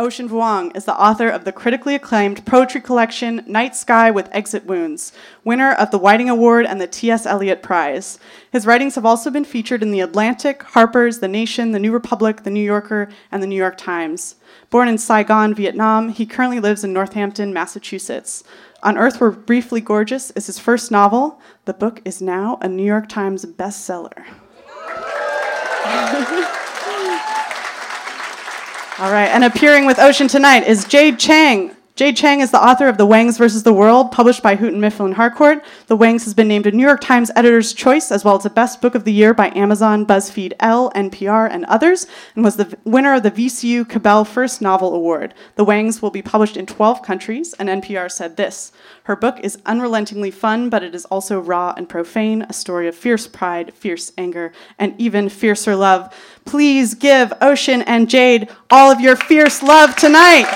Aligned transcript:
Ocean 0.00 0.30
Vuong 0.30 0.74
is 0.74 0.86
the 0.86 0.98
author 0.98 1.28
of 1.28 1.44
the 1.44 1.52
critically 1.52 1.94
acclaimed 1.94 2.46
poetry 2.46 2.80
collection 2.80 3.44
Night 3.46 3.76
Sky 3.76 4.10
with 4.10 4.30
Exit 4.32 4.64
Wounds, 4.64 5.12
winner 5.44 5.72
of 5.72 5.90
the 5.90 5.98
Whiting 5.98 6.30
Award 6.30 6.64
and 6.64 6.80
the 6.80 6.86
T.S. 6.86 7.26
Eliot 7.26 7.62
Prize. 7.62 8.18
His 8.50 8.64
writings 8.64 8.94
have 8.94 9.04
also 9.04 9.30
been 9.30 9.44
featured 9.44 9.82
in 9.82 9.90
The 9.90 10.00
Atlantic, 10.00 10.62
Harper's, 10.62 11.18
The 11.18 11.28
Nation, 11.28 11.72
The 11.72 11.78
New 11.78 11.92
Republic, 11.92 12.44
The 12.44 12.50
New 12.50 12.64
Yorker, 12.64 13.10
and 13.30 13.42
The 13.42 13.46
New 13.46 13.56
York 13.56 13.76
Times. 13.76 14.36
Born 14.70 14.88
in 14.88 14.96
Saigon, 14.96 15.54
Vietnam, 15.54 16.08
he 16.08 16.24
currently 16.24 16.60
lives 16.60 16.82
in 16.82 16.94
Northampton, 16.94 17.52
Massachusetts. 17.52 18.42
On 18.82 18.96
Earth 18.96 19.20
We're 19.20 19.32
Briefly 19.32 19.82
Gorgeous 19.82 20.30
is 20.30 20.46
his 20.46 20.58
first 20.58 20.90
novel. 20.90 21.42
The 21.66 21.74
book 21.74 22.00
is 22.06 22.22
now 22.22 22.58
a 22.62 22.68
New 22.68 22.86
York 22.86 23.06
Times 23.06 23.44
bestseller. 23.44 24.24
All 29.00 29.10
right, 29.10 29.28
and 29.28 29.44
appearing 29.44 29.86
with 29.86 29.98
Ocean 29.98 30.28
tonight 30.28 30.66
is 30.66 30.84
Jade 30.84 31.18
Chang. 31.18 31.74
Jade 32.00 32.16
Chang 32.16 32.40
is 32.40 32.50
the 32.50 32.64
author 32.64 32.88
of 32.88 32.96
The 32.96 33.04
Wangs 33.04 33.36
versus 33.36 33.62
the 33.62 33.74
World, 33.74 34.10
published 34.10 34.42
by 34.42 34.56
Houghton 34.56 34.80
Mifflin 34.80 35.12
Harcourt. 35.12 35.62
The 35.86 35.96
Wangs 35.96 36.24
has 36.24 36.32
been 36.32 36.48
named 36.48 36.66
a 36.66 36.70
New 36.70 36.82
York 36.82 37.02
Times 37.02 37.30
Editor's 37.36 37.74
Choice, 37.74 38.10
as 38.10 38.24
well 38.24 38.36
as 38.38 38.46
a 38.46 38.48
Best 38.48 38.80
Book 38.80 38.94
of 38.94 39.04
the 39.04 39.12
Year 39.12 39.34
by 39.34 39.52
Amazon, 39.54 40.06
BuzzFeed, 40.06 40.54
Elle, 40.60 40.90
NPR, 40.92 41.50
and 41.52 41.66
others, 41.66 42.06
and 42.34 42.42
was 42.42 42.56
the 42.56 42.74
winner 42.84 43.12
of 43.12 43.22
the 43.22 43.30
VCU 43.30 43.86
Cabell 43.86 44.24
First 44.24 44.62
Novel 44.62 44.94
Award. 44.94 45.34
The 45.56 45.64
Wangs 45.64 46.00
will 46.00 46.10
be 46.10 46.22
published 46.22 46.56
in 46.56 46.64
12 46.64 47.02
countries, 47.02 47.52
and 47.58 47.68
NPR 47.68 48.10
said 48.10 48.38
this 48.38 48.72
Her 49.02 49.14
book 49.14 49.38
is 49.42 49.58
unrelentingly 49.66 50.30
fun, 50.30 50.70
but 50.70 50.82
it 50.82 50.94
is 50.94 51.04
also 51.04 51.38
raw 51.38 51.74
and 51.76 51.86
profane, 51.86 52.46
a 52.48 52.54
story 52.54 52.88
of 52.88 52.94
fierce 52.94 53.26
pride, 53.26 53.74
fierce 53.74 54.10
anger, 54.16 54.52
and 54.78 54.98
even 54.98 55.28
fiercer 55.28 55.76
love. 55.76 56.14
Please 56.46 56.94
give 56.94 57.30
Ocean 57.42 57.82
and 57.82 58.08
Jade 58.08 58.48
all 58.70 58.90
of 58.90 59.02
your 59.02 59.16
fierce 59.16 59.62
love 59.62 59.94
tonight. 59.96 60.50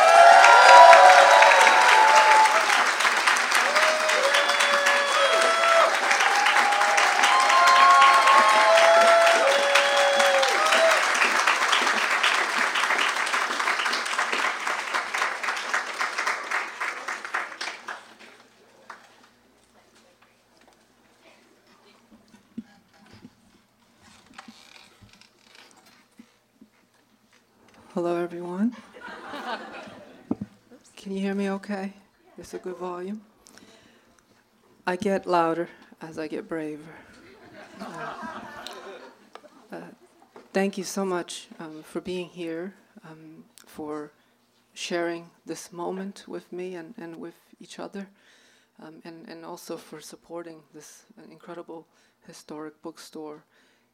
Hello, 28.04 28.22
everyone. 28.22 28.76
Can 30.94 31.12
you 31.12 31.20
hear 31.20 31.34
me 31.34 31.48
okay? 31.52 31.94
It's 32.36 32.52
a 32.52 32.58
good 32.58 32.76
volume. 32.76 33.22
I 34.86 34.96
get 34.96 35.24
louder 35.24 35.70
as 36.02 36.18
I 36.18 36.28
get 36.28 36.46
braver. 36.46 36.82
Uh, 37.80 38.14
uh, 39.72 39.80
thank 40.52 40.76
you 40.76 40.84
so 40.84 41.06
much 41.06 41.48
um, 41.58 41.82
for 41.82 42.02
being 42.02 42.28
here, 42.28 42.74
um, 43.08 43.46
for 43.64 44.12
sharing 44.74 45.30
this 45.46 45.72
moment 45.72 46.24
with 46.28 46.52
me 46.52 46.74
and, 46.74 46.92
and 46.98 47.16
with 47.16 47.36
each 47.58 47.78
other, 47.78 48.06
um, 48.82 49.00
and, 49.06 49.26
and 49.30 49.46
also 49.46 49.78
for 49.78 50.02
supporting 50.02 50.60
this 50.74 51.04
incredible 51.30 51.86
historic 52.26 52.82
bookstore 52.82 53.44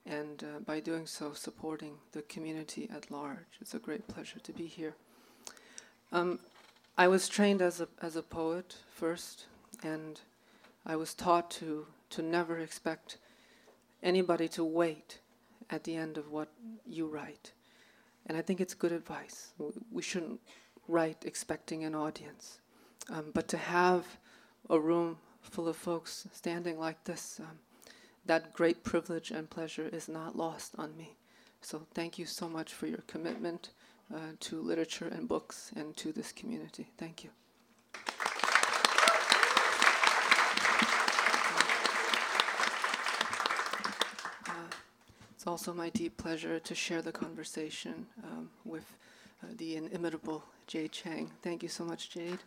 and 0.06 0.42
uh, 0.42 0.60
by 0.60 0.80
doing 0.80 1.06
so, 1.06 1.32
supporting 1.32 1.94
the 2.12 2.22
community 2.22 2.88
at 2.94 3.10
large. 3.10 3.58
It's 3.60 3.74
a 3.74 3.78
great 3.78 4.08
pleasure 4.08 4.40
to 4.40 4.52
be 4.52 4.66
here. 4.66 4.94
Um, 6.12 6.38
I 6.98 7.08
was 7.08 7.28
trained 7.28 7.62
as 7.62 7.80
a, 7.80 7.88
as 8.02 8.16
a 8.16 8.22
poet 8.22 8.76
first, 8.90 9.46
and 9.82 10.20
I 10.84 10.96
was 10.96 11.14
taught 11.14 11.50
to, 11.52 11.86
to 12.10 12.22
never 12.22 12.58
expect 12.58 13.18
anybody 14.02 14.48
to 14.48 14.64
wait 14.64 15.20
at 15.68 15.84
the 15.84 15.96
end 15.96 16.18
of 16.18 16.30
what 16.30 16.48
you 16.86 17.06
write. 17.06 17.52
And 18.26 18.36
I 18.36 18.42
think 18.42 18.60
it's 18.60 18.74
good 18.74 18.92
advice. 18.92 19.52
We 19.90 20.02
shouldn't 20.02 20.40
write 20.88 21.24
expecting 21.24 21.84
an 21.84 21.94
audience. 21.94 22.58
Um, 23.08 23.30
but 23.32 23.48
to 23.48 23.56
have 23.56 24.18
a 24.68 24.78
room 24.78 25.18
full 25.42 25.68
of 25.68 25.76
folks 25.76 26.26
standing 26.32 26.78
like 26.78 27.04
this, 27.04 27.40
um, 27.40 27.58
that 28.26 28.52
great 28.52 28.84
privilege 28.84 29.30
and 29.30 29.48
pleasure 29.48 29.88
is 29.92 30.08
not 30.08 30.36
lost 30.36 30.74
on 30.78 30.96
me. 30.96 31.16
So 31.60 31.82
thank 31.94 32.18
you 32.18 32.26
so 32.26 32.48
much 32.48 32.72
for 32.72 32.86
your 32.86 33.02
commitment 33.06 33.70
uh, 34.14 34.18
to 34.40 34.60
literature 34.60 35.08
and 35.08 35.28
books 35.28 35.70
and 35.76 35.96
to 35.98 36.12
this 36.12 36.32
community. 36.32 36.88
Thank 36.98 37.24
you. 37.24 37.30
Uh, 44.46 44.70
it's 45.34 45.46
also 45.46 45.72
my 45.72 45.90
deep 45.90 46.16
pleasure 46.16 46.58
to 46.58 46.74
share 46.74 47.02
the 47.02 47.12
conversation 47.12 48.06
um, 48.24 48.50
with 48.64 48.96
uh, 49.42 49.48
the 49.56 49.76
inimitable 49.76 50.44
Jade 50.66 50.92
Chang. 50.92 51.30
Thank 51.42 51.62
you 51.62 51.68
so 51.68 51.84
much, 51.84 52.10
Jade. 52.10 52.38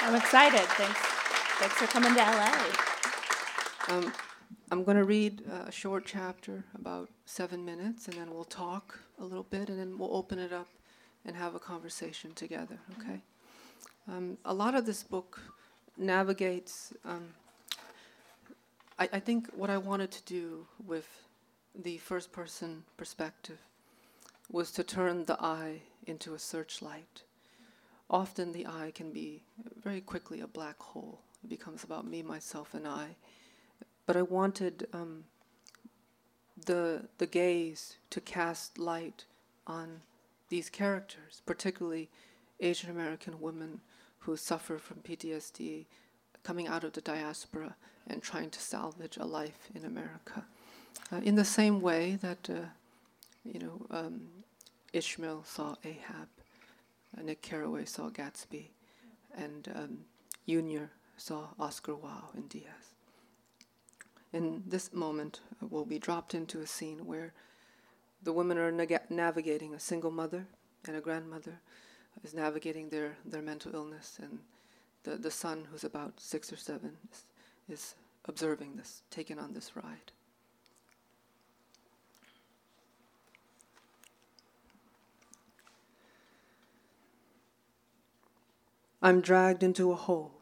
I'm 0.00 0.14
excited. 0.14 0.60
Thanks. 0.60 1.00
Thanks 1.58 1.74
for 1.76 1.86
coming 1.86 2.12
to 2.14 2.20
LA. 2.20 2.52
Um, 3.88 4.12
I'm 4.70 4.84
going 4.84 4.96
to 4.96 5.04
read 5.04 5.42
a 5.50 5.70
short 5.70 6.04
chapter, 6.06 6.64
about 6.74 7.08
seven 7.26 7.64
minutes, 7.64 8.08
and 8.08 8.16
then 8.16 8.32
we'll 8.32 8.44
talk 8.44 8.98
a 9.18 9.24
little 9.24 9.44
bit, 9.44 9.68
and 9.68 9.78
then 9.78 9.98
we'll 9.98 10.14
open 10.16 10.38
it 10.38 10.52
up 10.52 10.68
and 11.24 11.36
have 11.36 11.54
a 11.54 11.58
conversation 11.58 12.32
together, 12.34 12.78
okay? 12.98 13.20
Um, 14.08 14.38
a 14.44 14.54
lot 14.54 14.74
of 14.74 14.86
this 14.86 15.02
book 15.02 15.40
navigates. 15.96 16.92
Um, 17.04 17.28
I, 18.98 19.08
I 19.12 19.20
think 19.20 19.48
what 19.54 19.70
I 19.70 19.78
wanted 19.78 20.10
to 20.12 20.22
do 20.24 20.66
with 20.86 21.06
the 21.74 21.98
first 21.98 22.32
person 22.32 22.84
perspective 22.96 23.58
was 24.50 24.70
to 24.72 24.82
turn 24.82 25.24
the 25.24 25.40
I 25.40 25.82
into 26.06 26.34
a 26.34 26.38
searchlight. 26.38 27.22
Often 28.10 28.52
the 28.52 28.66
I 28.66 28.92
can 28.94 29.12
be 29.12 29.42
very 29.82 30.00
quickly 30.00 30.40
a 30.40 30.46
black 30.46 30.78
hole. 30.80 31.20
It 31.44 31.48
becomes 31.48 31.84
about 31.84 32.06
me, 32.06 32.22
myself, 32.22 32.74
and 32.74 32.86
I 32.86 33.16
but 34.06 34.16
I 34.16 34.22
wanted 34.22 34.86
um, 34.92 35.24
the 36.66 37.04
the 37.18 37.26
gaze 37.26 37.96
to 38.10 38.20
cast 38.20 38.78
light 38.78 39.24
on 39.66 40.00
these 40.48 40.68
characters, 40.68 41.42
particularly 41.46 42.10
Asian 42.60 42.90
American 42.90 43.40
women 43.40 43.80
who 44.20 44.36
suffer 44.36 44.78
from 44.78 44.98
PTSD, 44.98 45.86
coming 46.42 46.68
out 46.68 46.84
of 46.84 46.92
the 46.92 47.00
diaspora 47.00 47.74
and 48.06 48.22
trying 48.22 48.50
to 48.50 48.60
salvage 48.60 49.16
a 49.16 49.24
life 49.24 49.68
in 49.74 49.84
America. 49.84 50.44
Uh, 51.10 51.16
in 51.16 51.34
the 51.34 51.44
same 51.44 51.80
way 51.80 52.16
that 52.16 52.50
uh, 52.50 52.66
you 53.44 53.60
know 53.60 53.86
um, 53.90 54.28
Ishmael 54.92 55.44
saw 55.44 55.76
Ahab, 55.84 56.28
uh, 57.16 57.22
Nick 57.22 57.42
Carraway 57.42 57.84
saw 57.84 58.10
Gatsby, 58.10 58.66
and 59.36 59.68
um, 59.74 59.98
Yunior 60.44 60.90
saw 61.16 61.48
Oscar 61.58 61.94
Wao 61.94 62.34
in 62.36 62.48
Diaz 62.48 62.91
in 64.32 64.62
this 64.66 64.92
moment 64.92 65.40
will 65.60 65.84
be 65.84 65.98
dropped 65.98 66.34
into 66.34 66.60
a 66.60 66.66
scene 66.66 67.06
where 67.06 67.32
the 68.22 68.32
women 68.32 68.58
are 68.58 68.72
navigating 69.10 69.74
a 69.74 69.80
single 69.80 70.10
mother 70.10 70.46
and 70.86 70.96
a 70.96 71.00
grandmother 71.00 71.60
is 72.24 72.34
navigating 72.34 72.88
their, 72.88 73.16
their 73.24 73.42
mental 73.42 73.74
illness 73.74 74.18
and 74.22 74.38
the, 75.04 75.16
the 75.16 75.30
son 75.30 75.66
who's 75.70 75.84
about 75.84 76.18
six 76.18 76.52
or 76.52 76.56
seven 76.56 76.96
is, 77.10 77.24
is 77.68 77.94
observing 78.26 78.76
this 78.76 79.02
taking 79.10 79.38
on 79.38 79.52
this 79.52 79.76
ride. 79.76 80.12
I'm 89.04 89.20
dragged 89.20 89.64
into 89.64 89.90
a 89.90 89.96
hole 89.96 90.32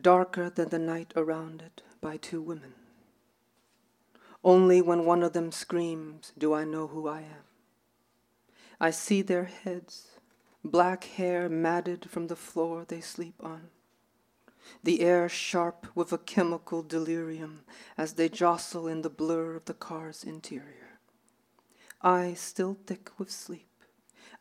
darker 0.00 0.48
than 0.48 0.70
the 0.70 0.78
night 0.78 1.12
around 1.14 1.60
it 1.60 1.82
by 2.00 2.16
two 2.16 2.40
women 2.40 2.72
only 4.42 4.80
when 4.80 5.04
one 5.04 5.22
of 5.22 5.32
them 5.32 5.52
screams 5.52 6.32
do 6.38 6.52
I 6.54 6.64
know 6.64 6.86
who 6.86 7.08
I 7.08 7.20
am. 7.20 7.44
I 8.80 8.90
see 8.90 9.20
their 9.20 9.44
heads, 9.44 10.18
black 10.64 11.04
hair 11.04 11.48
matted 11.48 12.08
from 12.08 12.28
the 12.28 12.36
floor 12.36 12.84
they 12.86 13.00
sleep 13.00 13.34
on, 13.40 13.68
the 14.82 15.02
air 15.02 15.28
sharp 15.28 15.86
with 15.94 16.12
a 16.12 16.18
chemical 16.18 16.82
delirium 16.82 17.64
as 17.98 18.14
they 18.14 18.28
jostle 18.28 18.86
in 18.86 19.02
the 19.02 19.10
blur 19.10 19.56
of 19.56 19.66
the 19.66 19.74
car's 19.74 20.24
interior. 20.24 20.98
I 22.00 22.32
still 22.32 22.78
thick 22.86 23.10
with 23.18 23.30
sleep. 23.30 23.66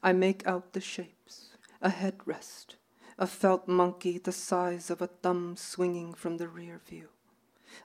I 0.01 0.13
make 0.13 0.48
out 0.48 0.72
the 0.72 0.80
shapes, 0.80 1.57
a 1.81 1.90
headrest, 1.90 2.75
a 3.18 3.28
felt 3.28 3.68
monkey 3.68 4.18
the 4.18 4.31
size 4.31 4.90
of 4.90 5.01
a 5.01 5.07
thumb 5.07 5.57
swinging 5.57 6.13
from 6.13 6.38
the 6.38 6.48
rear 6.48 6.80
view, 6.88 7.10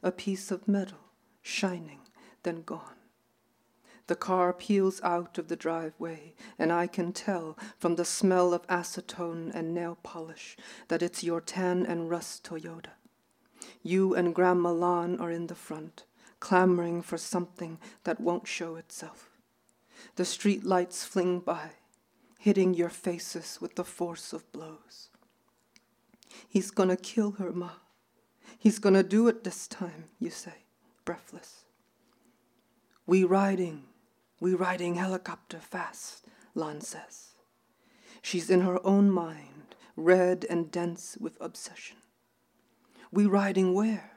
a 0.01 0.13
piece 0.13 0.53
of 0.53 0.69
metal 0.69 0.99
shining, 1.43 2.01
then 2.45 2.63
gone. 2.63 2.97
The 4.07 4.15
car 4.15 4.53
peels 4.53 5.01
out 5.03 5.39
of 5.39 5.49
the 5.49 5.57
driveway, 5.57 6.35
and 6.59 6.71
I 6.71 6.87
can 6.87 7.13
tell 7.13 7.57
from 7.79 7.97
the 7.97 8.05
smell 8.05 8.53
of 8.53 8.67
acetone 8.67 9.51
and 9.55 9.75
nail 9.75 9.97
polish 10.03 10.57
that 10.89 11.03
it's 11.03 11.25
your 11.25 11.41
tan 11.41 11.87
and 11.87 12.11
rust 12.11 12.45
Toyota. 12.45 12.93
You 13.83 14.15
and 14.15 14.35
Grandma 14.35 14.73
Lan 14.73 15.19
are 15.19 15.31
in 15.31 15.47
the 15.47 15.55
front, 15.55 16.05
clamoring 16.39 17.01
for 17.01 17.17
something 17.17 17.79
that 18.05 18.21
won't 18.21 18.47
show 18.47 18.77
itself. 18.77 19.31
The 20.17 20.27
street 20.27 20.65
lights 20.65 21.05
fling 21.05 21.41
by, 21.41 21.71
hitting 22.39 22.75
your 22.75 22.91
faces 22.91 23.59
with 23.59 23.75
the 23.77 23.85
force 23.85 24.35
of 24.35 24.51
blows. 24.53 25.09
He's 26.47 26.71
gonna 26.71 26.97
kill 26.97 27.33
her, 27.33 27.53
Ma. 27.53 27.71
He's 28.59 28.79
gonna 28.79 29.03
do 29.03 29.29
it 29.29 29.45
this 29.45 29.67
time, 29.67 30.11
you 30.19 30.29
say, 30.29 30.65
breathless. 31.07 31.64
We 33.07 33.23
riding, 33.25 33.85
we 34.41 34.55
riding 34.55 34.95
helicopter 34.95 35.59
fast, 35.59 36.27
Lan 36.55 36.81
says. 36.81 37.33
She's 38.23 38.49
in 38.49 38.63
her 38.63 38.85
own 38.87 39.11
mind, 39.11 39.75
red 39.95 40.47
and 40.49 40.71
dense 40.71 41.19
with 41.21 41.37
obsession. 41.39 41.99
We 43.13 43.27
riding 43.27 43.75
where? 43.75 44.13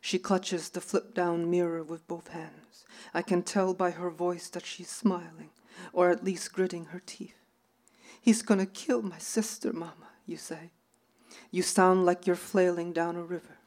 She 0.00 0.20
clutches 0.20 0.70
the 0.70 0.80
flip 0.80 1.14
down 1.14 1.50
mirror 1.50 1.82
with 1.82 2.06
both 2.06 2.28
hands. 2.28 2.84
I 3.12 3.22
can 3.22 3.42
tell 3.42 3.74
by 3.74 3.90
her 3.90 4.10
voice 4.10 4.48
that 4.50 4.64
she's 4.64 4.88
smiling, 4.88 5.50
or 5.92 6.10
at 6.10 6.22
least 6.24 6.52
gritting 6.52 6.86
her 6.86 7.02
teeth. 7.04 7.34
He's 8.20 8.42
gonna 8.42 8.66
kill 8.66 9.02
my 9.02 9.18
sister, 9.18 9.72
Mama, 9.72 10.10
you 10.24 10.36
say. 10.36 10.70
You 11.50 11.62
sound 11.62 12.06
like 12.06 12.24
you're 12.26 12.36
flailing 12.36 12.92
down 12.92 13.16
a 13.16 13.24
river. 13.24 13.58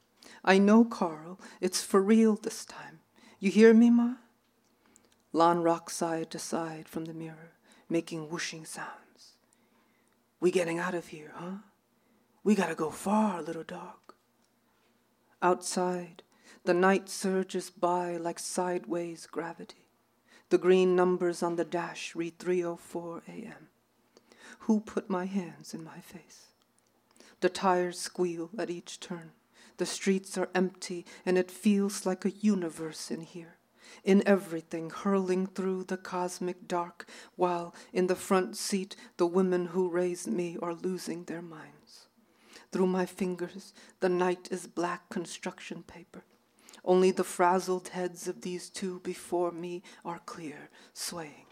I 0.44 0.58
know, 0.60 0.86
Carl, 0.86 1.42
it's 1.60 1.82
for 1.84 2.02
real 2.02 2.36
this 2.36 2.64
time. 2.64 3.00
You 3.40 3.52
hear 3.52 3.74
me, 3.74 3.90
Ma? 3.90 4.16
Lan 5.32 5.62
rocks 5.62 5.96
side 5.96 6.32
to 6.32 6.40
side 6.40 6.90
from 6.90 7.06
the 7.06 7.14
mirror, 7.14 7.52
making 7.88 8.30
whooshing 8.30 8.66
sounds. 8.66 9.36
We 10.40 10.50
getting 10.50 10.80
out 10.80 10.96
of 10.96 11.08
here, 11.08 11.34
huh? 11.36 11.58
We 12.44 12.56
gotta 12.56 12.74
go 12.74 12.90
far, 12.90 13.44
little 13.44 13.64
dog. 13.64 14.16
Outside, 15.40 16.24
the 16.64 16.74
night 16.74 17.10
surges 17.10 17.70
by 17.70 18.18
like 18.18 18.40
sideways 18.40 19.28
gravity. 19.28 19.86
The 20.50 20.58
green 20.58 20.96
numbers 20.96 21.44
on 21.44 21.58
the 21.58 21.66
dash 21.66 22.16
read 22.16 22.40
3:04 22.40 23.22
a.m. 23.28 23.70
Who 24.62 24.80
put 24.80 25.12
my 25.12 25.26
hands 25.26 25.76
in 25.76 25.84
my 25.84 26.00
face? 26.00 26.48
The 27.42 27.50
tires 27.50 28.00
squeal 28.00 28.50
at 28.58 28.72
each 28.72 29.00
turn. 29.00 29.34
The 29.78 29.86
streets 29.86 30.40
are 30.40 30.50
empty, 30.56 31.06
and 31.24 31.38
it 31.38 31.52
feels 31.52 32.04
like 32.08 32.26
a 32.26 32.32
universe 32.32 33.12
in 33.12 33.22
here 33.22 33.59
in 34.04 34.28
everything, 34.28 34.90
hurling 34.90 35.48
through 35.48 35.84
the 35.84 35.98
cosmic 35.98 36.68
dark, 36.68 37.08
while 37.36 37.74
in 37.94 38.08
the 38.08 38.16
front 38.16 38.56
seat 38.56 38.96
the 39.18 39.28
women 39.28 39.68
who 39.68 39.90
raised 39.90 40.28
me 40.28 40.58
are 40.62 40.74
losing 40.74 41.24
their 41.24 41.42
minds. 41.42 42.08
Through 42.72 42.88
my 42.88 43.06
fingers, 43.06 43.74
the 44.00 44.10
night 44.10 44.48
is 44.52 44.68
black 44.68 45.10
construction 45.10 45.84
paper. 45.84 46.24
Only 46.86 47.12
the 47.12 47.24
frazzled 47.24 47.90
heads 47.90 48.28
of 48.28 48.42
these 48.42 48.70
two 48.70 49.00
before 49.00 49.52
me 49.52 49.84
are 50.06 50.22
clear, 50.26 50.70
swaying. 50.94 51.48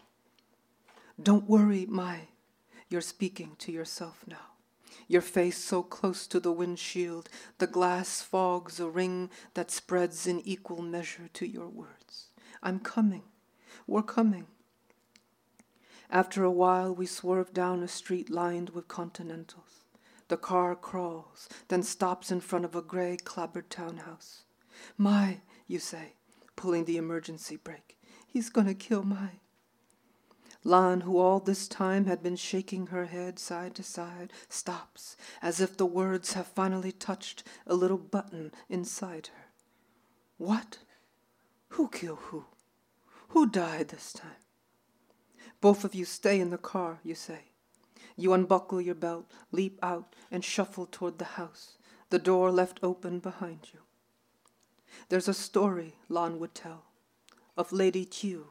Don't 1.20 1.48
worry, 1.48 1.86
Mai. 1.86 2.28
You're 2.88 3.00
speaking 3.00 3.56
to 3.58 3.72
yourself 3.72 4.24
now. 4.26 4.54
Your 5.08 5.22
face 5.22 5.58
so 5.58 5.82
close 5.82 6.26
to 6.28 6.38
the 6.38 6.52
windshield, 6.52 7.28
the 7.58 7.66
glass 7.66 8.22
fogs 8.22 8.78
a 8.78 8.88
ring 8.88 9.30
that 9.54 9.70
spreads 9.70 10.26
in 10.26 10.40
equal 10.40 10.82
measure 10.82 11.28
to 11.34 11.46
your 11.46 11.68
words. 11.68 11.97
I'm 12.62 12.80
coming. 12.80 13.22
We're 13.86 14.02
coming. 14.02 14.46
After 16.10 16.42
a 16.42 16.50
while, 16.50 16.94
we 16.94 17.06
swerve 17.06 17.52
down 17.52 17.82
a 17.82 17.88
street 17.88 18.30
lined 18.30 18.70
with 18.70 18.88
Continentals. 18.88 19.84
The 20.28 20.36
car 20.36 20.74
crawls, 20.74 21.48
then 21.68 21.82
stops 21.82 22.30
in 22.30 22.40
front 22.40 22.64
of 22.64 22.74
a 22.74 22.82
gray, 22.82 23.16
clapboard 23.16 23.70
townhouse. 23.70 24.42
My, 24.96 25.40
you 25.66 25.78
say, 25.78 26.14
pulling 26.56 26.84
the 26.84 26.96
emergency 26.96 27.56
brake. 27.56 27.98
He's 28.26 28.50
gonna 28.50 28.74
kill 28.74 29.02
Mai. 29.02 29.40
Lan, 30.64 31.02
who 31.02 31.18
all 31.18 31.40
this 31.40 31.68
time 31.68 32.06
had 32.06 32.22
been 32.22 32.36
shaking 32.36 32.88
her 32.88 33.06
head 33.06 33.38
side 33.38 33.74
to 33.76 33.82
side, 33.82 34.32
stops, 34.48 35.16
as 35.40 35.60
if 35.60 35.76
the 35.76 35.86
words 35.86 36.32
have 36.34 36.46
finally 36.46 36.92
touched 36.92 37.42
a 37.66 37.74
little 37.74 37.98
button 37.98 38.52
inside 38.68 39.28
her. 39.28 39.46
What? 40.36 40.78
Who 41.70 41.88
killed 41.88 42.18
who? 42.22 42.44
Who 43.28 43.46
died 43.46 43.88
this 43.88 44.12
time? 44.12 44.42
Both 45.60 45.84
of 45.84 45.94
you 45.94 46.04
stay 46.04 46.40
in 46.40 46.50
the 46.50 46.58
car, 46.58 47.00
you 47.02 47.14
say. 47.14 47.50
You 48.16 48.32
unbuckle 48.32 48.80
your 48.80 48.94
belt, 48.94 49.30
leap 49.52 49.78
out, 49.82 50.14
and 50.30 50.44
shuffle 50.44 50.86
toward 50.86 51.18
the 51.18 51.24
house, 51.24 51.78
the 52.10 52.18
door 52.18 52.50
left 52.50 52.80
open 52.82 53.20
behind 53.20 53.68
you. 53.72 53.80
There's 55.08 55.28
a 55.28 55.34
story 55.34 55.94
Lan 56.08 56.38
would 56.38 56.54
tell 56.54 56.84
of 57.56 57.72
Lady 57.72 58.04
Trieu, 58.04 58.46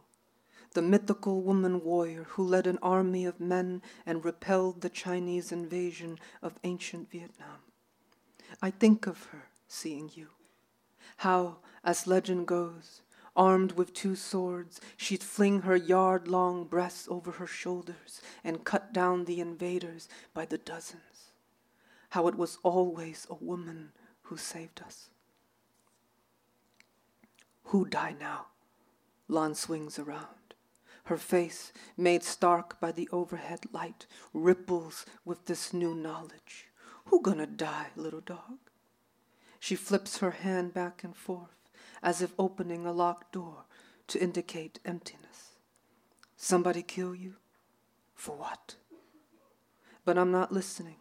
the 0.74 0.82
mythical 0.82 1.42
woman 1.42 1.84
warrior 1.84 2.24
who 2.32 2.44
led 2.44 2.68
an 2.68 2.78
army 2.82 3.26
of 3.26 3.40
men 3.40 3.82
and 4.06 4.24
repelled 4.24 4.82
the 4.82 4.90
Chinese 4.90 5.52
invasion 5.52 6.20
of 6.42 6.60
ancient 6.64 7.10
Vietnam. 7.10 7.60
I 8.62 8.72
think 8.72 9.08
of 9.08 9.26
her 9.28 9.50
seeing 9.68 10.12
you. 10.14 10.28
How, 11.18 11.58
as 11.84 12.06
legend 12.06 12.48
goes, 12.48 13.02
Armed 13.38 13.74
with 13.74 13.94
two 13.94 14.16
swords, 14.16 14.82
she'd 14.98 15.22
fling 15.22 15.62
her 15.62 15.76
yard 15.76 16.28
long 16.28 16.66
breasts 16.66 17.08
over 17.08 17.34
her 17.34 17.46
shoulders 17.46 18.20
and 18.44 18.66
cut 18.66 18.92
down 18.92 19.26
the 19.26 19.40
invaders 19.40 20.10
by 20.34 20.44
the 20.44 20.58
dozens. 20.58 21.32
How 22.10 22.28
it 22.28 22.36
was 22.36 22.58
always 22.64 23.28
a 23.30 23.36
woman 23.36 23.92
who 24.24 24.38
saved 24.38 24.82
us. 24.82 25.12
Who 27.66 27.86
die 27.86 28.16
now? 28.20 28.48
Lan 29.28 29.54
swings 29.54 30.00
around. 30.00 30.56
Her 31.04 31.18
face, 31.18 31.72
made 31.96 32.24
stark 32.24 32.80
by 32.80 32.92
the 32.92 33.08
overhead 33.12 33.66
light, 33.72 34.08
ripples 34.34 35.06
with 35.24 35.46
this 35.46 35.74
new 35.74 35.94
knowledge. 35.94 36.70
Who 37.06 37.22
gonna 37.22 37.46
die, 37.46 37.90
little 37.96 38.22
dog? 38.22 38.58
She 39.60 39.76
flips 39.76 40.18
her 40.18 40.32
hand 40.32 40.74
back 40.74 41.04
and 41.04 41.16
forth 41.16 41.57
as 42.02 42.22
if 42.22 42.34
opening 42.38 42.86
a 42.86 42.92
locked 42.92 43.34
door 43.34 43.66
to 44.08 44.22
indicate 44.22 44.80
emptiness. 44.86 45.58
Somebody 46.36 46.82
kill 46.82 47.16
you? 47.16 47.36
For 48.16 48.36
what? 48.36 48.76
But 50.06 50.18
I'm 50.18 50.32
not 50.32 50.52
listening. 50.52 50.98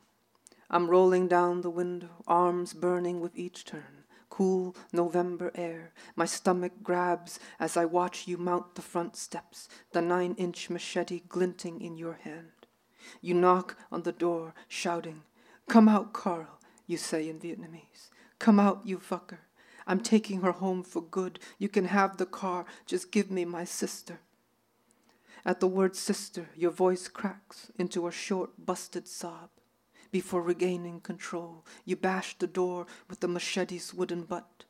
I'm 0.69 0.91
rolling 0.91 1.29
down 1.29 1.61
the 1.61 1.71
window, 1.71 2.25
arms 2.26 2.73
burning 2.73 3.21
with 3.21 3.37
each 3.37 3.65
turn. 3.65 4.05
Cool 4.29 4.76
November 4.93 5.53
air. 5.55 5.93
My 6.17 6.25
stomach 6.25 6.73
grabs 6.83 7.38
as 7.61 7.76
I 7.76 7.85
watch 7.85 8.26
you 8.26 8.37
mount 8.37 8.75
the 8.75 8.83
front 8.83 9.17
steps, 9.17 9.69
the 9.93 10.03
nine 10.03 10.35
inch 10.37 10.69
machete 10.69 11.23
glinting 11.29 11.81
in 11.81 11.97
your 11.97 12.15
hand. 12.15 12.67
You 13.21 13.35
knock 13.35 13.79
on 13.93 14.03
the 14.03 14.12
door, 14.12 14.55
shouting, 14.69 15.23
Come 15.69 15.88
out, 15.88 16.12
Carl, 16.12 16.61
you 16.87 16.97
say 16.97 17.29
in 17.29 17.38
Vietnamese. 17.38 18.11
Come 18.38 18.61
out, 18.61 18.83
you 18.85 18.99
fucker. 18.99 19.38
I'm 19.87 20.00
taking 20.00 20.40
her 20.40 20.52
home 20.52 20.83
for 20.83 21.02
good. 21.02 21.38
You 21.59 21.69
can 21.69 21.87
have 21.87 22.16
the 22.16 22.26
car. 22.26 22.66
Just 22.87 23.12
give 23.12 23.31
me 23.31 23.45
my 23.45 23.64
sister. 23.64 24.21
At 25.45 25.61
the 25.61 25.69
word 25.69 25.95
sister, 25.95 26.49
your 26.57 26.73
voice 26.73 27.07
cracks 27.07 27.71
into 27.78 28.09
a 28.09 28.12
short, 28.12 28.50
busted 28.59 29.07
sob. 29.07 29.50
Before 30.11 30.43
regaining 30.43 31.00
control, 31.00 31.64
you 31.85 31.95
bash 31.95 32.37
the 32.38 32.47
door 32.47 32.87
with 33.09 33.21
the 33.21 33.28
machete's 33.28 33.95
wooden 33.95 34.23
butt. 34.25 34.64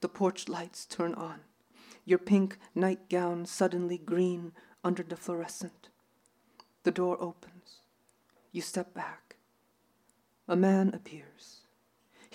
The 0.00 0.08
porch 0.08 0.48
lights 0.48 0.84
turn 0.84 1.14
on. 1.14 1.40
Your 2.04 2.18
pink 2.18 2.58
nightgown 2.74 3.46
suddenly 3.46 3.98
green 3.98 4.52
under 4.82 5.02
the 5.02 5.16
fluorescent. 5.16 5.88
The 6.82 6.90
door 6.90 7.16
opens. 7.20 7.80
You 8.52 8.62
step 8.62 8.94
back. 8.94 9.36
A 10.48 10.56
man 10.56 10.92
appears. 10.94 11.65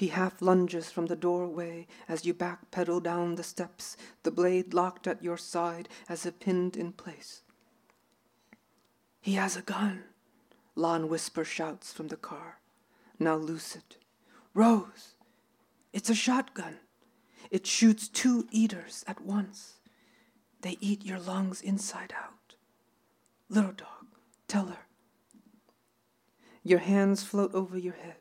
He 0.01 0.07
half 0.07 0.41
lunges 0.41 0.89
from 0.89 1.05
the 1.05 1.15
doorway 1.15 1.85
as 2.09 2.25
you 2.25 2.33
backpedal 2.33 3.03
down 3.03 3.35
the 3.35 3.43
steps, 3.43 3.95
the 4.23 4.31
blade 4.31 4.73
locked 4.73 5.05
at 5.05 5.23
your 5.23 5.37
side 5.37 5.87
as 6.09 6.25
if 6.25 6.39
pinned 6.39 6.75
in 6.75 6.91
place. 6.91 7.43
He 9.21 9.33
has 9.33 9.55
a 9.55 9.61
gun, 9.61 10.05
Lan 10.73 11.07
Whisper 11.07 11.43
shouts 11.43 11.93
from 11.93 12.07
the 12.07 12.17
car, 12.17 12.61
now 13.19 13.35
lucid. 13.35 13.97
Rose, 14.55 15.13
it's 15.93 16.09
a 16.09 16.15
shotgun. 16.15 16.79
It 17.51 17.67
shoots 17.67 18.07
two 18.07 18.47
eaters 18.49 19.03
at 19.05 19.21
once. 19.21 19.75
They 20.61 20.77
eat 20.79 21.05
your 21.05 21.19
lungs 21.19 21.61
inside 21.61 22.11
out. 22.17 22.55
Little 23.49 23.73
dog, 23.73 24.07
tell 24.47 24.65
her. 24.65 24.87
Your 26.63 26.79
hands 26.79 27.21
float 27.21 27.53
over 27.53 27.77
your 27.77 27.93
head. 27.93 28.20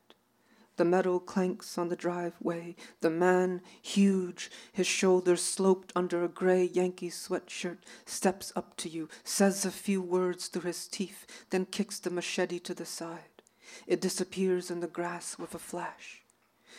The 0.80 0.86
metal 0.86 1.20
clanks 1.20 1.76
on 1.76 1.90
the 1.90 1.94
driveway. 1.94 2.74
The 3.02 3.10
man, 3.10 3.60
huge, 3.82 4.50
his 4.72 4.86
shoulders 4.86 5.42
sloped 5.42 5.92
under 5.94 6.24
a 6.24 6.28
gray 6.28 6.64
Yankee 6.64 7.10
sweatshirt, 7.10 7.76
steps 8.06 8.50
up 8.56 8.78
to 8.78 8.88
you, 8.88 9.10
says 9.22 9.66
a 9.66 9.70
few 9.70 10.00
words 10.00 10.46
through 10.46 10.62
his 10.62 10.88
teeth, 10.88 11.26
then 11.50 11.66
kicks 11.66 11.98
the 11.98 12.08
machete 12.08 12.58
to 12.60 12.72
the 12.72 12.86
side. 12.86 13.42
It 13.86 14.00
disappears 14.00 14.70
in 14.70 14.80
the 14.80 14.86
grass 14.86 15.38
with 15.38 15.54
a 15.54 15.58
flash. 15.58 16.22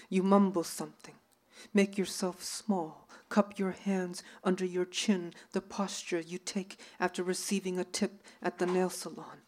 You 0.10 0.24
mumble 0.24 0.63
something. 0.63 1.17
Make 1.72 1.96
yourself 1.96 2.41
small. 2.43 3.08
Cup 3.29 3.60
your 3.60 3.75
hands 3.86 4.24
under 4.43 4.65
your 4.65 4.86
chin, 4.86 5.31
the 5.51 5.62
posture 5.62 6.22
you 6.22 6.39
take 6.39 6.79
after 7.00 7.22
receiving 7.22 7.77
a 7.77 7.84
tip 7.84 8.24
at 8.41 8.58
the 8.58 8.65
nail 8.65 8.89
salon. 8.89 9.40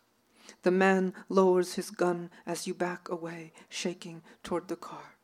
The 0.63 0.72
man 0.72 1.13
lowers 1.29 1.75
his 1.75 1.89
gun 1.89 2.29
as 2.46 2.65
you 2.65 2.74
back 2.74 3.10
away, 3.10 3.51
shaking 3.70 4.24
toward 4.43 4.70
the 4.70 4.75
car. 4.75 5.15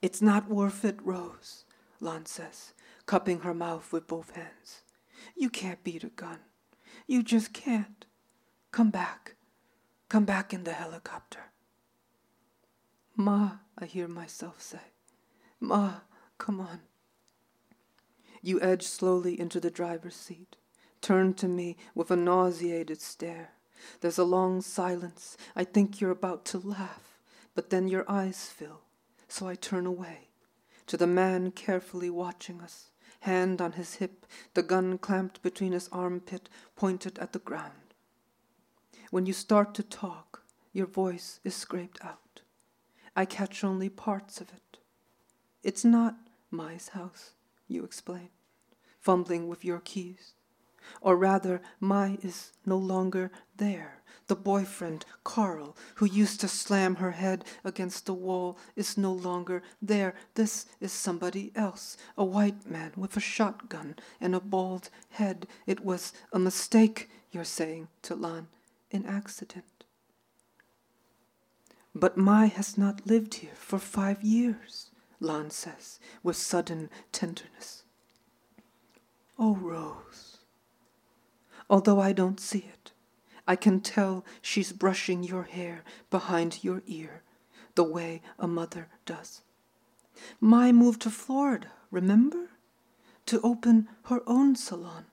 It's 0.00 0.22
not 0.22 0.48
worth 0.48 0.84
it, 0.84 0.98
Rose, 1.02 1.64
Lan 2.00 2.26
says, 2.26 2.72
cupping 3.06 3.40
her 3.40 3.54
mouth 3.54 3.92
with 3.92 4.06
both 4.06 4.30
hands. 4.34 4.82
You 5.34 5.50
can't 5.50 5.82
beat 5.82 6.04
a 6.04 6.08
gun. 6.08 6.38
You 7.06 7.22
just 7.22 7.52
can't. 7.52 8.04
Come 8.70 8.90
back. 8.90 9.34
Come 10.08 10.24
back 10.24 10.52
in 10.54 10.64
the 10.64 10.72
helicopter. 10.72 11.50
Ma, 13.16 13.52
I 13.76 13.86
hear 13.86 14.06
myself 14.06 14.60
say. 14.60 14.92
Ma, 15.58 15.94
come 16.38 16.60
on. 16.60 16.80
You 18.40 18.60
edge 18.60 18.84
slowly 18.84 19.38
into 19.40 19.58
the 19.58 19.70
driver's 19.70 20.14
seat, 20.14 20.54
turn 21.00 21.34
to 21.34 21.48
me 21.48 21.76
with 21.94 22.10
a 22.10 22.16
nauseated 22.16 23.00
stare. 23.00 23.55
There's 24.00 24.18
a 24.18 24.24
long 24.24 24.62
silence. 24.62 25.36
I 25.54 25.64
think 25.64 26.00
you're 26.00 26.10
about 26.10 26.44
to 26.46 26.58
laugh, 26.58 27.18
but 27.54 27.70
then 27.70 27.88
your 27.88 28.04
eyes 28.08 28.46
fill, 28.46 28.82
so 29.28 29.48
I 29.48 29.54
turn 29.54 29.86
away. 29.86 30.28
To 30.86 30.96
the 30.96 31.06
man 31.06 31.50
carefully 31.50 32.10
watching 32.10 32.60
us, 32.60 32.90
hand 33.20 33.60
on 33.60 33.72
his 33.72 33.94
hip, 33.94 34.24
the 34.54 34.62
gun 34.62 34.98
clamped 34.98 35.42
between 35.42 35.72
his 35.72 35.88
armpit, 35.90 36.48
pointed 36.76 37.18
at 37.18 37.32
the 37.32 37.40
ground. 37.40 37.72
When 39.10 39.26
you 39.26 39.32
start 39.32 39.74
to 39.74 39.82
talk, 39.82 40.42
your 40.72 40.86
voice 40.86 41.40
is 41.42 41.54
scraped 41.54 41.98
out. 42.04 42.42
I 43.16 43.24
catch 43.24 43.64
only 43.64 43.88
parts 43.88 44.40
of 44.40 44.50
it. 44.50 44.78
It's 45.62 45.84
not 45.84 46.16
my 46.50 46.78
house, 46.92 47.32
you 47.66 47.82
explain, 47.82 48.28
fumbling 49.00 49.48
with 49.48 49.64
your 49.64 49.80
keys. 49.80 50.35
Or 51.00 51.16
rather, 51.16 51.60
Mai 51.80 52.18
is 52.22 52.52
no 52.64 52.76
longer 52.76 53.30
there. 53.56 54.02
The 54.28 54.36
boyfriend, 54.36 55.04
Carl, 55.22 55.76
who 55.96 56.06
used 56.06 56.40
to 56.40 56.48
slam 56.48 56.96
her 56.96 57.12
head 57.12 57.44
against 57.64 58.06
the 58.06 58.14
wall, 58.14 58.58
is 58.74 58.98
no 58.98 59.12
longer 59.12 59.62
there. 59.80 60.14
This 60.34 60.66
is 60.80 60.90
somebody 60.90 61.52
else, 61.54 61.96
a 62.18 62.24
white 62.24 62.68
man 62.68 62.92
with 62.96 63.16
a 63.16 63.20
shotgun 63.20 63.94
and 64.20 64.34
a 64.34 64.40
bald 64.40 64.90
head. 65.10 65.46
It 65.66 65.84
was 65.84 66.12
a 66.32 66.40
mistake, 66.40 67.08
you're 67.30 67.44
saying 67.44 67.86
to 68.02 68.16
Lan, 68.16 68.48
an 68.90 69.06
accident. 69.06 69.84
But 71.94 72.16
Mai 72.16 72.46
has 72.46 72.76
not 72.76 73.06
lived 73.06 73.34
here 73.34 73.54
for 73.54 73.78
five 73.78 74.22
years, 74.22 74.90
Lan 75.20 75.50
says 75.50 76.00
with 76.22 76.36
sudden 76.36 76.90
tenderness. 77.12 77.84
Oh, 79.38 79.54
Rose. 79.54 80.25
Although 81.68 82.00
I 82.00 82.12
don't 82.12 82.40
see 82.40 82.66
it, 82.72 82.92
I 83.46 83.56
can 83.56 83.80
tell 83.80 84.24
she's 84.40 84.72
brushing 84.72 85.22
your 85.22 85.44
hair 85.44 85.84
behind 86.10 86.64
your 86.64 86.82
ear 86.86 87.22
the 87.74 87.84
way 87.84 88.22
a 88.38 88.48
mother 88.48 88.88
does. 89.04 89.42
Mai 90.40 90.72
moved 90.72 91.02
to 91.02 91.10
Florida, 91.10 91.68
remember? 91.90 92.50
To 93.26 93.40
open 93.42 93.88
her 94.04 94.22
own 94.26 94.56
salon. 94.56 95.06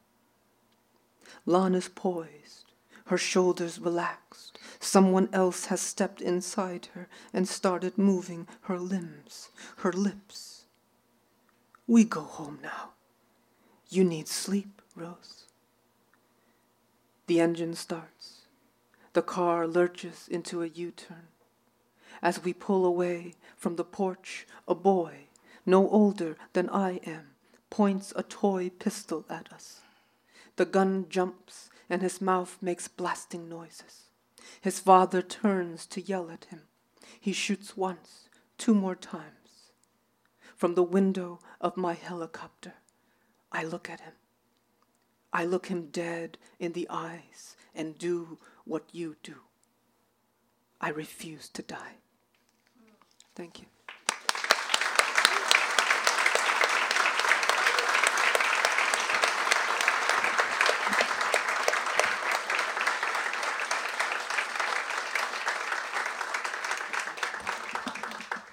Lana's 1.45 1.89
poised, 1.89 2.72
her 3.05 3.17
shoulders 3.17 3.79
relaxed. 3.79 4.60
Someone 4.79 5.29
else 5.33 5.65
has 5.65 5.81
stepped 5.81 6.22
inside 6.22 6.88
her 6.93 7.10
and 7.33 7.48
started 7.48 7.98
moving 7.98 8.48
her 8.62 8.79
limbs, 8.79 9.50
her 9.77 9.91
lips. 9.91 10.65
We 11.86 12.05
go 12.05 12.22
home 12.22 12.60
now. 12.62 12.91
You 13.89 14.03
need 14.03 14.27
sleep, 14.27 14.81
Rose. 14.95 15.42
The 17.27 17.39
engine 17.39 17.74
starts. 17.74 18.42
The 19.13 19.22
car 19.22 19.68
lurches 19.68 20.27
into 20.30 20.62
a 20.62 20.68
U 20.68 20.92
turn. 20.92 21.27
As 22.22 22.44
we 22.44 22.53
pull 22.53 22.86
away 22.86 23.36
from 23.56 23.75
the 23.75 23.84
porch, 23.84 24.46
a 24.68 24.75
boy, 24.75 25.27
no 25.65 25.89
older 25.89 26.38
than 26.53 26.70
I 26.70 27.00
am, 27.06 27.32
points 27.70 28.13
a 28.15 28.24
toy 28.24 28.70
pistol 28.70 29.25
at 29.30 29.51
us. 29.53 29.82
The 30.58 30.65
gun 30.65 31.06
jumps 31.10 31.70
and 31.89 32.01
his 32.01 32.22
mouth 32.22 32.58
makes 32.62 32.88
blasting 32.88 33.48
noises. 33.50 34.10
His 34.62 34.80
father 34.80 35.22
turns 35.22 35.86
to 35.88 36.01
yell 36.01 36.30
at 36.30 36.46
him. 36.46 36.62
He 37.20 37.34
shoots 37.34 37.77
once, 37.77 38.30
two 38.58 38.74
more 38.74 38.96
times. 38.96 39.72
From 40.56 40.75
the 40.75 40.84
window 40.84 41.39
of 41.62 41.77
my 41.77 41.94
helicopter, 41.94 42.74
I 43.51 43.63
look 43.63 43.89
at 43.89 44.01
him. 44.01 44.13
I 45.36 45.46
look 45.46 45.66
him 45.66 45.88
dead 45.88 46.38
in 46.60 46.74
the 46.74 46.88
eyes 46.92 47.56
and 47.74 47.98
do 47.98 48.38
what 48.66 48.84
you 48.92 49.16
do. 49.24 49.38
I 50.80 50.90
refuse 50.90 51.50
to 51.50 51.63
die. 51.63 51.96
Thank 53.36 53.60
you. 53.60 53.66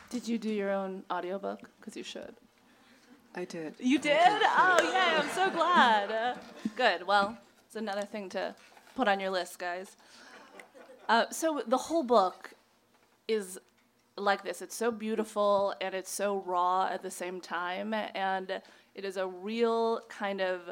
Did 0.08 0.26
you 0.26 0.38
do 0.38 0.48
your 0.48 0.70
own 0.70 1.04
audiobook? 1.10 1.60
Because 1.78 1.94
you 1.94 2.02
should. 2.02 2.34
I 3.34 3.44
did. 3.44 3.74
You 3.78 3.98
did? 3.98 4.18
Oh, 4.18 4.78
yay, 4.82 5.16
I'm 5.16 5.28
so 5.28 5.50
glad. 5.50 6.38
Good. 6.80 7.06
Well, 7.06 7.36
it's 7.66 7.76
another 7.76 8.06
thing 8.06 8.30
to 8.30 8.54
put 8.96 9.06
on 9.06 9.20
your 9.20 9.28
list, 9.28 9.58
guys. 9.58 9.98
Uh, 11.10 11.26
so 11.28 11.62
the 11.66 11.76
whole 11.76 12.02
book 12.02 12.54
is 13.28 13.58
like 14.16 14.44
this. 14.44 14.62
It's 14.62 14.74
so 14.76 14.90
beautiful 14.90 15.74
and 15.82 15.94
it's 15.94 16.10
so 16.10 16.42
raw 16.46 16.88
at 16.90 17.02
the 17.02 17.10
same 17.10 17.38
time. 17.38 17.92
And 17.92 18.62
it 18.94 19.04
is 19.04 19.18
a 19.18 19.26
real 19.26 20.00
kind 20.08 20.40
of 20.40 20.70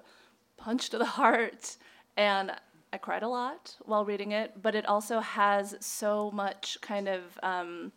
punch 0.57 0.89
to 0.89 0.97
the 0.97 1.05
heart. 1.21 1.77
And 2.17 2.53
I 2.91 2.97
cried 2.97 3.23
a 3.23 3.29
lot 3.29 3.77
while 3.85 4.07
reading 4.07 4.33
it, 4.33 4.63
but 4.63 4.75
it 4.75 4.87
also 4.87 5.21
has 5.21 5.77
so 5.81 6.31
much 6.31 6.79
kind 6.81 7.07
of. 7.07 7.21
Um, 7.43 7.93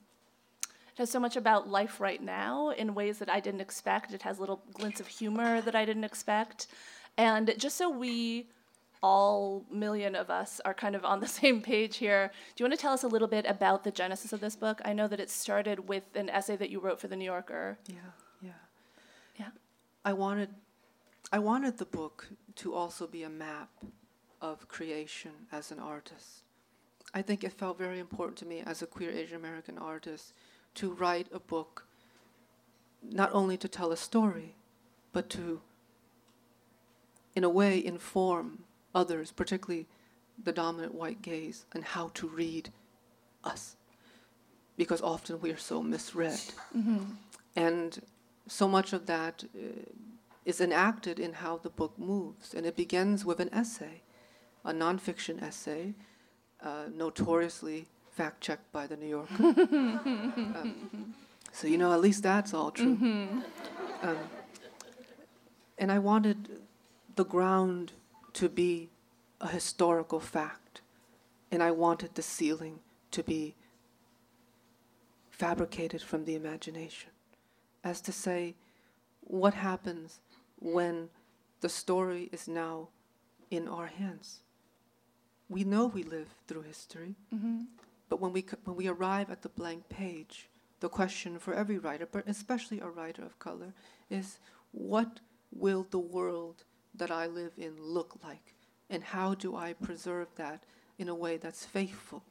it 0.63 0.98
has 0.98 1.10
so 1.10 1.22
much 1.22 1.38
about 1.38 1.70
life 1.70 2.01
right 2.01 2.22
now 2.22 2.72
in 2.72 2.94
ways 2.94 3.20
that 3.20 3.30
I 3.30 3.39
didn't 3.39 3.62
expect. 3.62 4.13
It 4.13 4.24
has 4.24 4.38
little 4.38 4.62
glints 4.74 5.00
of 5.00 5.08
humor 5.08 5.62
that 5.62 5.75
I 5.75 5.86
didn't 5.86 6.03
expect. 6.03 6.68
And 7.18 7.53
just 7.58 7.77
so 7.77 7.89
we 7.89 8.48
all 9.03 9.65
million 9.72 10.15
of 10.15 10.30
us 10.30 10.62
are 10.63 10.74
kind 10.74 10.96
of 10.96 11.03
on 11.03 11.20
the 11.20 11.27
same 11.41 11.62
page 11.62 11.98
here, 11.98 12.32
do 12.56 12.63
you 12.63 12.70
want 12.70 12.77
to 12.77 12.82
tell 12.82 12.94
us 12.94 13.03
a 13.03 13.08
little 13.08 13.27
bit 13.27 13.46
about 13.48 13.84
the 13.84 13.91
genesis 13.91 14.34
of 14.34 14.39
this 14.39 14.56
book? 14.56 14.82
I 14.86 14.94
know 14.94 15.08
that 15.08 15.20
it 15.20 15.30
started 15.30 15.88
with 15.88 16.03
an 16.15 16.30
essay 16.30 16.56
that 16.56 16.70
you 16.70 16.80
wrote 16.80 17.00
for 17.00 17.08
the 17.08 17.15
New 17.15 17.25
Yorker. 17.25 17.77
Yeah, 17.88 17.96
yeah. 18.41 18.51
Yeah. 19.39 19.50
I 20.06 20.13
wanted, 20.13 20.50
I 21.32 21.39
wanted 21.39 21.77
the 21.77 21.86
book 21.86 22.30
to 22.58 22.74
also 22.74 23.08
be 23.08 23.24
a 23.24 23.30
map 23.30 23.70
of 24.41 24.68
creation 24.68 25.32
as 25.51 25.72
an 25.72 25.80
artist. 25.80 26.44
I 27.13 27.22
think 27.22 27.44
it 27.44 27.53
felt 27.53 27.77
very 27.77 28.00
important 28.00 28.38
to 28.39 28.46
me 28.46 28.62
as 28.65 28.82
a 28.82 28.88
queer 28.88 29.12
Asian 29.12 29.36
American 29.36 29.77
artist 29.77 30.34
to 30.75 30.94
write 30.94 31.27
a 31.34 31.39
book 31.39 31.86
not 33.03 33.32
only 33.34 33.58
to 33.58 33.68
tell 33.68 33.91
a 33.91 33.98
story, 33.98 34.56
but 35.12 35.30
to, 35.32 35.62
in 37.35 37.43
a 37.43 37.50
way, 37.50 37.83
inform 37.83 38.63
others, 38.93 39.31
particularly 39.31 39.88
the 40.43 40.51
dominant 40.51 40.93
white 40.95 41.21
gaze, 41.21 41.65
and 41.73 41.83
how 41.83 42.09
to 42.15 42.27
read 42.27 42.69
us. 43.43 43.75
Because 44.77 45.01
often 45.01 45.39
we 45.41 45.51
are 45.51 45.57
so 45.57 45.81
misread. 45.83 46.39
And 47.55 48.01
so 48.47 48.67
much 48.67 48.93
of 48.93 49.05
that 49.05 49.43
uh, 49.55 49.59
is 50.45 50.59
enacted 50.61 51.19
in 51.19 51.33
how 51.33 51.57
the 51.57 51.69
book 51.69 51.97
moves. 51.97 52.53
And 52.53 52.65
it 52.65 52.75
begins 52.75 53.23
with 53.25 53.39
an 53.39 53.50
essay, 53.53 54.01
a 54.65 54.71
nonfiction 54.73 55.41
essay, 55.41 55.93
uh, 56.63 56.85
notoriously 56.93 57.88
fact 58.11 58.41
checked 58.41 58.71
by 58.71 58.88
the 58.88 58.97
New 58.97 59.07
Yorker. 59.07 59.43
um, 59.43 61.13
So, 61.53 61.67
you 61.67 61.77
know, 61.77 61.91
at 61.91 62.00
least 62.00 62.23
that's 62.23 62.53
all 62.53 62.71
true. 62.71 62.97
Um, 64.01 64.17
and 65.77 65.91
I 65.91 66.00
wanted 66.00 66.61
the 67.15 67.25
ground 67.25 67.94
to 68.34 68.50
be 68.50 68.89
a 69.39 69.48
historical 69.48 70.20
fact, 70.20 70.82
and 71.51 71.62
I 71.62 71.72
wanted 71.72 72.15
the 72.15 72.22
ceiling 72.22 72.80
to 73.12 73.24
be 73.24 73.56
fabricated 75.30 76.01
from 76.01 76.25
the 76.25 76.36
imagination. 76.36 77.10
As 77.84 78.00
to 78.01 78.12
say, 78.12 78.56
what 79.22 79.53
happens 79.53 80.20
when 80.60 81.10
the 81.62 81.70
story 81.70 82.30
is 82.32 82.48
now 82.48 82.89
in 83.50 83.68
our 83.68 83.88
hands? 83.88 84.41
We 85.50 85.63
know 85.63 85.88
we 85.88 86.03
live 86.03 86.30
through 86.48 86.62
history, 86.62 87.15
mm-hmm. 87.34 87.63
but 88.08 88.22
when 88.22 88.32
we, 88.32 88.41
c- 88.41 88.58
when 88.63 88.77
we 88.77 88.88
arrive 88.88 89.30
at 89.30 89.41
the 89.41 89.50
blank 89.50 89.89
page, 89.89 90.48
the 90.80 90.89
question 90.89 91.39
for 91.39 91.53
every 91.53 91.77
writer, 91.77 92.08
but 92.10 92.27
especially 92.27 92.80
a 92.80 92.88
writer 92.88 93.24
of 93.24 93.39
color, 93.39 93.74
is 94.10 94.39
what 94.72 95.20
will 95.51 95.86
the 95.89 96.00
world 96.00 96.63
that 96.95 97.12
I 97.12 97.27
live 97.27 97.53
in 97.57 97.81
look 97.81 98.17
like? 98.24 98.53
And 98.89 99.03
how 99.03 99.33
do 99.33 99.55
I 99.55 99.74
preserve 99.74 100.27
that 100.36 100.63
in 100.98 101.07
a 101.07 101.15
way 101.15 101.38
that's 101.38 101.65
faithful, 101.65 102.24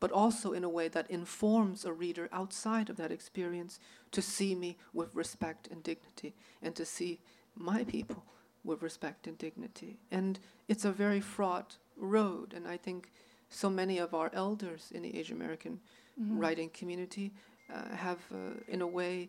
but 0.00 0.10
also 0.10 0.52
in 0.52 0.64
a 0.64 0.68
way 0.68 0.88
that 0.88 1.10
informs 1.10 1.84
a 1.84 1.92
reader 1.92 2.28
outside 2.32 2.90
of 2.90 2.96
that 2.96 3.12
experience 3.12 3.78
to 4.10 4.20
see 4.20 4.54
me 4.54 4.76
with 4.92 5.14
respect 5.14 5.68
and 5.68 5.82
dignity 5.82 6.34
and 6.60 6.74
to 6.74 6.84
see 6.84 7.20
my 7.54 7.84
people 7.84 8.24
with 8.64 8.82
respect 8.82 9.26
and 9.26 9.38
dignity? 9.38 9.98
And 10.10 10.38
it's 10.68 10.84
a 10.84 10.92
very 10.92 11.20
fraught 11.20 11.76
road, 11.96 12.52
and 12.54 12.66
I 12.66 12.76
think 12.76 13.10
so 13.48 13.70
many 13.70 13.98
of 13.98 14.14
our 14.14 14.30
elders 14.32 14.90
in 14.92 15.02
the 15.02 15.16
Asian 15.16 15.36
American 15.36 15.80
writing 16.18 16.70
community 16.70 17.32
uh, 17.72 17.94
have, 17.94 18.18
uh, 18.32 18.54
in 18.68 18.82
a 18.82 18.86
way, 18.86 19.28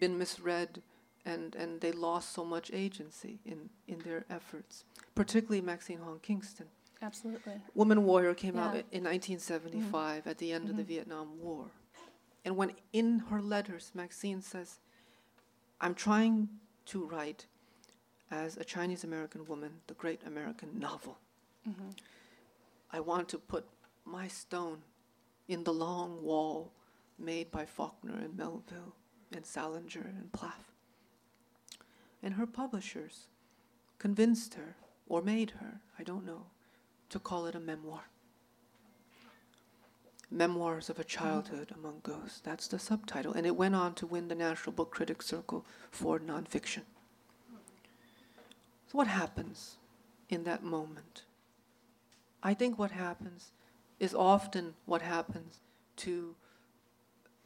been 0.00 0.16
misread 0.18 0.82
and, 1.24 1.54
and 1.54 1.80
they 1.80 1.92
lost 1.92 2.32
so 2.32 2.44
much 2.44 2.70
agency 2.72 3.40
in, 3.44 3.70
in 3.86 3.98
their 4.00 4.24
efforts, 4.30 4.84
particularly 5.14 5.60
Maxine 5.60 5.98
Hong 5.98 6.18
Kingston. 6.20 6.66
Absolutely. 7.00 7.54
Woman 7.74 8.04
Warrior 8.04 8.34
came 8.34 8.56
out 8.56 8.74
Yeah. 8.74 8.80
i- 8.80 8.96
in 8.96 9.04
1975 9.04 10.26
at 10.26 10.38
the 10.38 10.52
end 10.52 10.68
of 10.70 10.76
the 10.76 10.82
mm-hmm. 10.82 10.88
Vietnam 10.88 11.40
War. 11.40 11.66
And 12.44 12.56
when 12.56 12.72
in 12.92 13.20
her 13.30 13.40
letters, 13.40 13.92
Maxine 13.94 14.40
says, 14.42 14.78
I'm 15.80 15.94
trying 15.94 16.48
to 16.86 17.04
write 17.04 17.46
as 18.30 18.56
a 18.56 18.64
Chinese 18.64 19.04
American 19.04 19.44
woman 19.46 19.80
the 19.86 19.94
great 19.94 20.20
American 20.26 20.78
novel. 20.78 21.18
Mm-hmm. 21.68 21.90
I 22.92 23.00
want 23.00 23.28
to 23.30 23.38
put 23.38 23.66
my 24.04 24.26
stone 24.28 24.78
in 25.48 25.64
the 25.64 25.72
long 25.72 26.22
wall 26.22 26.72
made 27.18 27.50
by 27.50 27.64
Faulkner 27.64 28.16
and 28.18 28.36
Melville 28.36 28.94
and 29.32 29.44
Salinger 29.46 30.02
and 30.02 30.32
Plath. 30.32 30.71
And 32.22 32.34
her 32.34 32.46
publishers 32.46 33.26
convinced 33.98 34.54
her, 34.54 34.76
or 35.08 35.22
made 35.22 35.52
her, 35.60 35.80
I 35.98 36.02
don't 36.02 36.24
know, 36.24 36.46
to 37.10 37.18
call 37.18 37.46
it 37.46 37.54
a 37.54 37.60
memoir. 37.60 38.04
Memoirs 40.30 40.88
of 40.88 40.98
a 40.98 41.04
Childhood 41.04 41.72
Among 41.74 42.00
Ghosts. 42.02 42.40
That's 42.40 42.66
the 42.66 42.78
subtitle. 42.78 43.34
And 43.34 43.46
it 43.46 43.56
went 43.56 43.74
on 43.74 43.94
to 43.94 44.06
win 44.06 44.28
the 44.28 44.34
National 44.34 44.72
Book 44.72 44.90
Critics 44.90 45.26
Circle 45.26 45.66
for 45.90 46.18
nonfiction. 46.18 46.82
So, 48.86 48.98
what 48.98 49.08
happens 49.08 49.76
in 50.30 50.44
that 50.44 50.62
moment? 50.62 51.24
I 52.42 52.54
think 52.54 52.78
what 52.78 52.92
happens 52.92 53.52
is 54.00 54.14
often 54.14 54.74
what 54.86 55.02
happens 55.02 55.60
to 55.96 56.34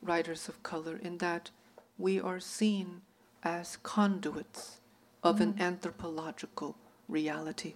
writers 0.01 0.49
of 0.49 0.63
color 0.63 0.97
in 0.97 1.19
that 1.19 1.51
we 1.99 2.21
are 2.21 2.41
seen 2.41 3.03
as 3.47 3.79
conduits 3.85 4.79
of 5.23 5.41
an 5.41 5.55
mm. 5.55 5.61
anthropological 5.61 6.77
reality 7.09 7.75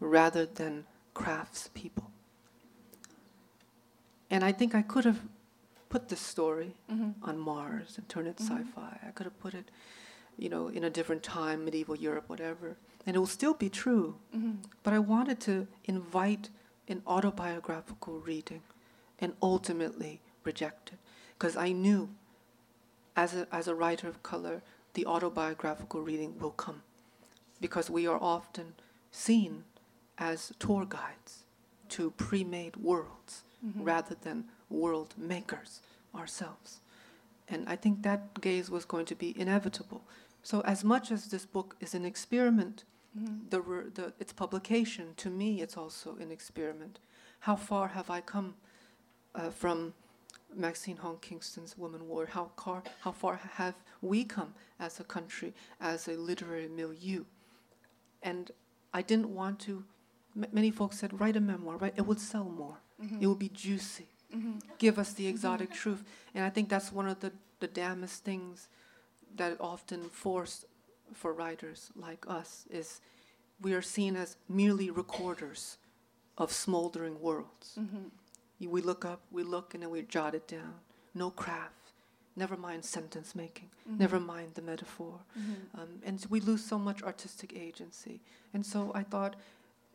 rather 0.00 0.46
than 0.46 0.86
craftspeople. 1.14 2.08
And 4.30 4.42
I 4.42 4.50
think 4.50 4.74
I 4.74 4.80
could 4.80 5.04
have 5.04 5.20
put 5.90 6.08
this 6.08 6.20
story 6.20 6.72
mm-hmm. 6.90 7.10
on 7.22 7.38
Mars 7.38 7.98
and 7.98 8.08
turn 8.08 8.26
it 8.26 8.38
mm-hmm. 8.38 8.56
sci-fi. 8.56 8.98
I 9.06 9.10
could 9.10 9.26
have 9.26 9.38
put 9.38 9.52
it, 9.52 9.70
you 10.38 10.48
know, 10.48 10.68
in 10.68 10.84
a 10.84 10.90
different 10.90 11.22
time, 11.22 11.66
medieval 11.66 11.96
Europe, 11.96 12.24
whatever, 12.28 12.78
and 13.06 13.14
it 13.14 13.18
will 13.18 13.26
still 13.26 13.52
be 13.52 13.68
true. 13.68 14.16
Mm-hmm. 14.34 14.52
But 14.82 14.94
I 14.94 15.00
wanted 15.00 15.38
to 15.40 15.68
invite 15.84 16.48
an 16.88 17.02
autobiographical 17.06 18.20
reading 18.20 18.62
and 19.18 19.34
ultimately 19.42 20.22
reject 20.44 20.92
it 20.94 20.98
because 21.38 21.56
I 21.58 21.72
knew 21.72 22.08
as 23.16 23.34
a, 23.34 23.46
as 23.52 23.68
a 23.68 23.74
writer 23.74 24.08
of 24.08 24.22
color, 24.22 24.62
the 24.94 25.06
autobiographical 25.06 26.00
reading 26.00 26.38
will 26.38 26.50
come 26.50 26.82
because 27.60 27.90
we 27.90 28.06
are 28.06 28.18
often 28.20 28.74
seen 29.10 29.64
as 30.18 30.52
tour 30.58 30.84
guides 30.84 31.44
to 31.88 32.10
pre 32.12 32.44
made 32.44 32.76
worlds 32.76 33.42
rather 33.76 34.14
than 34.14 34.44
world 34.68 35.14
makers 35.16 35.80
ourselves. 36.14 36.80
And 37.48 37.68
I 37.68 37.76
think 37.76 38.02
that 38.02 38.40
gaze 38.40 38.70
was 38.70 38.84
going 38.84 39.06
to 39.06 39.14
be 39.14 39.38
inevitable. 39.38 40.02
So, 40.42 40.60
as 40.62 40.84
much 40.84 41.10
as 41.10 41.26
this 41.26 41.46
book 41.46 41.76
is 41.80 41.94
an 41.94 42.04
experiment, 42.04 42.84
the, 43.14 43.60
the, 43.94 44.12
its 44.18 44.32
publication, 44.32 45.14
to 45.18 45.30
me, 45.30 45.60
it's 45.62 45.76
also 45.76 46.16
an 46.20 46.30
experiment. 46.30 46.98
How 47.40 47.56
far 47.56 47.88
have 47.88 48.10
I 48.10 48.20
come 48.20 48.54
uh, 49.34 49.50
from 49.50 49.94
Maxine 50.56 50.96
Hong 50.96 51.18
Kingston's 51.18 51.76
Woman 51.76 52.08
War? 52.08 52.26
How, 52.26 52.44
car, 52.56 52.82
how 53.00 53.12
far 53.12 53.40
have 53.54 53.74
we 54.00 54.24
come 54.24 54.54
as 54.78 55.00
a 55.00 55.04
country, 55.04 55.54
as 55.80 56.08
a 56.08 56.12
literary 56.12 56.68
milieu? 56.68 57.24
And 58.22 58.50
I 58.92 59.02
didn't 59.02 59.28
want 59.28 59.58
to. 59.60 59.84
M- 60.36 60.46
many 60.52 60.70
folks 60.70 60.98
said, 60.98 61.20
write 61.20 61.36
a 61.36 61.40
memoir, 61.40 61.76
right? 61.76 61.94
It 61.96 62.06
would 62.06 62.20
sell 62.20 62.44
more. 62.44 62.78
Mm-hmm. 63.02 63.22
It 63.22 63.26
would 63.26 63.38
be 63.38 63.50
juicy. 63.50 64.08
Mm-hmm. 64.34 64.58
Give 64.78 64.98
us 64.98 65.12
the 65.12 65.24
mm-hmm. 65.24 65.30
exotic 65.30 65.72
truth. 65.72 66.04
And 66.34 66.44
I 66.44 66.50
think 66.50 66.68
that's 66.68 66.92
one 66.92 67.08
of 67.08 67.20
the, 67.20 67.32
the 67.60 67.66
damnest 67.68 68.24
things 68.24 68.68
that 69.36 69.56
often 69.60 70.08
force 70.10 70.64
for 71.12 71.32
writers 71.32 71.90
like 71.96 72.24
us 72.28 72.66
is 72.70 73.00
we 73.60 73.72
are 73.74 73.82
seen 73.82 74.16
as 74.16 74.36
merely 74.48 74.90
recorders 74.90 75.78
of 76.38 76.52
smoldering 76.52 77.20
worlds. 77.20 77.74
Y- 77.76 78.10
We 78.60 78.80
look 78.80 79.04
up, 79.04 79.20
we 79.30 79.42
look, 79.42 79.74
and 79.74 79.82
then 79.82 79.90
we 79.90 80.02
jot 80.02 80.34
it 80.34 80.48
down. 80.48 80.74
No 81.14 81.30
craft. 81.30 81.92
Never 82.36 82.56
mind 82.56 82.84
sentence 82.84 83.34
making. 83.34 83.68
Never 83.98 84.18
mind 84.18 84.54
the 84.54 84.62
metaphor. 84.62 85.20
Um, 85.78 86.00
and 86.04 86.20
so 86.20 86.26
we 86.30 86.40
lose 86.40 86.64
so 86.64 86.78
much 86.78 87.02
artistic 87.02 87.54
agency. 87.56 88.20
And 88.52 88.64
so 88.64 88.90
I 88.94 89.02
thought 89.02 89.36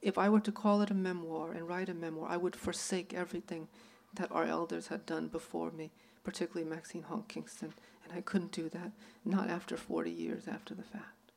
if 0.01 0.17
I 0.17 0.29
were 0.29 0.39
to 0.41 0.51
call 0.51 0.81
it 0.81 0.91
a 0.91 0.93
memoir 0.93 1.51
and 1.51 1.67
write 1.67 1.89
a 1.89 1.93
memoir, 1.93 2.29
I 2.29 2.37
would 2.37 2.55
forsake 2.55 3.13
everything 3.13 3.67
that 4.13 4.31
our 4.31 4.45
elders 4.45 4.87
had 4.87 5.05
done 5.05 5.27
before 5.27 5.71
me, 5.71 5.91
particularly 6.23 6.69
Maxine 6.69 7.03
Hong 7.03 7.23
Kingston. 7.27 7.73
And 8.03 8.17
I 8.17 8.21
couldn't 8.21 8.51
do 8.51 8.69
that, 8.69 8.91
not 9.25 9.49
after 9.49 9.75
40 9.75 10.09
years 10.09 10.47
after 10.47 10.73
the 10.73 10.83
fact. 10.83 11.31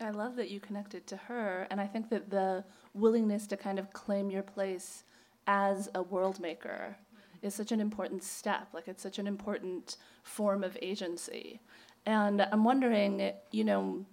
I 0.00 0.10
love 0.10 0.36
that 0.36 0.50
you 0.50 0.60
connected 0.60 1.06
to 1.08 1.16
her, 1.16 1.66
and 1.70 1.80
I 1.80 1.86
think 1.86 2.10
that 2.10 2.30
the 2.30 2.64
willingness 2.94 3.46
to 3.48 3.56
kind 3.56 3.78
of 3.78 3.92
claim 3.92 4.30
your 4.30 4.42
place 4.42 5.04
as 5.46 5.88
a 5.94 6.02
world 6.02 6.40
maker 6.40 6.96
is 7.42 7.54
such 7.54 7.72
an 7.72 7.80
important 7.80 8.22
step. 8.22 8.68
Like 8.72 8.88
it's 8.88 9.02
such 9.02 9.18
an 9.18 9.26
important 9.26 9.96
form 10.22 10.64
of 10.64 10.76
agency. 10.80 11.60
And 12.06 12.42
I'm 12.42 12.64
wondering, 12.64 13.32
you 13.50 13.64
know, 13.64 14.04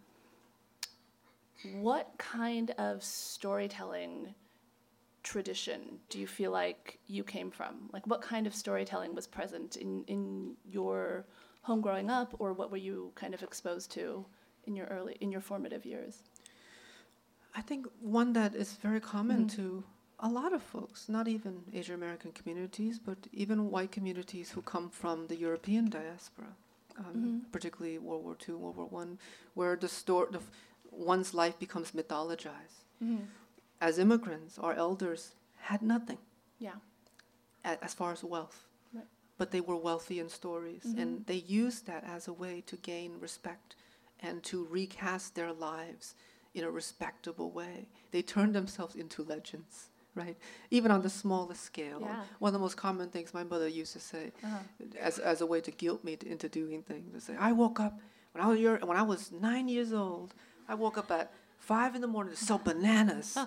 what 1.73 2.11
kind 2.17 2.71
of 2.71 3.03
storytelling 3.03 4.33
tradition 5.23 5.99
do 6.09 6.19
you 6.19 6.27
feel 6.27 6.51
like 6.51 6.99
you 7.07 7.23
came 7.23 7.51
from? 7.51 7.89
Like 7.93 8.07
what 8.07 8.21
kind 8.21 8.47
of 8.47 8.55
storytelling 8.55 9.13
was 9.13 9.27
present 9.27 9.75
in, 9.75 10.03
in 10.07 10.55
your 10.69 11.25
home 11.61 11.81
growing 11.81 12.09
up, 12.09 12.35
or 12.39 12.53
what 12.53 12.71
were 12.71 12.77
you 12.77 13.11
kind 13.15 13.33
of 13.33 13.43
exposed 13.43 13.91
to 13.91 14.25
in 14.65 14.75
your 14.75 14.87
early 14.87 15.17
in 15.21 15.31
your 15.31 15.41
formative 15.41 15.85
years? 15.85 16.23
I 17.55 17.61
think 17.61 17.85
one 17.99 18.33
that 18.33 18.55
is 18.55 18.73
very 18.73 18.99
common 18.99 19.45
mm-hmm. 19.45 19.55
to 19.57 19.83
a 20.21 20.29
lot 20.29 20.53
of 20.53 20.61
folks, 20.61 21.09
not 21.09 21.27
even 21.27 21.63
Asian 21.73 21.95
American 21.95 22.31
communities, 22.31 22.99
but 22.99 23.17
even 23.33 23.71
white 23.71 23.91
communities 23.91 24.51
who 24.51 24.61
come 24.61 24.89
from 24.89 25.27
the 25.27 25.35
European 25.35 25.89
diaspora, 25.89 26.53
um, 26.97 27.05
mm-hmm. 27.05 27.37
particularly 27.51 27.97
World 27.97 28.23
War 28.23 28.37
II, 28.47 28.55
World 28.55 28.77
War 28.77 28.85
One, 28.85 29.17
where 29.55 29.75
the 29.75 29.87
story, 29.87 30.27
the, 30.31 30.37
f- 30.37 30.51
one's 30.91 31.33
life 31.33 31.57
becomes 31.57 31.91
mythologized. 31.91 32.85
Mm-hmm. 33.03 33.23
As 33.81 33.97
immigrants, 33.97 34.59
our 34.59 34.73
elders 34.73 35.33
had 35.61 35.81
nothing 35.81 36.19
Yeah. 36.59 36.75
a- 37.65 37.83
as 37.83 37.95
far 37.95 38.11
as 38.11 38.23
wealth, 38.23 38.67
Right. 38.93 39.07
but 39.39 39.49
they 39.49 39.61
were 39.61 39.75
wealthy 39.77 40.19
in 40.19 40.29
stories, 40.29 40.85
and 40.85 40.97
mm-hmm. 40.97 41.23
they 41.25 41.35
used 41.35 41.87
that 41.87 42.03
as 42.03 42.27
a 42.27 42.33
way 42.33 42.61
to 42.67 42.77
gain 42.77 43.19
respect 43.19 43.75
and 44.19 44.43
to 44.43 44.65
recast 44.65 45.33
their 45.33 45.51
lives 45.51 46.13
in 46.53 46.63
a 46.63 46.69
respectable 46.69 47.49
way. 47.49 47.87
They 48.11 48.21
turned 48.21 48.53
themselves 48.53 48.93
into 48.93 49.23
legends 49.23 49.89
right? 50.15 50.37
Even 50.69 50.91
on 50.91 51.01
the 51.01 51.09
smallest 51.09 51.63
scale. 51.63 51.99
Yeah. 52.01 52.23
One 52.39 52.49
of 52.49 52.53
the 52.53 52.59
most 52.59 52.77
common 52.77 53.09
things 53.09 53.33
my 53.33 53.43
mother 53.43 53.67
used 53.67 53.93
to 53.93 53.99
say, 53.99 54.31
Uh-huh. 54.43 54.57
as 54.99 55.19
as 55.19 55.41
a 55.41 55.45
way 55.45 55.61
to 55.61 55.71
guilt 55.71 56.03
me 56.03 56.15
to, 56.17 56.27
into 56.27 56.49
doing 56.49 56.83
things, 56.83 57.13
to 57.13 57.21
say, 57.21 57.35
I 57.39 57.51
woke 57.51 57.79
up 57.79 57.99
when 58.33 58.43
I 58.43 58.47
was 58.47 58.59
year, 58.59 58.79
when 58.83 58.97
I 58.97 59.03
was 59.03 59.31
nine 59.31 59.67
years 59.67 59.93
old. 59.93 60.33
I 60.67 60.75
woke 60.75 60.97
up 60.97 61.11
at 61.11 61.31
five 61.59 61.95
in 61.95 62.01
the 62.01 62.07
morning 62.07 62.33
to 62.33 62.39
sell 62.39 62.57
bananas. 62.63 63.37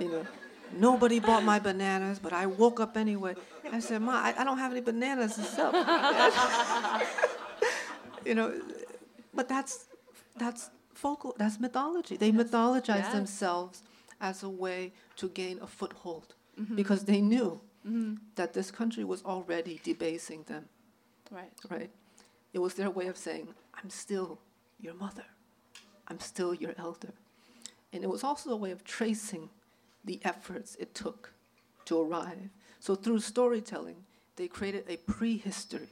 you 0.00 0.08
know, 0.08 0.26
nobody 0.88 1.18
bought 1.20 1.44
my 1.44 1.58
bananas, 1.58 2.18
but 2.18 2.32
I 2.32 2.46
woke 2.46 2.80
up 2.80 2.96
anyway. 2.96 3.34
I 3.72 3.80
said, 3.80 4.02
Ma, 4.02 4.12
I, 4.12 4.34
I 4.38 4.44
don't 4.44 4.58
have 4.58 4.72
any 4.72 4.80
bananas 4.80 5.34
to 5.36 5.42
sell. 5.44 5.72
you 8.24 8.34
know, 8.34 8.52
but 9.34 9.48
that's 9.48 9.86
that's 10.36 10.70
folklore. 10.94 11.34
That's 11.36 11.58
mythology. 11.60 12.16
They 12.16 12.32
mythologize 12.32 13.04
Yes. 13.08 13.12
themselves 13.12 13.82
as 14.22 14.42
a 14.42 14.48
way 14.48 14.92
to 15.16 15.28
gain 15.28 15.58
a 15.60 15.66
foothold 15.66 16.34
Mm-hmm. 16.60 16.76
because 16.76 17.04
they 17.04 17.22
knew 17.22 17.58
that 18.34 18.52
this 18.52 18.70
country 18.70 19.04
was 19.04 19.22
already 19.24 19.80
debasing 19.82 20.42
them. 20.44 20.66
Right. 21.30 21.50
Right? 21.70 21.90
It 22.52 22.58
was 22.58 22.74
their 22.74 22.90
way 22.90 23.06
of 23.08 23.16
saying, 23.16 23.48
"I'm 23.82 23.88
still 23.88 24.38
your 24.78 24.92
mother. 24.94 25.24
I'm 26.08 26.20
still 26.20 26.52
your 26.52 26.74
elder," 26.76 27.14
and 27.92 28.04
it 28.04 28.10
was 28.10 28.22
also 28.22 28.50
a 28.50 28.56
way 28.64 28.70
of 28.70 28.84
tracing 28.84 29.48
the 30.04 30.20
efforts 30.24 30.76
it 30.78 30.94
took 30.94 31.32
to 31.86 31.98
arrive. 32.02 32.50
So 32.80 32.94
through 32.94 33.20
storytelling, 33.20 34.04
they 34.36 34.46
created 34.46 34.84
a 34.88 34.98
prehistory. 34.98 35.88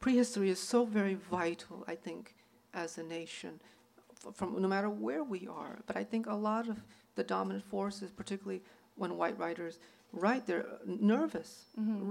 Prehistory 0.00 0.48
is 0.48 0.58
so 0.58 0.86
very 0.86 1.16
vital, 1.30 1.84
I 1.86 1.96
think, 1.96 2.34
as 2.72 2.96
a 2.96 3.02
nation, 3.02 3.60
f- 4.26 4.34
from 4.34 4.60
no 4.62 4.68
matter 4.68 4.88
where 4.88 5.22
we 5.22 5.46
are. 5.46 5.78
But 5.86 5.96
I 5.98 6.04
think 6.04 6.26
a 6.26 6.34
lot 6.34 6.66
of 6.68 6.78
the 7.20 7.34
dominant 7.36 7.64
forces, 7.76 8.08
particularly 8.22 8.60
when 9.00 9.10
white 9.20 9.36
writers 9.42 9.74
write, 10.12 10.42
they're 10.48 10.66
nervous, 10.86 11.50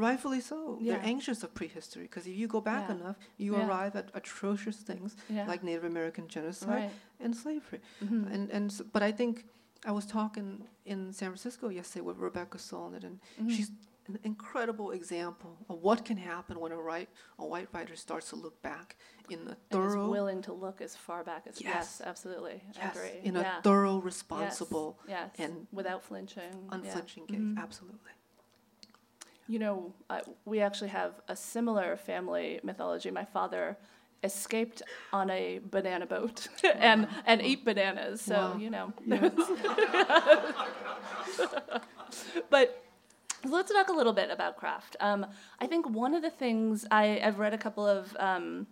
rightfully 0.05 0.41
so. 0.51 0.57
Mm-hmm. 0.57 0.85
Yeah. 0.85 0.93
They're 0.93 1.05
anxious 1.13 1.39
of 1.45 1.49
prehistory 1.61 2.03
because 2.09 2.25
if 2.31 2.35
you 2.41 2.47
go 2.47 2.61
back 2.61 2.83
Yeah. 2.87 2.95
enough, 2.97 3.17
you 3.43 3.51
Yeah. 3.55 3.67
arrive 3.67 3.93
at 4.01 4.07
atrocious 4.21 4.77
things 4.89 5.09
like 5.51 5.61
Native 5.69 5.83
American 5.93 6.25
genocide 6.35 6.69
Right. 6.83 6.91
and 7.23 7.31
slavery. 7.43 7.81
Mhm. 8.05 8.23
And 8.33 8.43
and 8.55 8.65
s- 8.71 8.81
but 8.95 9.01
I 9.09 9.11
think 9.19 9.33
I 9.89 9.91
was 9.99 10.05
talking 10.17 10.47
in 10.85 10.99
San 11.19 11.29
Francisco 11.33 11.65
yesterday 11.79 12.05
with 12.09 12.17
Rebecca 12.27 12.57
Solnit, 12.69 13.03
and 13.09 13.15
Mhm. 13.41 13.49
she's 13.55 13.69
an 14.15 14.19
incredible 14.23 14.91
example 14.91 15.57
of 15.69 15.81
what 15.81 16.05
can 16.05 16.17
happen 16.17 16.59
when 16.59 16.71
a 16.71 16.77
right 16.77 17.09
a 17.37 17.45
white 17.45 17.67
writer 17.73 17.95
starts 17.95 18.29
to 18.29 18.35
look 18.35 18.61
back 18.61 18.95
in 19.29 19.39
a 19.39 19.41
And 19.41 19.49
is 19.51 19.57
thorough 19.71 20.09
willing 20.09 20.41
to 20.43 20.53
look 20.53 20.81
as 20.81 20.95
far 20.95 21.23
back 21.23 21.45
as 21.47 21.61
yes, 21.61 21.97
Yes. 21.99 22.01
absolutely. 22.05 22.61
I 22.77 22.85
yes, 22.85 22.95
agree. 22.95 23.19
in 23.23 23.35
yeah. 23.35 23.59
a 23.59 23.61
thorough, 23.61 23.97
responsible, 23.97 24.99
yes, 25.07 25.29
and 25.37 25.67
without 25.71 26.03
flinching, 26.03 26.43
yeah. 26.43 26.75
unflinching 26.75 27.25
gaze. 27.27 27.37
Mhm. 27.39 27.57
Absolutely. 27.57 27.99
You 29.47 29.59
know, 29.59 29.93
uh, 30.09 30.21
we 30.45 30.61
actually 30.61 30.89
have 30.89 31.13
a 31.27 31.35
similar 31.35 31.95
family 31.97 32.59
mythology. 32.63 33.09
My 33.11 33.25
father 33.25 33.77
escaped 34.23 34.81
on 35.13 35.29
a 35.29 35.59
banana 35.63 36.05
boat 36.05 36.47
and 36.75 37.07
and 37.25 37.41
ate 37.41 37.63
bananas. 37.65 38.21
So 38.21 38.35
Wow. 38.35 38.57
you 38.57 38.69
know, 38.69 38.93
Yeah. 39.05 39.29
but 42.49 42.83
let's 43.45 43.71
talk 43.71 43.89
a 43.89 43.93
little 43.93 44.13
bit 44.13 44.29
about 44.29 44.57
craft. 44.57 44.95
Um, 44.99 45.25
I 45.59 45.67
think 45.67 45.89
one 45.89 46.13
of 46.13 46.21
the 46.21 46.29
things 46.29 46.85
I, 46.91 47.21
I've 47.23 47.39
read 47.39 47.53
a 47.53 47.57
couple 47.57 47.85
of 47.85 48.15
um, 48.19 48.67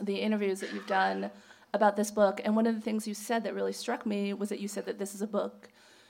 the 0.00 0.16
interviews 0.16 0.60
that 0.60 0.72
you've 0.72 0.86
done 0.86 1.30
about 1.72 1.96
this 1.96 2.10
book, 2.10 2.40
and 2.44 2.56
one 2.56 2.66
of 2.66 2.74
the 2.74 2.80
things 2.80 3.06
you 3.06 3.14
said 3.14 3.44
that 3.44 3.54
really 3.54 3.72
struck 3.72 4.04
me 4.06 4.32
was 4.32 4.48
that 4.48 4.60
you 4.60 4.68
said 4.68 4.86
that 4.86 4.98
this 4.98 5.14
is 5.14 5.22
a 5.22 5.26
book 5.26 5.68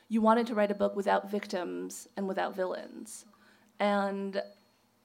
you 0.09 0.21
wanted 0.21 0.47
to 0.47 0.55
write 0.55 0.71
a 0.71 0.75
book 0.75 0.97
without 0.97 1.31
victims 1.31 2.09
and 2.17 2.27
without 2.27 2.57
villains, 2.57 3.27
and 3.79 4.43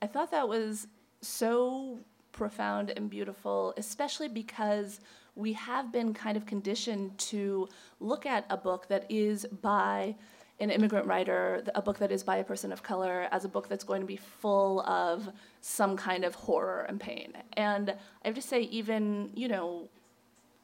I 0.01 0.07
thought 0.07 0.31
that 0.31 0.47
was 0.47 0.87
so 1.21 1.99
profound 2.31 2.91
and 2.91 3.09
beautiful, 3.09 3.73
especially 3.77 4.27
because 4.27 4.99
we 5.35 5.53
have 5.53 5.91
been 5.91 6.13
kind 6.13 6.37
of 6.37 6.45
conditioned 6.45 7.17
to 7.17 7.67
look 7.99 8.25
at 8.25 8.45
a 8.49 8.57
book 8.57 8.87
that 8.87 9.05
is 9.09 9.45
by 9.61 10.15
an 10.59 10.69
immigrant 10.69 11.05
writer, 11.07 11.63
a 11.75 11.81
book 11.81 11.99
that 11.99 12.11
is 12.11 12.23
by 12.23 12.37
a 12.37 12.43
person 12.43 12.71
of 12.71 12.81
color, 12.81 13.27
as 13.31 13.43
a 13.43 13.49
book 13.49 13.67
that's 13.67 13.83
going 13.83 14.01
to 14.01 14.07
be 14.07 14.15
full 14.15 14.81
of 14.81 15.29
some 15.61 15.97
kind 15.97 16.23
of 16.23 16.35
horror 16.35 16.85
and 16.87 16.99
pain. 16.99 17.33
And 17.53 17.89
I 17.89 18.27
have 18.27 18.35
to 18.35 18.41
say, 18.41 18.61
even, 18.61 19.31
you 19.35 19.47
know, 19.47 19.89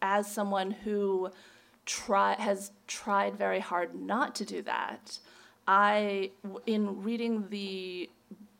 as 0.01 0.31
someone 0.31 0.71
who 0.71 1.29
try, 1.85 2.35
has 2.39 2.71
tried 2.87 3.35
very 3.35 3.59
hard 3.59 3.93
not 3.93 4.33
to 4.35 4.45
do 4.45 4.61
that, 4.61 5.19
I, 5.67 6.31
in 6.65 7.03
reading 7.03 7.47
the 7.49 8.09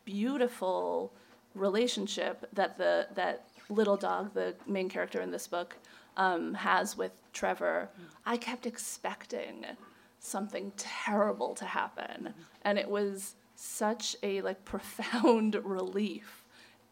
beautiful 0.04 1.12
relationship 1.54 2.46
that 2.52 2.78
the 2.78 3.06
that 3.14 3.48
little 3.68 3.96
dog, 3.96 4.34
the 4.34 4.54
main 4.66 4.88
character 4.88 5.20
in 5.20 5.30
this 5.30 5.46
book, 5.46 5.76
um, 6.16 6.54
has 6.54 6.96
with 6.96 7.12
Trevor, 7.32 7.88
I 8.26 8.36
kept 8.36 8.66
expecting 8.66 9.64
something 10.22 10.72
terrible 10.76 11.54
to 11.56 11.64
happen, 11.64 12.32
and 12.62 12.78
it 12.78 12.88
was 12.88 13.34
such 13.56 14.16
a 14.22 14.40
like 14.42 14.64
profound 14.74 15.54
relief 15.64 16.44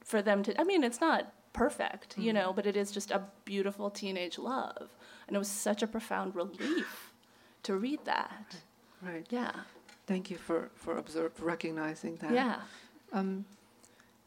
for 0.05 0.21
them 0.23 0.43
to. 0.43 0.61
I 0.61 0.65
mean, 0.65 0.83
it's 0.85 1.01
not 1.01 1.33
perfect, 1.53 2.17
you 2.19 2.33
know, 2.33 2.53
but 2.53 2.67
it 2.67 2.77
is 2.77 2.91
just 2.93 3.11
a 3.11 3.23
beautiful 3.45 3.91
teenage 3.91 4.39
love, 4.39 4.91
and 5.27 5.35
it 5.37 5.39
was 5.39 5.49
such 5.49 5.83
a 5.83 5.87
profound 5.87 6.35
relief 6.35 7.13
to 7.63 7.75
read 7.77 8.01
that. 8.05 8.57
Right. 9.03 9.27
Yeah, 9.31 9.53
Thank 10.07 10.31
you 10.31 10.37
for 10.39 10.71
for 10.75 10.97
observe, 10.99 11.33
recognizing 11.43 12.17
that. 12.17 12.33
yeah, 12.33 12.61
Um, 13.13 13.45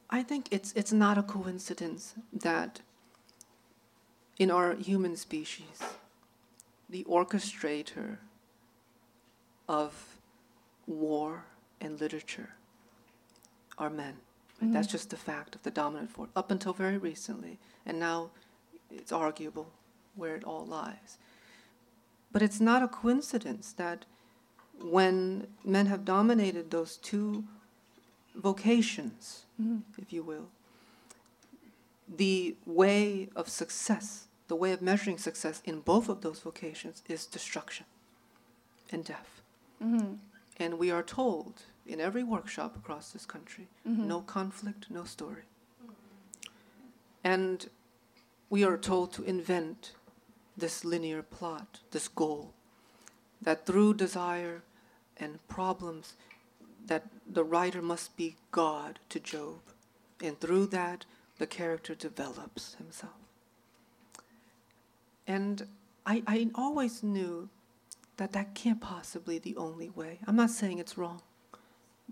I 0.09 0.23
think 0.23 0.47
it's 0.51 0.71
it's 0.73 0.93
not 0.93 1.17
a 1.17 1.23
coincidence 1.23 2.15
that 2.31 2.81
in 4.39 4.49
our 4.49 4.75
human 4.75 5.15
species, 5.15 5.83
the 6.89 7.03
orchestrator 7.05 8.17
of 9.67 10.17
war 10.87 11.45
and 11.79 11.99
literature 11.99 12.49
are 13.77 13.89
men. 13.89 14.15
Right? 14.61 14.71
That's 14.71 14.87
mm-hmm. 14.87 14.91
just 14.91 15.09
the 15.09 15.17
fact 15.17 15.55
of 15.55 15.63
the 15.63 15.71
dominant 15.71 16.11
force 16.11 16.29
up 16.35 16.51
until 16.51 16.73
very 16.73 16.97
recently, 16.97 17.59
and 17.85 17.99
now 17.99 18.29
it's 18.91 19.11
arguable 19.11 19.67
where 20.15 20.35
it 20.35 20.43
all 20.43 20.65
lies. 20.65 21.17
But 22.31 22.41
it's 22.41 22.59
not 22.59 22.83
a 22.83 22.87
coincidence 22.87 23.73
that 23.73 24.05
when 24.81 25.47
men 25.63 25.85
have 25.87 26.05
dominated 26.05 26.71
those 26.71 26.97
two 26.97 27.43
vocations, 28.35 29.45
mm-hmm. 29.61 29.79
if 30.01 30.11
you 30.11 30.23
will, 30.23 30.47
the 32.07 32.55
way 32.65 33.29
of 33.35 33.49
success, 33.49 34.27
the 34.47 34.55
way 34.55 34.71
of 34.71 34.81
measuring 34.81 35.17
success 35.17 35.61
in 35.65 35.79
both 35.79 36.09
of 36.09 36.21
those 36.21 36.39
vocations 36.39 37.01
is 37.07 37.25
destruction 37.25 37.85
and 38.91 39.05
death. 39.05 39.42
Mm-hmm. 39.81 40.15
And 40.57 40.79
we 40.79 40.91
are 40.91 41.03
told 41.03 41.63
in 41.85 41.99
every 41.99 42.23
workshop 42.23 42.75
across 42.75 43.11
this 43.11 43.25
country 43.25 43.67
mm-hmm. 43.87 44.07
no 44.07 44.21
conflict, 44.21 44.87
no 44.89 45.03
story. 45.03 45.43
And 47.23 47.69
we 48.49 48.63
are 48.63 48.77
told 48.77 49.13
to 49.13 49.23
invent 49.23 49.93
this 50.55 50.85
linear 50.85 51.23
plot, 51.23 51.79
this 51.91 52.07
goal, 52.07 52.53
that 53.41 53.65
through 53.65 53.95
desire 53.95 54.61
and 55.17 55.45
problems, 55.47 56.13
that 56.85 57.07
the 57.27 57.43
writer 57.43 57.81
must 57.81 58.15
be 58.17 58.35
God 58.51 58.99
to 59.09 59.19
Job, 59.19 59.59
and 60.21 60.39
through 60.39 60.67
that, 60.67 61.05
the 61.39 61.47
character 61.47 61.95
develops 61.95 62.75
himself. 62.75 63.13
And 65.25 65.67
I, 66.05 66.23
I 66.27 66.49
always 66.55 67.01
knew 67.01 67.49
that 68.17 68.33
that 68.33 68.55
can't 68.55 68.81
possibly 68.81 69.39
be 69.39 69.53
the 69.53 69.57
only 69.59 69.89
way. 69.89 70.19
I'm 70.27 70.35
not 70.35 70.49
saying 70.49 70.79
it's 70.79 70.97
wrong. 70.97 71.21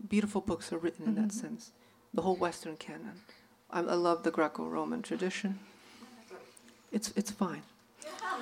Beautiful 0.08 0.42
books 0.42 0.72
are 0.74 0.78
written 0.78 1.06
in 1.06 1.16
that 1.16 1.30
mm-hmm. 1.30 1.48
sense. 1.48 1.72
The 2.14 2.22
whole 2.22 2.36
Western 2.36 2.76
canon. 2.78 3.22
I, 3.70 3.80
I 3.80 3.96
love 3.96 4.24
the 4.24 4.32
Greco-Roman 4.32 5.02
tradition. 5.02 5.60
It's 6.92 7.14
it's 7.16 7.32
fine. 7.32 7.64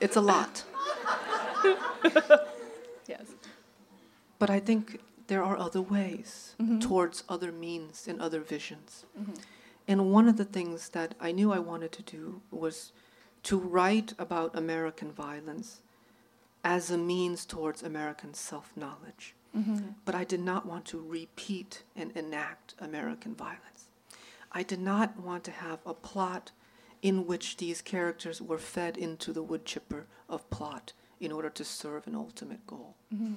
it's 0.00 0.16
a 0.16 0.20
lot. 0.20 0.64
yes. 3.06 3.26
But 4.38 4.50
I 4.50 4.58
think 4.60 5.00
there 5.26 5.42
are 5.42 5.56
other 5.56 5.80
ways 5.80 6.54
mm-hmm. 6.60 6.80
towards 6.80 7.24
other 7.28 7.52
means 7.52 8.06
and 8.08 8.20
other 8.20 8.40
visions. 8.40 9.04
Mm-hmm. 9.18 9.34
And 9.86 10.12
one 10.12 10.28
of 10.28 10.36
the 10.36 10.44
things 10.44 10.90
that 10.90 11.14
I 11.20 11.32
knew 11.32 11.52
I 11.52 11.58
wanted 11.58 11.92
to 11.92 12.02
do 12.02 12.40
was 12.50 12.92
to 13.44 13.58
write 13.58 14.14
about 14.18 14.56
American 14.56 15.12
violence 15.12 15.80
as 16.64 16.90
a 16.90 16.98
means 16.98 17.44
towards 17.44 17.82
American 17.82 18.34
self 18.34 18.72
knowledge. 18.76 19.34
Mm-hmm. 19.56 19.90
But 20.04 20.14
I 20.14 20.24
did 20.24 20.40
not 20.40 20.66
want 20.66 20.84
to 20.86 21.00
repeat 21.00 21.82
and 21.94 22.10
enact 22.16 22.74
American 22.80 23.34
violence. 23.34 23.90
I 24.50 24.62
did 24.62 24.80
not 24.80 25.18
want 25.18 25.44
to 25.44 25.50
have 25.50 25.78
a 25.86 25.94
plot 25.94 26.50
in 27.02 27.26
which 27.26 27.58
these 27.58 27.82
characters 27.82 28.40
were 28.40 28.58
fed 28.58 28.96
into 28.96 29.32
the 29.32 29.42
wood 29.42 29.64
chipper 29.64 30.06
of 30.28 30.48
plot 30.50 30.92
in 31.20 31.30
order 31.30 31.50
to 31.50 31.64
serve 31.64 32.06
an 32.06 32.14
ultimate 32.14 32.66
goal. 32.66 32.96
Mm-hmm. 33.14 33.34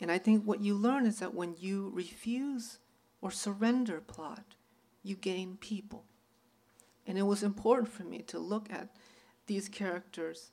And 0.00 0.10
I 0.10 0.18
think 0.18 0.44
what 0.44 0.60
you 0.60 0.74
learn 0.74 1.06
is 1.06 1.18
that 1.18 1.34
when 1.34 1.56
you 1.58 1.90
refuse 1.92 2.78
or 3.20 3.30
surrender 3.30 4.00
plot, 4.00 4.54
you 5.02 5.14
gain 5.16 5.58
people. 5.60 6.04
And 7.06 7.18
it 7.18 7.22
was 7.22 7.42
important 7.42 7.88
for 7.88 8.04
me 8.04 8.18
to 8.28 8.38
look 8.38 8.70
at 8.70 8.88
these 9.50 9.68
characters. 9.68 10.52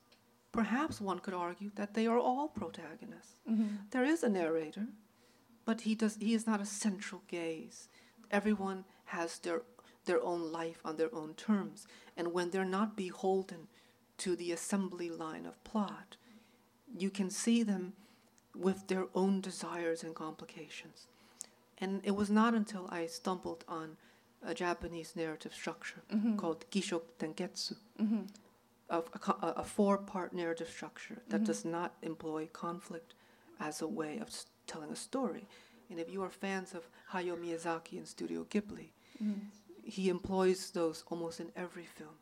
Perhaps 0.52 1.00
one 1.00 1.20
could 1.20 1.36
argue 1.36 1.70
that 1.76 1.94
they 1.94 2.08
are 2.08 2.18
all 2.18 2.48
protagonists. 2.48 3.40
Mm-hmm. 3.48 3.68
There 3.92 4.04
is 4.04 4.24
a 4.24 4.30
narrator, 4.30 4.88
but 5.66 5.82
he 5.82 5.94
does 5.94 6.16
he 6.20 6.34
is 6.34 6.48
not 6.48 6.62
a 6.62 6.66
central 6.66 7.22
gaze. 7.28 7.90
Everyone 8.32 8.86
has 9.16 9.38
their 9.38 9.62
their 10.06 10.22
own 10.24 10.52
life 10.52 10.82
on 10.84 10.98
their 10.98 11.14
own 11.14 11.36
terms. 11.36 11.86
And 12.18 12.34
when 12.34 12.50
they're 12.50 12.76
not 12.80 12.98
beholden 13.06 13.68
to 14.24 14.36
the 14.36 14.52
assembly 14.52 15.10
line 15.12 15.46
of 15.46 15.64
plot, 15.64 16.18
you 17.04 17.12
can 17.12 17.30
see 17.30 17.62
them 17.62 17.94
with 18.56 18.88
their 18.88 19.06
own 19.14 19.42
desires 19.42 20.04
and 20.04 20.16
complications. 20.16 21.06
And 21.78 22.02
it 22.04 22.16
was 22.16 22.32
not 22.32 22.56
until 22.56 22.88
I 22.90 23.06
stumbled 23.06 23.64
on 23.68 23.98
a 24.44 24.54
Japanese 24.56 25.16
narrative 25.16 25.54
structure 25.54 26.02
mm-hmm. 26.12 26.38
called 26.38 26.66
Gisho 26.72 27.02
Tenketsu, 27.20 27.76
a, 28.00 28.04
mm-hmm. 28.04 28.22
A 28.90 29.00
a, 29.00 29.54
a 29.58 29.64
four-part 29.64 30.34
narrative 30.34 30.70
structure 30.70 31.22
that 31.30 31.38
mm-hmm. 31.38 31.46
does 31.46 31.66
not 31.66 31.96
employ 32.02 32.48
conflict 32.54 33.14
as 33.60 33.82
a 33.82 33.88
way 33.88 34.18
of 34.20 34.28
s- 34.28 34.46
telling 34.66 34.92
a 34.92 34.96
story. 34.96 35.48
And 35.90 36.00
if 36.00 36.10
you 36.12 36.22
are 36.24 36.30
fans 36.30 36.74
of 36.74 36.88
Hayao 37.12 37.38
Miyazaki 37.38 37.98
and 37.98 38.08
Studio 38.08 38.46
Ghibli, 38.50 38.90
mm-hmm. 39.24 39.48
he 39.84 40.10
employs 40.10 40.72
those 40.72 41.04
almost 41.10 41.40
in 41.40 41.52
every 41.56 41.86
film. 41.86 42.16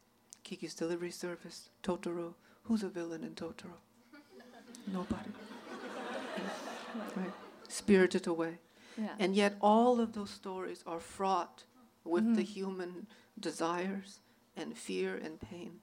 Kiki's 0.43 0.75
Delivery 0.75 1.11
Service, 1.11 1.69
Totoro. 1.81 2.35
Who's 2.63 2.83
a 2.83 2.89
villain 2.89 3.23
in 3.23 3.31
Totoro? 3.31 3.79
Nobody. 4.87 5.29
right. 7.15 7.33
Spirited 7.67 8.27
Away. 8.27 8.59
Yeah. 8.97 9.09
And 9.19 9.35
yet, 9.35 9.55
all 9.59 9.99
of 9.99 10.13
those 10.13 10.29
stories 10.29 10.83
are 10.87 10.99
fraught 10.99 11.63
with 12.03 12.35
the 12.35 12.43
mm-hmm. 12.43 12.53
human 12.53 13.07
desires 13.39 14.19
and 14.55 14.77
fear 14.77 15.15
and 15.17 15.41
pain. 15.41 15.79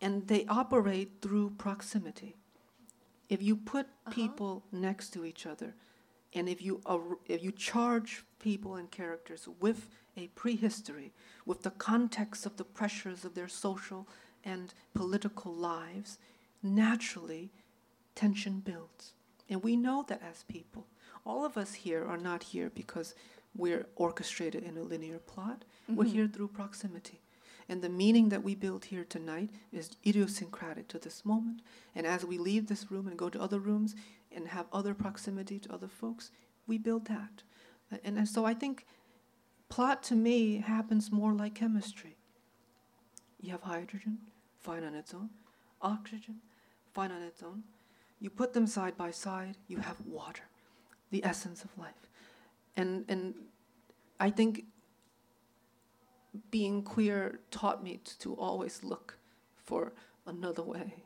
And 0.00 0.28
they 0.28 0.46
operate 0.46 1.20
through 1.20 1.50
proximity. 1.58 2.36
If 3.28 3.42
you 3.42 3.56
put 3.56 3.86
uh-huh. 3.86 4.14
people 4.14 4.64
next 4.72 5.10
to 5.10 5.24
each 5.24 5.46
other, 5.46 5.74
and 6.34 6.48
if 6.48 6.62
you, 6.62 6.80
ar- 6.86 7.18
if 7.26 7.42
you 7.42 7.52
charge 7.52 8.24
people 8.38 8.76
and 8.76 8.90
characters 8.90 9.48
with 9.60 9.88
a 10.16 10.28
prehistory, 10.28 11.12
with 11.46 11.62
the 11.62 11.70
context 11.70 12.46
of 12.46 12.56
the 12.56 12.64
pressures 12.64 13.24
of 13.24 13.34
their 13.34 13.48
social 13.48 14.06
and 14.44 14.72
political 14.94 15.52
lives, 15.52 16.18
naturally 16.62 17.50
tension 18.14 18.60
builds. 18.60 19.12
And 19.48 19.62
we 19.62 19.76
know 19.76 20.04
that 20.08 20.22
as 20.22 20.42
people. 20.44 20.86
All 21.24 21.44
of 21.44 21.56
us 21.56 21.74
here 21.74 22.04
are 22.04 22.16
not 22.16 22.42
here 22.42 22.70
because 22.74 23.14
we're 23.54 23.86
orchestrated 23.96 24.62
in 24.62 24.76
a 24.76 24.82
linear 24.82 25.18
plot. 25.18 25.64
We're 25.88 26.04
mm-hmm. 26.04 26.14
here 26.14 26.28
through 26.28 26.48
proximity. 26.48 27.20
And 27.68 27.82
the 27.82 27.88
meaning 27.88 28.30
that 28.30 28.42
we 28.42 28.54
build 28.54 28.86
here 28.86 29.04
tonight 29.04 29.50
is 29.72 29.96
idiosyncratic 30.06 30.88
to 30.88 30.98
this 30.98 31.24
moment. 31.24 31.60
And 31.94 32.06
as 32.06 32.24
we 32.24 32.38
leave 32.38 32.66
this 32.66 32.90
room 32.90 33.06
and 33.06 33.18
go 33.18 33.28
to 33.28 33.40
other 33.40 33.58
rooms 33.58 33.94
and 34.32 34.48
have 34.48 34.66
other 34.72 34.94
proximity 34.94 35.58
to 35.60 35.72
other 35.72 35.88
folks, 35.88 36.30
we 36.66 36.78
build 36.78 37.06
that. 37.06 37.42
Uh, 37.92 37.98
and, 38.04 38.16
and 38.16 38.28
so 38.28 38.46
I 38.46 38.54
think 38.54 38.86
plot 39.68 40.02
to 40.04 40.14
me 40.14 40.58
happens 40.58 41.12
more 41.12 41.32
like 41.32 41.54
chemistry. 41.54 42.16
You 43.40 43.52
have 43.52 43.62
hydrogen, 43.62 44.18
fine 44.60 44.82
on 44.82 44.94
its 44.94 45.12
own, 45.12 45.30
oxygen, 45.82 46.36
fine 46.94 47.12
on 47.12 47.22
its 47.22 47.42
own. 47.42 47.64
You 48.18 48.30
put 48.30 48.52
them 48.52 48.66
side 48.66 48.96
by 48.96 49.10
side, 49.10 49.56
you 49.68 49.78
have 49.78 49.96
water, 50.06 50.42
the 51.10 51.24
essence 51.24 51.62
of 51.64 51.76
life. 51.78 52.08
And, 52.76 53.04
and 53.08 53.34
I 54.18 54.30
think 54.30 54.64
being 56.50 56.82
queer 56.82 57.40
taught 57.50 57.82
me 57.82 58.00
to 58.20 58.34
always 58.34 58.82
look 58.82 59.18
for 59.56 59.92
another 60.26 60.62
way. 60.62 61.04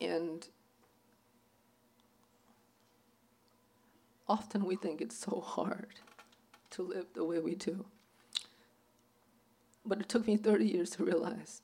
And 0.00 0.46
often 4.28 4.64
we 4.64 4.76
think 4.76 5.00
it's 5.00 5.16
so 5.16 5.40
hard 5.44 5.94
to 6.70 6.82
live 6.82 7.06
the 7.14 7.24
way 7.24 7.38
we 7.38 7.54
do. 7.54 7.84
But 9.84 10.00
it 10.00 10.08
took 10.08 10.26
me 10.26 10.36
30 10.36 10.64
years 10.64 10.90
to 10.90 11.04
realize 11.04 11.62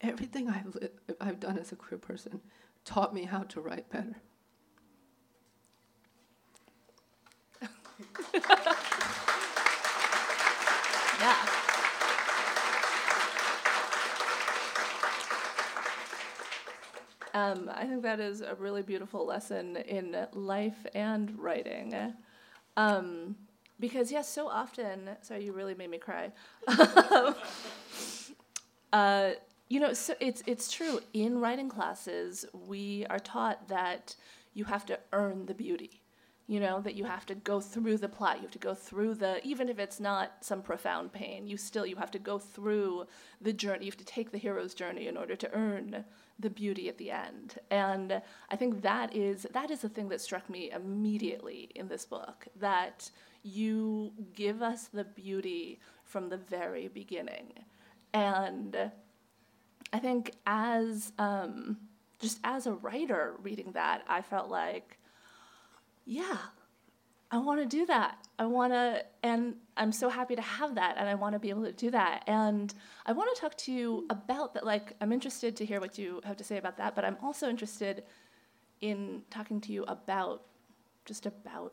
everything 0.00 0.48
I've, 0.48 0.76
I've 1.20 1.40
done 1.40 1.58
as 1.58 1.72
a 1.72 1.76
queer 1.76 1.98
person 1.98 2.40
taught 2.84 3.14
me 3.14 3.24
how 3.24 3.42
to 3.44 3.60
write 3.60 3.88
better. 3.90 4.16
Yeah. 11.24 11.36
Um, 17.32 17.70
I 17.74 17.86
think 17.86 18.02
that 18.02 18.20
is 18.20 18.42
a 18.42 18.54
really 18.56 18.82
beautiful 18.82 19.24
lesson 19.24 19.78
in 19.78 20.14
life 20.34 20.84
and 20.94 21.34
writing. 21.38 22.14
Um, 22.76 23.36
because, 23.80 24.12
yes, 24.12 24.28
so 24.28 24.48
often, 24.48 25.08
sorry, 25.22 25.46
you 25.46 25.52
really 25.54 25.74
made 25.74 25.90
me 25.90 25.96
cry. 25.96 26.30
uh, 28.92 29.30
you 29.70 29.80
know, 29.80 29.94
so 29.94 30.14
it's, 30.20 30.42
it's 30.46 30.70
true. 30.70 31.00
In 31.14 31.40
writing 31.40 31.70
classes, 31.70 32.44
we 32.52 33.06
are 33.08 33.18
taught 33.18 33.68
that 33.68 34.14
you 34.52 34.66
have 34.66 34.84
to 34.86 34.98
earn 35.14 35.46
the 35.46 35.54
beauty 35.54 36.03
you 36.46 36.60
know 36.60 36.80
that 36.80 36.94
you 36.94 37.04
have 37.04 37.24
to 37.26 37.34
go 37.34 37.60
through 37.60 37.96
the 37.98 38.08
plot. 38.08 38.36
You 38.36 38.42
have 38.42 38.50
to 38.50 38.58
go 38.58 38.74
through 38.74 39.14
the 39.14 39.44
even 39.46 39.68
if 39.68 39.78
it's 39.78 39.98
not 39.98 40.32
some 40.40 40.62
profound 40.62 41.12
pain 41.12 41.46
you 41.46 41.56
still 41.56 41.86
you 41.86 41.96
have 41.96 42.10
to 42.12 42.18
go 42.18 42.38
through 42.38 43.06
the 43.40 43.52
journey. 43.52 43.86
You 43.86 43.90
have 43.90 43.98
to 43.98 44.04
take 44.04 44.30
the 44.30 44.38
hero's 44.38 44.74
journey 44.74 45.06
in 45.06 45.16
order 45.16 45.36
to 45.36 45.52
earn 45.54 46.04
the 46.38 46.50
beauty 46.50 46.88
at 46.88 46.98
the 46.98 47.10
end. 47.10 47.58
And 47.70 48.20
i 48.50 48.56
think 48.56 48.82
that 48.82 49.14
is 49.16 49.46
that 49.52 49.70
is 49.70 49.80
the 49.80 49.88
thing 49.88 50.08
that 50.10 50.20
struck 50.20 50.50
me 50.50 50.70
immediately 50.70 51.70
in 51.74 51.88
this 51.88 52.04
book 52.04 52.46
that 52.56 53.10
you 53.42 54.12
give 54.34 54.62
us 54.62 54.88
the 54.88 55.04
beauty 55.04 55.78
from 56.04 56.28
the 56.28 56.38
very 56.38 56.88
beginning. 56.88 57.52
And 58.12 58.90
i 59.94 59.98
think 59.98 60.32
as 60.46 61.12
um, 61.18 61.78
just 62.20 62.38
as 62.44 62.66
a 62.66 62.72
writer 62.74 63.34
reading 63.42 63.72
that 63.72 64.02
i 64.08 64.20
felt 64.20 64.50
like 64.50 64.98
yeah, 66.04 66.38
I 67.30 67.38
want 67.38 67.60
to 67.60 67.66
do 67.66 67.86
that. 67.86 68.18
I 68.38 68.46
want 68.46 68.72
to, 68.72 69.04
and 69.22 69.54
I'm 69.76 69.92
so 69.92 70.08
happy 70.08 70.36
to 70.36 70.42
have 70.42 70.74
that, 70.76 70.96
and 70.98 71.08
I 71.08 71.14
want 71.14 71.34
to 71.34 71.38
be 71.38 71.50
able 71.50 71.64
to 71.64 71.72
do 71.72 71.90
that. 71.90 72.24
And 72.26 72.72
I 73.06 73.12
want 73.12 73.34
to 73.34 73.40
talk 73.40 73.56
to 73.58 73.72
you 73.72 74.06
about 74.10 74.54
that. 74.54 74.64
Like, 74.64 74.92
I'm 75.00 75.12
interested 75.12 75.56
to 75.56 75.64
hear 75.64 75.80
what 75.80 75.98
you 75.98 76.20
have 76.24 76.36
to 76.36 76.44
say 76.44 76.58
about 76.58 76.76
that, 76.78 76.94
but 76.94 77.04
I'm 77.04 77.16
also 77.22 77.48
interested 77.48 78.04
in 78.80 79.22
talking 79.30 79.60
to 79.62 79.72
you 79.72 79.84
about 79.84 80.42
just 81.04 81.26
about 81.26 81.72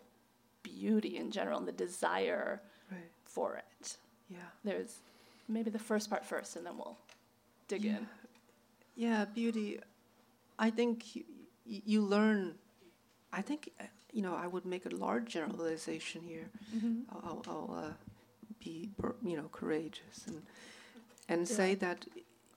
beauty 0.63 1.17
in 1.17 1.31
general 1.31 1.57
and 1.59 1.67
the 1.67 1.71
desire 1.71 2.61
Right. 2.91 2.99
for 3.23 3.55
it. 3.55 3.97
Yeah. 4.29 4.37
There's 4.63 4.99
maybe 5.47 5.69
the 5.69 5.79
first 5.79 6.09
part 6.09 6.25
first, 6.25 6.55
and 6.55 6.65
then 6.65 6.77
we'll 6.77 6.97
dig 7.67 7.85
in. 7.85 8.07
Yeah, 8.95 9.25
beauty. 9.25 9.79
I 10.59 10.69
think 10.69 11.15
you, 11.15 11.23
you 11.65 12.01
learn. 12.01 12.55
I 13.33 13.41
think 13.41 13.71
uh, 13.79 13.85
you 14.11 14.21
know. 14.21 14.35
I 14.35 14.47
would 14.47 14.65
make 14.65 14.85
a 14.85 14.95
large 14.95 15.25
generalization 15.25 16.21
here. 16.23 16.49
I'll, 17.11 17.43
I'll, 17.47 17.69
I'll 17.69 17.85
uh, 17.85 17.93
be 18.59 18.89
you 19.23 19.37
know 19.37 19.49
courageous 19.51 20.27
and 20.27 20.41
and 21.29 21.47
say 21.47 21.75
that 21.75 22.05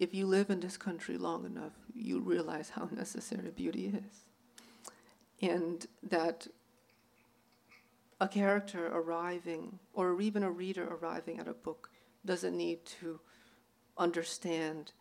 if 0.01 0.13
you 0.13 0.27
live 0.27 0.51
in 0.51 0.61
this 0.61 0.77
country 0.77 1.17
long 1.17 1.47
enough, 1.47 1.73
you 1.95 2.21
realize 2.21 2.71
how 2.71 2.89
necessary 2.97 3.51
beauty 3.51 3.87
is, 3.87 4.25
and 5.41 5.87
that 6.03 6.49
a 8.21 8.29
character 8.29 8.87
arriving 8.87 9.79
or 9.93 10.21
even 10.21 10.43
a 10.43 10.51
reader 10.51 10.85
arriving 10.85 11.39
at 11.39 11.49
a 11.49 11.53
book 11.53 11.91
doesn't 12.25 12.57
need 12.57 12.85
to 12.87 13.21
understand 13.99 14.93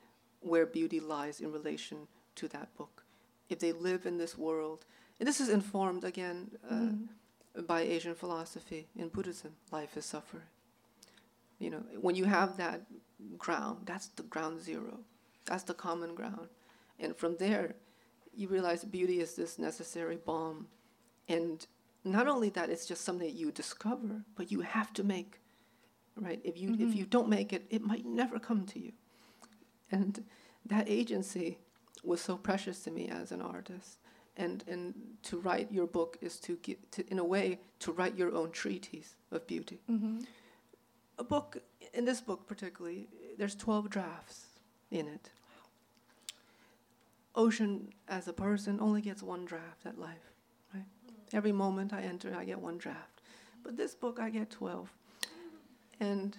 where 0.42 0.66
beauty 0.66 1.00
lies 1.00 1.40
in 1.40 1.52
relation 1.52 2.08
to 2.36 2.48
that 2.50 2.76
book. 2.76 3.04
If 3.50 3.60
they 3.60 3.72
live 3.72 4.06
in 4.06 4.18
this 4.18 4.38
world, 4.38 4.86
and 5.24 5.28
this 5.30 5.40
is 5.40 5.48
informed 5.48 6.04
again 6.04 6.52
uh, 6.70 7.62
by 7.62 7.80
Asian 7.80 8.14
philosophy 8.14 8.90
in 8.98 9.08
Buddhism, 9.08 9.54
life 9.72 9.96
is 9.96 10.04
suffering. 10.04 10.44
You 11.60 11.70
know, 11.70 11.84
when 12.02 12.16
you 12.16 12.26
have 12.26 12.58
that 12.58 12.82
ground, 13.38 13.84
that's 13.86 14.08
the 14.08 14.24
ground 14.24 14.60
zero, 14.60 15.00
that's 15.46 15.64
the 15.64 15.74
common 15.74 16.14
ground, 16.14 16.50
and 17.00 17.16
from 17.16 17.38
there, 17.38 17.76
you 18.36 18.50
realize 18.50 18.84
beauty 18.84 19.22
is 19.22 19.34
this 19.34 19.58
necessary 19.58 20.18
balm, 20.18 20.68
and 21.30 21.66
not 22.04 22.28
only 22.28 22.50
that, 22.50 22.70
it's 22.70 22.86
just 22.86 23.06
something 23.06 23.26
that 23.26 23.34
you 23.34 23.50
discover, 23.50 24.26
but 24.36 24.52
you 24.52 24.60
have 24.60 24.92
to 24.92 25.06
make. 25.06 25.40
Right? 26.18 26.42
If 26.44 26.58
you 26.58 26.76
if 26.78 26.94
you 26.94 27.06
don't 27.06 27.30
make 27.30 27.54
it, 27.54 27.64
it 27.70 27.82
might 27.82 28.06
never 28.06 28.40
come 28.40 28.66
to 28.66 28.78
you. 28.78 28.92
And 29.90 30.26
that 30.66 30.90
agency 30.90 31.60
was 32.04 32.20
so 32.20 32.36
precious 32.36 32.82
to 32.82 32.92
me 32.92 33.08
as 33.08 33.32
an 33.32 33.42
artist. 33.42 34.00
And, 34.36 34.64
and 34.68 34.94
to 35.24 35.38
write 35.38 35.72
your 35.72 35.86
book 35.86 36.18
is 36.22 36.40
to 36.40 36.56
get, 36.58 36.92
to, 36.94 37.08
in 37.12 37.20
a 37.20 37.24
way, 37.24 37.60
to 37.80 37.92
write 37.92 38.18
your 38.18 38.34
own 38.34 38.52
treatise 38.52 39.16
of 39.32 39.46
beauty. 39.46 39.80
Mm-hmm. 39.90 40.22
A 41.20 41.24
book, 41.24 41.62
in 41.94 42.06
this 42.06 42.20
book 42.20 42.48
particularly, 42.48 43.08
there's 43.38 43.56
12 43.56 43.90
drafts 43.90 44.46
in 44.90 45.08
it. 45.08 45.30
Ocean, 47.36 47.90
as 48.08 48.28
a 48.28 48.34
person, 48.34 48.80
only 48.80 49.02
gets 49.02 49.24
one 49.24 49.46
draft 49.46 49.86
at 49.86 50.00
life, 50.00 50.32
right? 50.74 50.86
Every 51.32 51.52
moment 51.52 51.94
I 51.94 52.02
enter, 52.02 52.36
I 52.36 52.46
get 52.46 52.60
one 52.60 52.78
draft. 52.78 53.22
But 53.64 53.78
this 53.78 53.96
book, 53.96 54.20
I 54.20 54.30
get 54.30 54.52
12. 54.52 54.92
And 56.00 56.36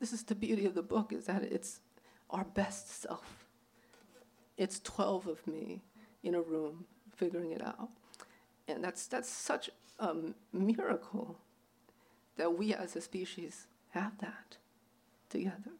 this 0.00 0.12
is 0.12 0.24
the 0.24 0.34
beauty 0.34 0.66
of 0.66 0.74
the 0.74 0.82
book, 0.82 1.12
is 1.12 1.26
that 1.26 1.42
it's 1.42 1.80
our 2.30 2.44
best 2.44 3.02
self. 3.02 3.41
It's 4.62 4.78
12 4.78 5.26
of 5.26 5.44
me 5.44 5.82
in 6.22 6.36
a 6.36 6.40
room 6.40 6.84
figuring 7.16 7.50
it 7.50 7.66
out. 7.66 7.88
And 8.68 8.84
that's, 8.84 9.08
that's 9.08 9.28
such 9.28 9.70
a 9.98 10.14
miracle 10.52 11.36
that 12.36 12.56
we 12.56 12.72
as 12.72 12.94
a 12.94 13.00
species 13.00 13.66
have 13.90 14.16
that 14.18 14.58
together. 15.28 15.72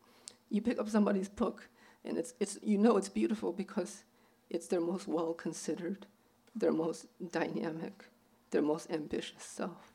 You 0.51 0.63
pick 0.63 0.81
up 0.81 0.89
somebody's 0.89 1.29
book, 1.29 1.69
and 2.05 2.19
it's, 2.19 2.35
it's, 2.41 2.59
you 2.61 2.77
know 2.77 2.97
it's 2.97 3.09
beautiful 3.09 3.53
because 3.53 4.03
it's 4.51 4.67
their 4.67 4.81
most 4.81 5.07
well 5.07 5.33
considered, 5.33 6.07
their 6.53 6.73
most 6.73 7.07
dynamic, 7.31 8.07
their 8.51 8.63
most 8.63 8.91
ambitious 8.91 9.45
self. 9.45 9.93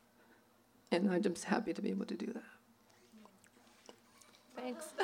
And 0.94 1.12
I'm 1.12 1.24
just 1.24 1.44
happy 1.44 1.74
to 1.74 1.82
be 1.82 1.90
able 1.90 2.06
to 2.06 2.16
do 2.16 2.28
that. 2.28 2.44
Thanks. 4.56 4.86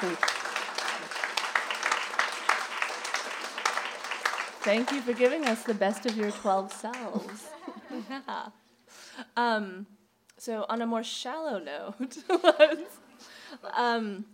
Thank 0.00 0.34
Thank 4.60 4.92
you 4.92 5.00
for 5.00 5.12
giving 5.12 5.44
us 5.46 5.62
the 5.62 5.74
best 5.74 6.06
of 6.06 6.16
your 6.16 6.30
12 6.30 6.72
selves. 6.72 7.46
yeah. 8.10 8.46
Um, 9.36 9.86
so, 10.36 10.64
on 10.68 10.80
a 10.80 10.86
more 10.86 11.02
shallow 11.02 11.58
note, 11.58 12.18
um, 13.76 14.24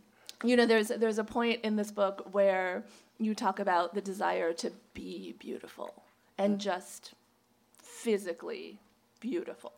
you 0.43 0.57
know, 0.57 0.67
there's, 0.67 0.89
there's 0.89 1.19
a 1.19 1.25
point 1.25 1.61
in 1.63 1.77
this 1.77 1.91
book 1.91 2.29
where 2.33 2.85
you 3.19 3.35
talk 3.35 3.59
about 3.59 3.95
the 3.95 4.03
desire 4.03 4.53
to 4.53 4.71
be 4.93 5.35
beautiful 5.39 6.03
and 6.37 6.61
just 6.61 7.15
physically 7.83 8.79
beautiful. 9.21 9.73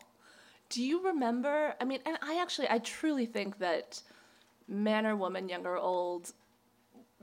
Do 0.68 0.82
you 0.82 1.04
remember? 1.04 1.74
I 1.80 1.84
mean, 1.84 2.00
and 2.04 2.18
I 2.22 2.40
actually, 2.40 2.68
I 2.68 2.78
truly 2.78 3.26
think 3.26 3.58
that 3.58 4.02
man 4.66 5.06
or 5.06 5.14
woman, 5.14 5.48
young 5.48 5.64
or 5.64 5.76
old, 5.76 6.32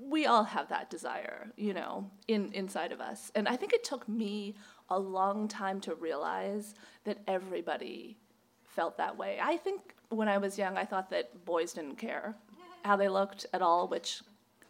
we 0.10 0.26
all 0.26 0.44
have 0.44 0.70
that 0.70 0.90
desire, 0.90 1.52
you 1.56 1.74
know, 1.74 2.10
in 2.28 2.52
inside 2.54 2.92
of 2.92 3.00
us. 3.02 3.32
And 3.36 3.48
I 3.48 3.56
think 3.56 3.74
it 3.74 3.84
took 3.84 4.08
me 4.08 4.56
a 4.90 5.00
long 5.00 5.48
time 5.48 5.80
to 5.82 5.96
realize 5.96 6.76
that 7.06 7.20
everybody 7.28 8.18
felt 8.64 8.98
that 8.98 9.18
way. 9.18 9.40
I 9.42 9.58
think 9.58 9.96
when 10.10 10.28
I 10.28 10.38
was 10.38 10.58
young, 10.58 10.78
I 10.78 10.86
thought 10.86 11.10
that 11.12 11.46
boys 11.46 11.74
didn't 11.74 11.98
care 11.98 12.36
how 12.84 12.96
they 12.96 13.08
looked 13.08 13.46
at 13.54 13.62
all, 13.62 13.88
which 13.88 14.22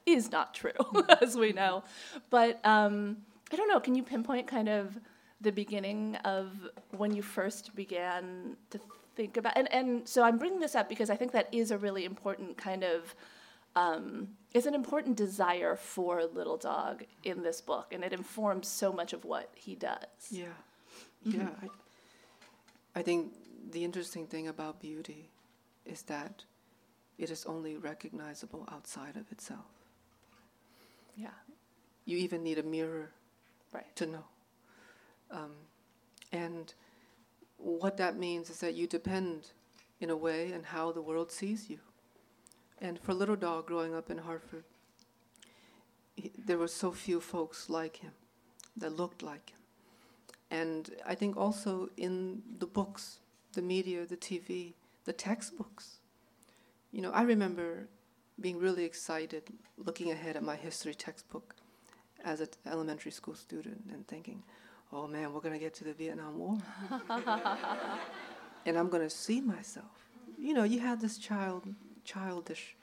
is 0.05 0.31
not 0.31 0.53
true, 0.53 0.71
as 1.21 1.35
we 1.35 1.51
know. 1.51 1.83
But 2.29 2.59
um, 2.63 3.17
I 3.51 3.55
don't 3.55 3.67
know. 3.67 3.79
Can 3.79 3.95
you 3.95 4.03
pinpoint 4.03 4.47
kind 4.47 4.69
of 4.69 4.99
the 5.41 5.51
beginning 5.51 6.15
of 6.23 6.51
when 6.91 7.13
you 7.13 7.21
first 7.21 7.75
began 7.75 8.55
to 8.69 8.79
think 9.15 9.37
about? 9.37 9.57
And 9.57 9.71
and 9.73 10.07
so 10.07 10.23
I'm 10.23 10.37
bringing 10.37 10.59
this 10.59 10.75
up 10.75 10.89
because 10.89 11.09
I 11.09 11.15
think 11.15 11.31
that 11.31 11.47
is 11.51 11.71
a 11.71 11.77
really 11.77 12.05
important 12.05 12.57
kind 12.57 12.83
of 12.83 13.15
um, 13.75 14.29
is 14.53 14.65
an 14.65 14.75
important 14.75 15.17
desire 15.17 15.75
for 15.75 16.23
Little 16.25 16.57
Dog 16.57 17.03
in 17.23 17.41
this 17.43 17.62
book, 17.62 17.91
and 17.93 18.03
it 18.03 18.13
informs 18.13 18.67
so 18.67 18.91
much 18.91 19.13
of 19.13 19.25
what 19.25 19.49
he 19.55 19.75
does. 19.75 20.05
Yeah, 20.29 20.45
yeah. 21.23 21.49
I, 21.62 22.99
I 22.99 23.01
think 23.03 23.33
the 23.71 23.83
interesting 23.83 24.27
thing 24.27 24.47
about 24.47 24.79
beauty 24.79 25.29
is 25.86 26.03
that 26.03 26.43
it 27.17 27.29
is 27.31 27.45
only 27.45 27.77
recognizable 27.77 28.67
outside 28.71 29.15
of 29.15 29.31
itself. 29.31 29.65
Yeah, 31.15 31.29
You 32.05 32.17
even 32.17 32.43
need 32.43 32.57
a 32.57 32.63
mirror 32.63 33.12
right. 33.71 33.95
to 33.95 34.05
know. 34.07 34.23
Um, 35.31 35.51
and 36.31 36.73
what 37.57 37.97
that 37.97 38.17
means 38.17 38.49
is 38.49 38.59
that 38.59 38.73
you 38.73 38.88
depend, 38.88 39.51
in 39.99 40.09
a 40.09 40.15
way, 40.15 40.53
on 40.53 40.63
how 40.63 40.91
the 40.91 41.01
world 41.01 41.31
sees 41.31 41.69
you. 41.69 41.79
And 42.83 42.99
for 42.99 43.13
Little 43.13 43.37
Dog 43.37 43.65
growing 43.65 43.95
up 43.95 44.11
in 44.11 44.17
Hartford, 44.17 44.65
he, 46.15 46.31
there 46.37 46.57
were 46.57 46.67
so 46.67 46.91
few 46.91 47.21
folks 47.21 47.69
like 47.69 47.95
him 47.95 48.11
that 48.75 48.97
looked 48.97 49.23
like 49.23 49.51
him. 49.51 49.59
And 50.51 50.89
I 51.07 51.15
think 51.15 51.37
also 51.37 51.89
in 51.95 52.41
the 52.59 52.67
books, 52.67 53.19
the 53.53 53.61
media, 53.61 54.05
the 54.05 54.17
TV, 54.17 54.73
the 55.05 55.13
textbooks. 55.13 55.99
You 56.91 57.01
know, 57.01 57.11
I 57.11 57.21
remember 57.21 57.87
being 58.39 58.59
really 58.59 58.83
excited 58.83 59.43
looking 59.77 60.11
ahead 60.11 60.35
at 60.35 60.43
my 60.43 60.57
history 60.57 60.93
textbook 60.93 61.55
as 62.25 62.41
an 62.41 62.49
elementary 62.69 63.11
school 63.11 63.33
student 63.33 63.81
and 63.93 64.05
thinking, 64.07 64.43
oh 64.91 65.07
man, 65.07 65.31
we're 65.33 65.39
going 65.39 65.53
to 65.53 65.59
get 65.59 65.73
to 65.75 65.85
the 65.85 65.93
Vietnam 65.93 66.37
War. 66.37 66.57
and 68.65 68.77
I'm 68.77 68.89
going 68.89 69.03
to 69.03 69.09
see 69.09 69.39
myself. 69.39 70.09
You 70.37 70.53
know, 70.53 70.63
you 70.63 70.79
have 70.79 71.01
this 71.01 71.17
child, 71.17 71.65
childish, 72.03 72.75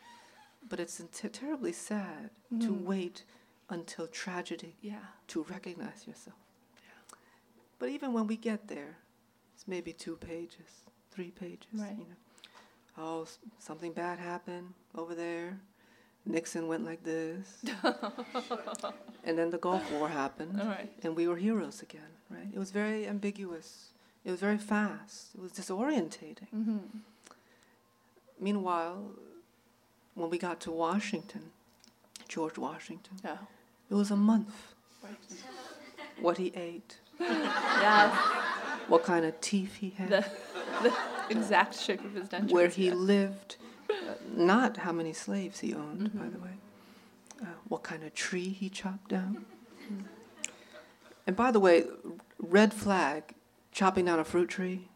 but 0.69 0.81
it's 0.81 1.01
t- 1.13 1.29
terribly 1.29 1.73
sad 1.73 2.31
to 2.61 2.73
wait 2.73 3.25
until 3.69 4.07
tragedy 4.07 4.75
Yeah. 4.81 4.99
to 5.29 5.43
recognize 5.45 6.07
yourself. 6.07 6.37
But 7.79 7.89
even 7.89 8.13
when 8.13 8.27
we 8.27 8.37
get 8.37 8.69
there, 8.69 8.99
it's 9.55 9.67
maybe 9.69 9.93
two 9.93 10.17
pages, 10.17 10.85
three 11.11 11.31
pages. 11.31 11.69
Right. 11.73 11.93
You 11.99 12.05
know, 12.09 12.17
oh, 12.99 13.23
s- 13.23 13.39
something 13.59 13.93
bad 13.93 14.19
happened 14.19 14.75
over 14.95 15.15
there. 15.15 15.59
Nixon 16.27 16.69
went 16.69 16.85
like 16.85 17.03
this, 17.03 17.63
and 19.25 19.39
then 19.39 19.49
the 19.51 19.57
Gulf 19.57 19.91
War 19.93 20.07
happened, 20.09 20.59
right. 20.59 20.91
and 21.03 21.17
we 21.17 21.27
were 21.27 21.37
heroes 21.37 21.81
again. 21.81 22.03
Right? 22.29 22.49
It 22.53 22.59
was 22.59 22.71
very 22.71 23.07
ambiguous. 23.09 23.91
It 24.25 24.31
was 24.31 24.41
very 24.41 24.59
fast. 24.59 25.35
It 25.35 25.41
was 25.41 25.53
disorientating. 25.53 26.49
Mm-hmm. 26.55 26.77
Meanwhile, 28.41 29.03
when 30.15 30.31
we 30.31 30.39
got 30.39 30.61
to 30.61 30.71
Washington, 30.71 31.51
George 32.29 32.57
Washington, 32.59 33.19
Yeah. 33.25 33.37
it 33.91 33.95
was 33.95 34.11
a 34.11 34.17
month. 34.17 34.75
Right. 35.03 35.15
What 36.21 36.39
he 36.39 36.53
ate, 36.57 36.99
Yeah. 37.21 38.15
what 38.89 39.05
kind 39.05 39.25
of 39.25 39.41
teeth 39.41 39.77
he 39.77 39.91
had. 39.91 40.09
The, 40.11 40.25
the 40.83 40.95
exact 41.29 41.75
shape 41.79 42.05
of 42.05 42.15
his 42.15 42.29
dentures. 42.29 42.51
where 42.53 42.69
he 42.69 42.87
yeah. 42.89 42.95
lived, 42.95 43.57
uh, 43.91 44.15
not 44.35 44.79
how 44.79 44.93
many 44.93 45.13
slaves 45.13 45.61
he 45.61 45.75
owned, 45.75 46.13
by 46.15 46.25
Mm-hmm. 46.25 46.33
the 46.33 46.39
way, 46.41 46.55
uh, 47.43 47.47
what 47.69 47.83
kind 47.83 48.03
of 48.05 48.15
tree 48.15 48.49
he 48.51 48.69
chopped 48.69 49.09
down. 49.09 49.45
And 51.27 51.37
by 51.37 51.51
the 51.53 51.61
way, 51.61 51.85
red 52.39 52.73
flag, 52.75 53.35
chopping 53.73 54.07
down 54.07 54.19
a 54.19 54.25
fruit 54.25 54.49
tree. 54.49 54.89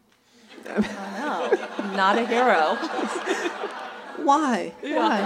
I 0.67 1.19
know. 1.19 1.95
Not 1.95 2.17
a 2.17 2.25
hero. 2.25 2.75
Why? 4.25 4.73
Why? 4.81 5.21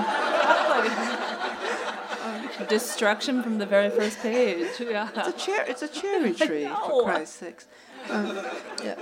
Destruction 2.67 3.41
from 3.43 3.57
the 3.57 3.65
very 3.65 3.89
first 3.89 4.19
page. 4.19 4.67
Yeah. 4.79 5.09
It's 5.15 5.27
a 5.29 5.39
cher- 5.39 5.65
It's 5.67 5.81
a 5.81 5.87
cherry 5.87 6.33
tree, 6.45 6.67
for 6.87 7.03
Christ's 7.03 7.35
sakes. 7.35 7.67
Um, 8.09 8.37
yeah. 8.83 8.95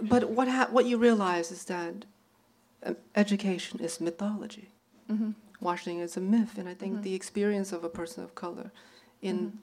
But 0.00 0.30
what 0.30 0.48
ha- 0.48 0.68
what 0.70 0.84
you 0.86 0.96
realize 0.98 1.50
is 1.50 1.64
that 1.64 2.04
um, 2.84 2.96
education 3.16 3.80
is 3.80 4.00
mythology. 4.00 4.68
Washington 5.60 6.02
is 6.02 6.16
a 6.16 6.20
myth, 6.20 6.58
and 6.58 6.68
I 6.68 6.74
think 6.74 7.02
the 7.02 7.14
experience 7.14 7.72
of 7.72 7.84
a 7.84 7.88
person 7.88 8.22
of 8.24 8.34
color 8.34 8.70
in 9.22 9.58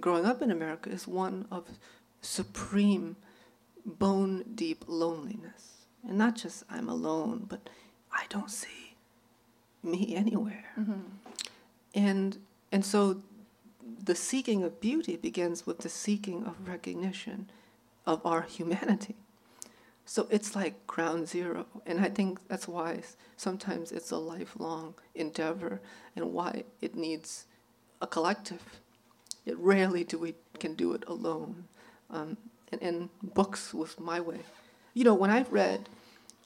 growing 0.00 0.24
up 0.26 0.42
in 0.42 0.50
America 0.50 0.90
is 0.90 1.06
one 1.08 1.46
of 1.50 1.64
supreme, 2.20 3.16
bone 3.88 4.44
deep 4.54 4.84
loneliness, 4.86 5.86
and 6.06 6.18
not 6.18 6.36
just 6.36 6.64
I'm 6.70 6.88
alone, 6.88 7.46
but 7.48 7.70
I 8.12 8.24
don't 8.28 8.50
see 8.50 8.94
me 9.82 10.14
anywhere, 10.14 10.74
and 11.94 12.38
and 12.70 12.84
so 12.84 13.22
the 14.04 14.14
seeking 14.14 14.62
of 14.62 14.80
beauty 14.80 15.16
begins 15.16 15.66
with 15.66 15.78
the 15.78 15.88
seeking 15.88 16.44
of 16.44 16.68
recognition 16.68 17.50
of 18.06 18.24
our 18.24 18.42
humanity. 18.42 19.16
So 20.04 20.26
it's 20.30 20.56
like 20.56 20.86
ground 20.86 21.28
zero. 21.28 21.66
And 21.84 22.00
I 22.00 22.08
think 22.08 22.48
that's 22.48 22.66
why 22.66 23.02
sometimes 23.36 23.92
it's 23.92 24.10
a 24.10 24.16
lifelong 24.16 24.94
endeavor 25.14 25.82
and 26.16 26.32
why 26.32 26.64
it 26.80 26.94
needs 26.94 27.44
a 28.00 28.06
collective. 28.06 28.62
Yet 29.44 29.58
rarely 29.58 30.04
do 30.04 30.18
we 30.18 30.34
can 30.58 30.74
do 30.74 30.94
it 30.94 31.04
alone. 31.06 31.64
Um, 32.10 32.38
and, 32.72 32.82
and 32.82 33.08
books 33.22 33.72
was 33.74 33.98
my 33.98 34.20
way. 34.20 34.40
You 34.94 35.04
know, 35.04 35.14
when 35.14 35.30
I 35.30 35.42
read 35.50 35.88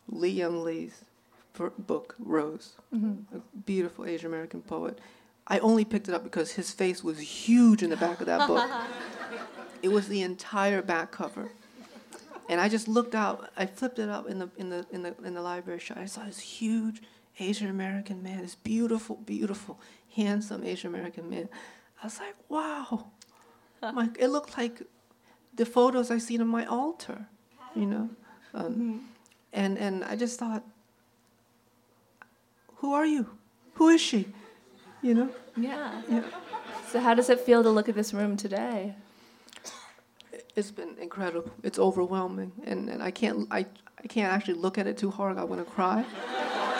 Li-Young 0.08 0.62
Lee's 0.62 1.04
book, 1.52 2.14
Rose, 2.18 2.72
mm-hmm. 2.94 3.36
a 3.36 3.40
beautiful 3.64 4.06
Asian 4.06 4.26
American 4.26 4.62
poet. 4.62 4.98
I 5.46 5.58
only 5.58 5.84
picked 5.84 6.08
it 6.08 6.14
up 6.14 6.24
because 6.24 6.52
his 6.52 6.70
face 6.70 7.02
was 7.02 7.18
huge 7.18 7.82
in 7.82 7.90
the 7.90 7.96
back 7.96 8.20
of 8.20 8.26
that 8.26 8.46
book. 8.46 8.70
it 9.82 9.88
was 9.88 10.08
the 10.08 10.22
entire 10.22 10.82
back 10.82 11.10
cover. 11.10 11.50
And 12.48 12.60
I 12.60 12.68
just 12.68 12.88
looked 12.88 13.14
out. 13.14 13.50
I 13.56 13.66
flipped 13.66 13.98
it 13.98 14.08
up 14.08 14.28
in 14.28 14.38
the 14.38 14.50
in 14.56 14.68
the 14.70 14.86
in 14.90 15.02
the 15.02 15.14
in 15.24 15.34
the 15.34 15.42
library 15.42 15.78
shop. 15.78 15.96
I 15.98 16.06
saw 16.06 16.24
this 16.24 16.40
huge 16.40 17.02
Asian 17.38 17.68
American 17.68 18.22
man, 18.22 18.42
this 18.42 18.54
beautiful, 18.54 19.16
beautiful, 19.16 19.80
handsome 20.14 20.64
Asian 20.64 20.92
American 20.92 21.30
man. 21.30 21.48
I 22.02 22.06
was 22.06 22.18
like, 22.18 22.34
wow. 22.48 23.06
My, 23.80 24.08
it 24.18 24.28
looked 24.28 24.56
like 24.56 24.82
the 25.54 25.64
photos 25.66 26.10
I 26.10 26.18
seen 26.18 26.40
on 26.40 26.48
my 26.48 26.64
altar, 26.66 27.26
you 27.74 27.86
know. 27.86 28.08
Um, 28.54 29.08
And 29.54 29.78
and 29.78 30.02
I 30.04 30.16
just 30.16 30.38
thought, 30.38 30.62
who 32.80 32.94
are 32.94 33.06
you? 33.06 33.26
Who 33.74 33.88
is 33.88 34.00
she? 34.00 34.26
You 35.02 35.14
know. 35.14 35.28
Yeah. 35.56 36.00
Yeah. 36.08 36.22
So 36.90 37.00
how 37.00 37.14
does 37.14 37.28
it 37.30 37.40
feel 37.40 37.62
to 37.62 37.70
look 37.70 37.88
at 37.88 37.94
this 37.94 38.12
room 38.14 38.36
today? 38.36 38.94
It's 40.56 40.70
been 40.70 40.96
incredible. 41.00 41.50
It's 41.62 41.78
overwhelming, 41.78 42.52
and, 42.64 42.88
and 42.90 43.02
I 43.02 43.10
can't 43.10 43.46
I, 43.50 43.66
I 44.04 44.06
can't 44.08 44.32
actually 44.32 44.54
look 44.60 44.78
at 44.78 44.86
it 44.86 44.96
too 44.98 45.10
hard. 45.10 45.38
I 45.38 45.44
want 45.44 45.64
to 45.64 45.70
cry. 45.70 46.04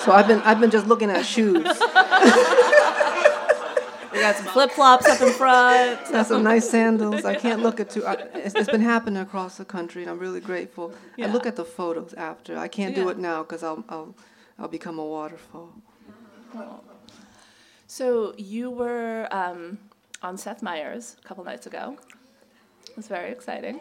So 0.04 0.12
I've 0.12 0.26
been 0.28 0.40
I've 0.42 0.60
been 0.60 0.70
just 0.70 0.86
looking 0.86 1.10
at 1.10 1.24
shoes. 1.26 1.64
We 4.12 4.20
got 4.20 4.36
some 4.36 4.46
flip 4.46 4.70
flops 4.72 5.06
up 5.06 5.20
in 5.20 5.32
front. 5.32 6.00
Got 6.12 6.26
some 6.26 6.42
nice 6.42 6.68
sandals. 6.68 7.24
I 7.24 7.34
can't 7.34 7.62
look 7.62 7.80
at 7.80 7.90
too. 7.90 8.04
I, 8.04 8.14
it's, 8.34 8.54
it's 8.54 8.70
been 8.70 8.82
happening 8.82 9.22
across 9.22 9.56
the 9.56 9.64
country, 9.64 10.02
and 10.02 10.10
I'm 10.10 10.18
really 10.18 10.40
grateful. 10.40 10.92
I 11.18 11.26
look 11.26 11.46
at 11.46 11.56
the 11.56 11.64
photos 11.64 12.12
after. 12.14 12.58
I 12.58 12.68
can't 12.68 12.94
do 12.94 13.08
it 13.08 13.18
now 13.18 13.42
because 13.42 13.62
I'll 13.62 13.84
I'll 13.88 14.14
I'll 14.58 14.68
become 14.68 14.98
a 14.98 15.04
waterfall. 15.04 15.72
So 17.86 18.34
you 18.36 18.70
were 18.70 19.28
um, 19.30 19.78
on 20.22 20.36
Seth 20.36 20.62
Meyers 20.62 21.16
a 21.22 21.28
couple 21.28 21.44
nights 21.44 21.66
ago. 21.66 21.96
It 22.88 22.96
was 22.96 23.08
very 23.08 23.30
exciting. 23.30 23.80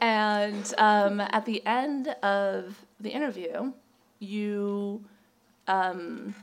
And 0.00 0.74
um, 0.78 1.20
at 1.20 1.44
the 1.46 1.64
end 1.66 2.08
of 2.22 2.84
the 3.00 3.10
interview, 3.10 3.72
you 4.18 5.04
um, 5.68 6.34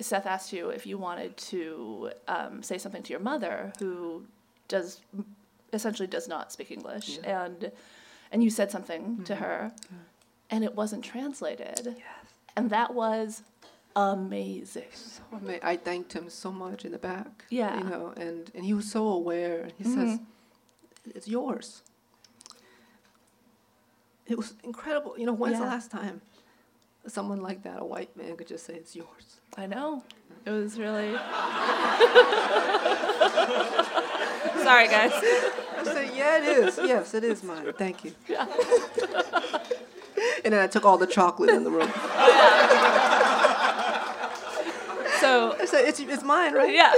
Seth 0.00 0.26
asked 0.26 0.52
you 0.52 0.68
if 0.70 0.86
you 0.86 0.98
wanted 0.98 1.36
to 1.38 2.10
um, 2.28 2.62
say 2.62 2.78
something 2.78 3.02
to 3.02 3.10
your 3.10 3.20
mother, 3.20 3.72
who 3.78 4.24
does 4.68 5.00
essentially 5.72 6.06
does 6.06 6.28
not 6.28 6.52
speak 6.52 6.70
English, 6.70 7.18
and 7.24 7.72
and 8.30 8.42
you 8.44 8.50
said 8.50 8.70
something 8.70 9.24
to 9.24 9.36
her, 9.36 9.72
and 10.50 10.64
it 10.64 10.74
wasn't 10.74 11.02
translated, 11.04 11.96
and 12.56 12.70
that 12.70 12.94
was 12.94 13.42
amazing. 13.94 14.84
So 14.92 15.22
ama- 15.32 15.58
I 15.62 15.76
thanked 15.76 16.12
him 16.12 16.28
so 16.28 16.52
much 16.52 16.84
in 16.84 16.92
the 16.92 16.98
back. 16.98 17.46
Yeah. 17.48 17.78
You 17.78 17.84
know, 17.88 18.12
and, 18.16 18.50
and 18.54 18.64
he 18.64 18.74
was 18.74 18.90
so 18.90 19.08
aware. 19.08 19.68
He 19.78 19.84
says, 19.84 20.18
"It's 21.14 21.26
yours." 21.26 21.82
It 24.26 24.36
was 24.36 24.54
incredible. 24.64 25.14
You 25.18 25.24
know, 25.26 25.32
when's 25.32 25.58
the 25.58 25.64
last 25.64 25.90
time 25.90 26.20
someone 27.08 27.42
like 27.42 27.62
that, 27.64 27.80
a 27.80 27.84
white 27.84 28.16
man, 28.16 28.36
could 28.36 28.46
just 28.48 28.66
say, 28.66 28.74
"It's 28.74 28.94
yours"? 28.96 29.40
I 29.56 29.66
know. 29.66 30.02
It 30.44 30.50
was 30.50 30.78
really. 30.78 31.12
Sorry, 34.62 34.88
guys. 34.88 35.12
I 35.12 35.82
said, 35.84 36.10
"Yeah, 36.14 36.38
it 36.38 36.44
is. 36.44 36.78
Yes, 36.82 37.14
it 37.14 37.24
is 37.24 37.42
mine. 37.42 37.72
Thank 37.76 38.04
you." 38.04 38.12
Yeah. 38.28 38.46
And 40.44 40.52
then 40.52 40.60
I 40.62 40.66
took 40.66 40.84
all 40.84 40.98
the 40.98 41.06
chocolate 41.06 41.50
in 41.50 41.64
the 41.64 41.70
room. 41.70 41.90
So, 45.20 45.56
I 45.58 45.64
said, 45.64 45.86
"It's 45.88 45.98
it's 45.98 46.22
mine, 46.22 46.52
right?" 46.52 46.72
yeah. 46.72 46.92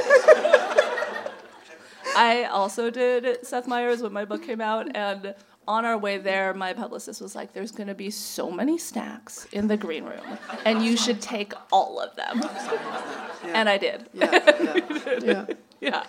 I 2.16 2.44
also 2.50 2.90
did 2.90 3.46
Seth 3.46 3.68
Meyers 3.68 4.02
when 4.02 4.12
my 4.12 4.24
book 4.24 4.42
came 4.42 4.60
out, 4.60 4.88
and 4.96 5.34
on 5.68 5.84
our 5.84 5.98
way 5.98 6.16
there, 6.16 6.54
my 6.54 6.72
publicist 6.72 7.20
was 7.20 7.36
like, 7.36 7.52
"There's 7.52 7.70
going 7.70 7.88
to 7.88 7.94
be 7.94 8.10
so 8.10 8.50
many 8.50 8.78
snacks 8.78 9.46
in 9.52 9.68
the 9.68 9.76
green 9.76 10.04
room, 10.04 10.38
and 10.64 10.82
you 10.82 10.96
should 10.96 11.20
take 11.20 11.52
all 11.70 12.00
of 12.00 12.16
them." 12.16 12.40
Yeah. 12.40 13.52
And 13.54 13.68
I 13.68 13.76
did. 13.78 14.08
Yeah, 14.12 14.30
yeah, 14.60 15.18
yeah. 15.22 15.46
Yeah, 15.80 16.06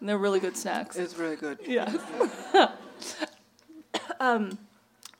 and 0.00 0.08
they're 0.08 0.18
really 0.18 0.40
good 0.40 0.56
snacks. 0.56 0.96
It's 0.96 1.14
very 1.14 1.36
good. 1.36 1.58
Yeah. 1.64 1.90
um, 4.20 4.58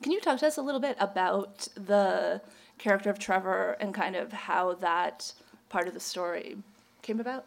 can 0.03 0.13
you 0.13 0.21
talk 0.21 0.39
to 0.41 0.47
us 0.47 0.59
a 0.59 0.63
little 0.63 0.81
bit 0.81 0.97
about 1.01 1.69
the 1.75 2.43
character 2.79 3.09
of 3.09 3.19
Trevor 3.19 3.77
and 3.81 3.95
kind 3.95 4.17
of 4.17 4.33
how 4.33 4.75
that 4.75 5.33
part 5.69 5.89
of 5.89 5.95
the 5.95 6.01
story 6.01 6.59
came 7.03 7.21
about? 7.21 7.45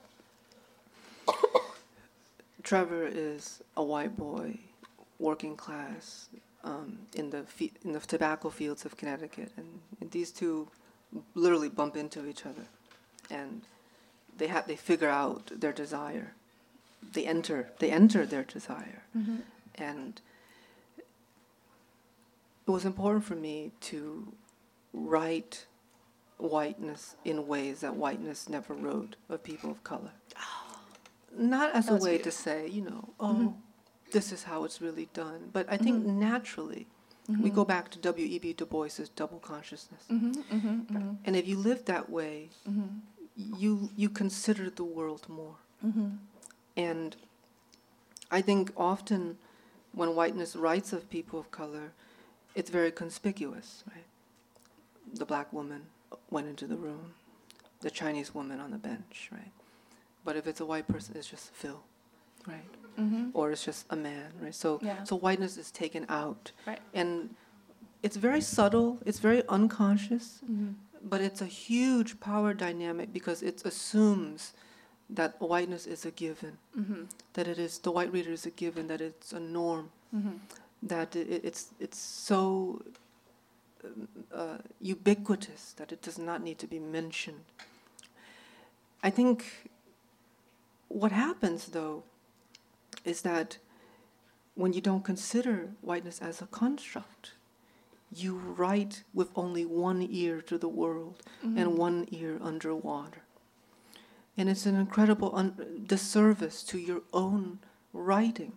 Trevor 2.64 3.06
is 3.06 3.62
a 3.78 3.84
white 3.84 4.18
boy, 4.18 4.58
working 5.20 5.56
class, 5.56 6.30
um, 6.64 7.00
in 7.14 7.30
the 7.30 7.44
fe- 7.44 7.72
in 7.84 7.94
the 7.94 8.00
tobacco 8.00 8.50
fields 8.50 8.86
of 8.86 8.98
Connecticut, 8.98 9.52
and, 9.58 9.80
and 10.02 10.12
these 10.12 10.32
two 10.32 10.68
literally 11.36 11.70
bump 11.70 11.96
into 11.96 12.26
each 12.28 12.46
other, 12.46 12.66
and 13.30 13.62
they 14.38 14.48
have 14.48 14.68
they 14.68 14.76
figure 14.76 15.10
out 15.10 15.52
their 15.60 15.72
desire. 15.74 16.34
They 17.14 17.26
enter 17.26 17.70
they 17.80 17.92
enter 17.92 18.26
their 18.26 18.44
desire, 18.44 19.04
and 19.76 20.20
it 20.98 22.72
was 22.72 22.86
important 22.86 23.24
for 23.26 23.36
me 23.36 23.72
to 23.82 24.34
write 24.94 25.66
whiteness 26.38 27.16
in 27.26 27.48
ways 27.48 27.82
that 27.82 27.96
whiteness 27.96 28.48
never 28.50 28.74
wrote 28.74 29.16
of 29.30 29.44
people 29.44 29.72
of 29.72 29.84
color. 29.84 30.12
Not 31.38 31.74
as 31.74 31.90
a 31.90 31.94
way 31.96 32.18
beautiful. 32.18 32.32
to 32.32 32.32
say, 32.32 32.68
you 32.68 32.82
know, 32.82 33.10
oh, 33.20 33.56
this 34.12 34.32
is 34.32 34.44
how 34.44 34.64
it's 34.64 34.82
really 34.82 35.10
done. 35.14 35.50
But 35.52 35.68
I 35.70 35.78
think 35.78 36.04
mm-hmm. 36.04 36.20
naturally, 36.20 36.88
we 37.28 37.36
mm-hmm. 37.36 37.48
go 37.50 37.66
back 37.66 37.90
to 37.92 38.00
W.E.B. 38.00 38.54
Du 38.54 38.66
Bois's 38.66 39.10
double 39.10 39.40
consciousness. 39.40 40.04
Mm-hmm, 40.12 41.12
and 41.26 41.36
if 41.36 41.48
you 41.48 41.58
live 41.58 41.86
that 41.86 42.10
way, 42.10 42.50
you 43.36 43.90
you 43.96 44.10
consider 44.10 44.70
the 44.70 44.84
world 44.84 45.28
more. 45.30 45.56
And 46.76 47.16
I 48.32 48.42
think 48.42 48.72
often 48.78 49.38
when 49.94 50.16
whiteness 50.16 50.56
writes 50.56 50.94
of 50.94 51.10
people 51.10 51.40
of 51.40 51.52
color, 51.52 51.92
it's 52.56 52.70
very 52.70 52.92
conspicuous, 52.92 53.84
right? 53.94 54.06
The 55.14 55.26
black 55.26 55.52
woman 55.52 55.88
went 56.30 56.48
into 56.48 56.68
the 56.68 56.78
room, 56.78 57.14
the 57.82 57.90
Chinese 57.90 58.34
woman 58.34 58.60
on 58.60 58.72
the 58.72 58.78
bench, 58.78 59.30
right? 59.32 59.52
But 60.24 60.36
if 60.36 60.48
it's 60.48 60.60
a 60.60 60.66
white 60.66 60.88
person, 60.88 61.16
it's 61.18 61.28
just 61.28 61.54
Phil, 61.54 61.82
right? 62.48 62.64
Or 63.34 63.52
it's 63.52 63.64
just 63.64 63.86
a 63.90 63.96
man, 63.96 64.32
right? 64.42 64.54
So, 64.54 64.76
Mm-hmm. 64.78 64.86
Yeah. 64.88 65.04
so 65.06 65.16
whiteness 65.16 65.56
is 65.58 65.72
taken 65.72 66.06
out, 66.10 66.52
Right. 66.68 66.82
and 66.94 67.34
it's 68.04 68.18
very 68.18 68.42
subtle. 68.42 68.98
It's 69.06 69.20
very 69.20 69.42
unconscious, 69.48 70.42
Mm-hmm. 70.44 70.72
but 71.08 71.22
it's 71.22 71.42
a 71.42 71.46
huge 71.46 72.20
power 72.20 72.54
dynamic 72.54 73.14
because 73.14 73.42
it 73.42 73.62
assumes 73.66 74.52
that 75.10 75.40
whiteness 75.40 75.88
is 75.88 76.06
a 76.06 76.12
given, 76.12 76.58
Mm-hmm. 76.78 77.04
that 77.34 77.48
it 77.48 77.58
is 77.58 77.80
the 77.80 77.92
white 77.92 78.12
reader 78.12 78.32
is 78.34 78.46
a 78.46 78.52
given, 78.52 78.88
that 78.88 79.00
it's 79.02 79.32
a 79.32 79.40
norm, 79.40 79.92
Mm-hmm. 80.14 80.36
that 80.84 81.16
it, 81.16 81.28
it- 81.30 81.46
it's 81.46 81.70
it's 81.80 81.98
so 81.98 82.82
um, 83.86 84.08
uh, 84.34 84.58
ubiquitous 84.82 85.74
that 85.78 85.92
it 85.94 86.02
does 86.02 86.18
not 86.20 86.44
need 86.44 86.58
to 86.60 86.68
be 86.68 86.80
mentioned. 86.80 87.44
I 89.02 89.10
think 89.10 89.70
what 90.90 91.12
happens 91.14 91.68
though 91.68 92.04
is 93.06 93.22
that 93.22 93.58
when 94.56 94.74
you 94.74 94.82
don't 94.82 95.04
consider 95.04 95.70
whiteness 95.82 96.20
as 96.20 96.42
a 96.42 96.48
construct, 96.48 97.32
you 98.14 98.36
write 98.36 99.04
with 99.14 99.30
only 99.36 99.66
one 99.66 100.06
ear 100.10 100.42
to 100.42 100.58
the 100.58 100.68
world 100.68 101.22
mm-hmm. 101.46 101.58
and 101.58 101.78
one 101.78 102.08
ear 102.12 102.38
underwater. 102.42 103.22
And 104.38 104.50
it's 104.50 104.66
an 104.66 104.76
incredible 104.76 105.32
un- 105.36 105.84
disservice 105.86 106.64
to 106.64 106.80
your 106.80 107.02
own 107.14 107.60
writing. 107.94 108.54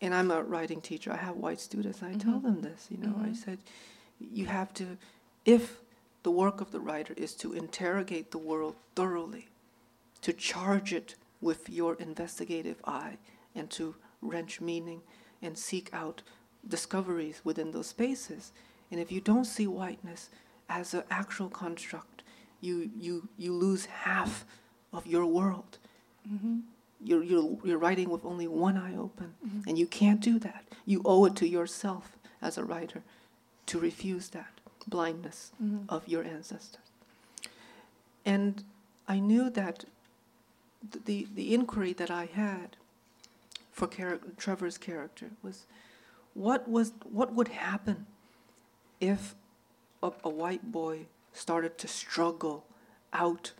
And 0.00 0.14
I'm 0.14 0.30
a 0.30 0.42
writing 0.42 0.80
teacher. 0.80 1.12
I 1.12 1.16
have 1.16 1.36
white 1.36 1.60
students. 1.60 2.00
And 2.00 2.14
I 2.14 2.18
tell 2.18 2.34
mm-hmm. 2.34 2.46
them 2.46 2.60
this. 2.62 2.86
You 2.90 2.98
know, 2.98 3.14
I 3.18 3.26
mm-hmm. 3.26 3.34
said, 3.34 3.58
you 4.20 4.46
have 4.46 4.72
to, 4.74 4.96
if 5.44 5.80
the 6.22 6.30
work 6.30 6.60
of 6.60 6.70
the 6.70 6.80
writer 6.80 7.14
is 7.16 7.34
to 7.36 7.52
interrogate 7.52 8.30
the 8.30 8.38
world 8.38 8.76
thoroughly, 8.94 9.48
to 10.22 10.32
charge 10.32 10.92
it 10.92 11.14
with 11.40 11.68
your 11.68 11.94
investigative 11.94 12.80
eye, 12.84 13.18
and 13.54 13.70
to 13.70 13.94
wrench 14.20 14.60
meaning 14.60 15.00
and 15.42 15.56
seek 15.56 15.88
out 15.92 16.22
discoveries 16.66 17.40
within 17.44 17.70
those 17.70 17.86
spaces. 17.86 18.52
And 18.90 19.00
if 19.00 19.12
you 19.12 19.20
don't 19.20 19.44
see 19.44 19.66
whiteness 19.66 20.30
as 20.68 20.94
an 20.94 21.04
actual 21.10 21.48
construct, 21.48 22.22
you, 22.60 22.90
you, 22.96 23.28
you 23.36 23.52
lose 23.52 23.86
half 23.86 24.44
of 24.92 25.06
your 25.06 25.26
world. 25.26 25.78
Mm-hmm. 26.30 26.58
You're, 27.04 27.22
you're, 27.22 27.58
you're 27.64 27.78
writing 27.78 28.10
with 28.10 28.24
only 28.24 28.48
one 28.48 28.76
eye 28.76 28.96
open, 28.96 29.34
mm-hmm. 29.46 29.68
and 29.68 29.78
you 29.78 29.86
can't 29.86 30.20
do 30.20 30.38
that. 30.40 30.64
You 30.84 31.02
owe 31.04 31.24
it 31.26 31.36
to 31.36 31.48
yourself 31.48 32.16
as 32.42 32.58
a 32.58 32.64
writer 32.64 33.02
to 33.66 33.78
refuse 33.78 34.28
that. 34.30 34.50
blindness 34.88 35.52
mm-hmm. 35.62 35.84
of 35.88 36.08
your 36.08 36.24
ancestors. 36.24 36.82
And 38.24 38.64
I 39.06 39.20
knew 39.20 39.50
that 39.50 39.80
th- 39.80 39.92
the, 41.04 41.26
the 41.34 41.54
inquiry 41.54 41.92
that 41.94 42.10
I 42.10 42.26
had 42.26 42.76
for 43.72 43.86
char- 43.86 44.20
Trevor's 44.36 44.78
character 44.78 45.30
was 45.42 45.66
what, 46.34 46.68
was 46.68 46.92
what 47.04 47.34
would 47.34 47.48
happen 47.48 48.06
if 49.00 49.34
a, 50.02 50.12
a 50.24 50.28
white 50.28 50.70
boy 50.70 51.06
started 51.32 51.78
to 51.78 51.88
struggle 51.88 52.64
out 53.12 53.52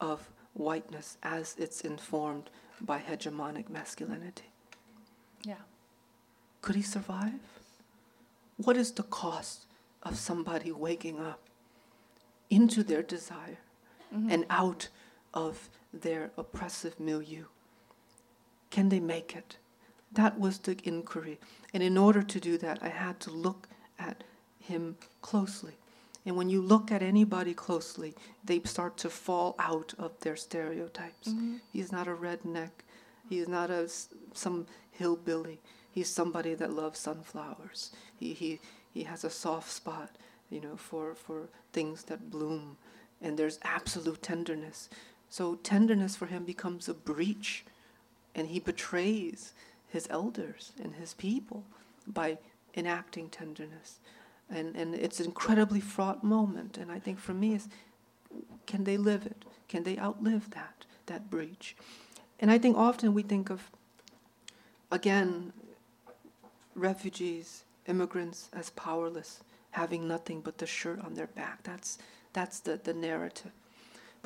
of 0.00 0.30
whiteness 0.54 1.18
as 1.22 1.54
it's 1.58 1.80
informed 1.80 2.50
by 2.80 2.98
hegemonic 2.98 3.68
masculinity? 3.68 4.50
Yeah. 5.44 5.64
Could 6.62 6.76
he 6.76 6.82
survive? 6.82 7.40
What 8.56 8.76
is 8.76 8.92
the 8.92 9.02
cost 9.02 9.66
of 10.02 10.16
somebody 10.16 10.72
waking 10.72 11.20
up 11.20 11.40
into 12.48 12.82
their 12.82 13.02
desire 13.02 13.58
mm-hmm. 14.14 14.30
and 14.30 14.46
out 14.48 14.88
of 15.34 15.68
their 16.02 16.30
oppressive 16.36 16.98
milieu? 17.00 17.44
Can 18.70 18.88
they 18.88 19.00
make 19.00 19.34
it? 19.34 19.56
That 20.12 20.38
was 20.38 20.58
the 20.58 20.78
inquiry. 20.84 21.38
And 21.72 21.82
in 21.82 21.98
order 21.98 22.22
to 22.22 22.40
do 22.40 22.58
that, 22.58 22.78
I 22.82 22.88
had 22.88 23.20
to 23.20 23.30
look 23.30 23.68
at 23.98 24.24
him 24.58 24.96
closely. 25.22 25.74
And 26.24 26.36
when 26.36 26.48
you 26.48 26.60
look 26.60 26.90
at 26.90 27.02
anybody 27.02 27.54
closely, 27.54 28.14
they 28.44 28.60
start 28.64 28.96
to 28.98 29.10
fall 29.10 29.54
out 29.58 29.94
of 29.98 30.18
their 30.20 30.36
stereotypes. 30.36 31.28
Mm-hmm. 31.28 31.56
He's 31.72 31.92
not 31.92 32.08
a 32.08 32.14
redneck. 32.14 32.70
He's 33.28 33.48
not 33.48 33.70
a 33.70 33.88
some 34.34 34.66
hillbilly. 34.90 35.60
He's 35.90 36.08
somebody 36.08 36.54
that 36.54 36.72
loves 36.72 36.98
sunflowers. 36.98 37.92
He, 38.18 38.34
he, 38.34 38.60
he 38.92 39.04
has 39.04 39.24
a 39.24 39.30
soft 39.30 39.70
spot, 39.70 40.16
you 40.50 40.60
know, 40.60 40.76
for, 40.76 41.14
for 41.14 41.48
things 41.72 42.02
that 42.04 42.30
bloom. 42.30 42.76
And 43.22 43.38
there's 43.38 43.58
absolute 43.62 44.22
tenderness. 44.22 44.90
So 45.28 45.56
tenderness 45.56 46.16
for 46.16 46.26
him 46.26 46.44
becomes 46.44 46.88
a 46.88 46.94
breach. 46.94 47.64
And 48.34 48.48
he 48.48 48.60
betrays 48.60 49.54
his 49.88 50.06
elders 50.10 50.72
and 50.82 50.94
his 50.96 51.14
people 51.14 51.64
by 52.06 52.38
enacting 52.76 53.30
tenderness. 53.30 53.98
And, 54.50 54.76
and 54.76 54.94
it's 54.94 55.20
an 55.20 55.26
incredibly 55.26 55.80
fraught 55.80 56.22
moment. 56.22 56.76
And 56.76 56.92
I 56.92 56.98
think 56.98 57.18
for 57.18 57.34
me, 57.34 57.54
is 57.54 57.68
can 58.66 58.84
they 58.84 58.96
live 58.96 59.26
it? 59.26 59.44
Can 59.68 59.84
they 59.84 59.98
outlive 59.98 60.50
that, 60.50 60.84
that 61.06 61.30
breach? 61.30 61.76
And 62.38 62.50
I 62.50 62.58
think 62.58 62.76
often 62.76 63.14
we 63.14 63.22
think 63.22 63.48
of, 63.50 63.70
again, 64.90 65.52
refugees, 66.74 67.64
immigrants 67.86 68.50
as 68.52 68.70
powerless, 68.70 69.40
having 69.70 70.06
nothing 70.06 70.40
but 70.40 70.58
the 70.58 70.66
shirt 70.66 71.00
on 71.00 71.14
their 71.14 71.28
back. 71.28 71.62
That's, 71.62 71.98
that's 72.32 72.60
the, 72.60 72.78
the 72.82 72.92
narrative. 72.94 73.52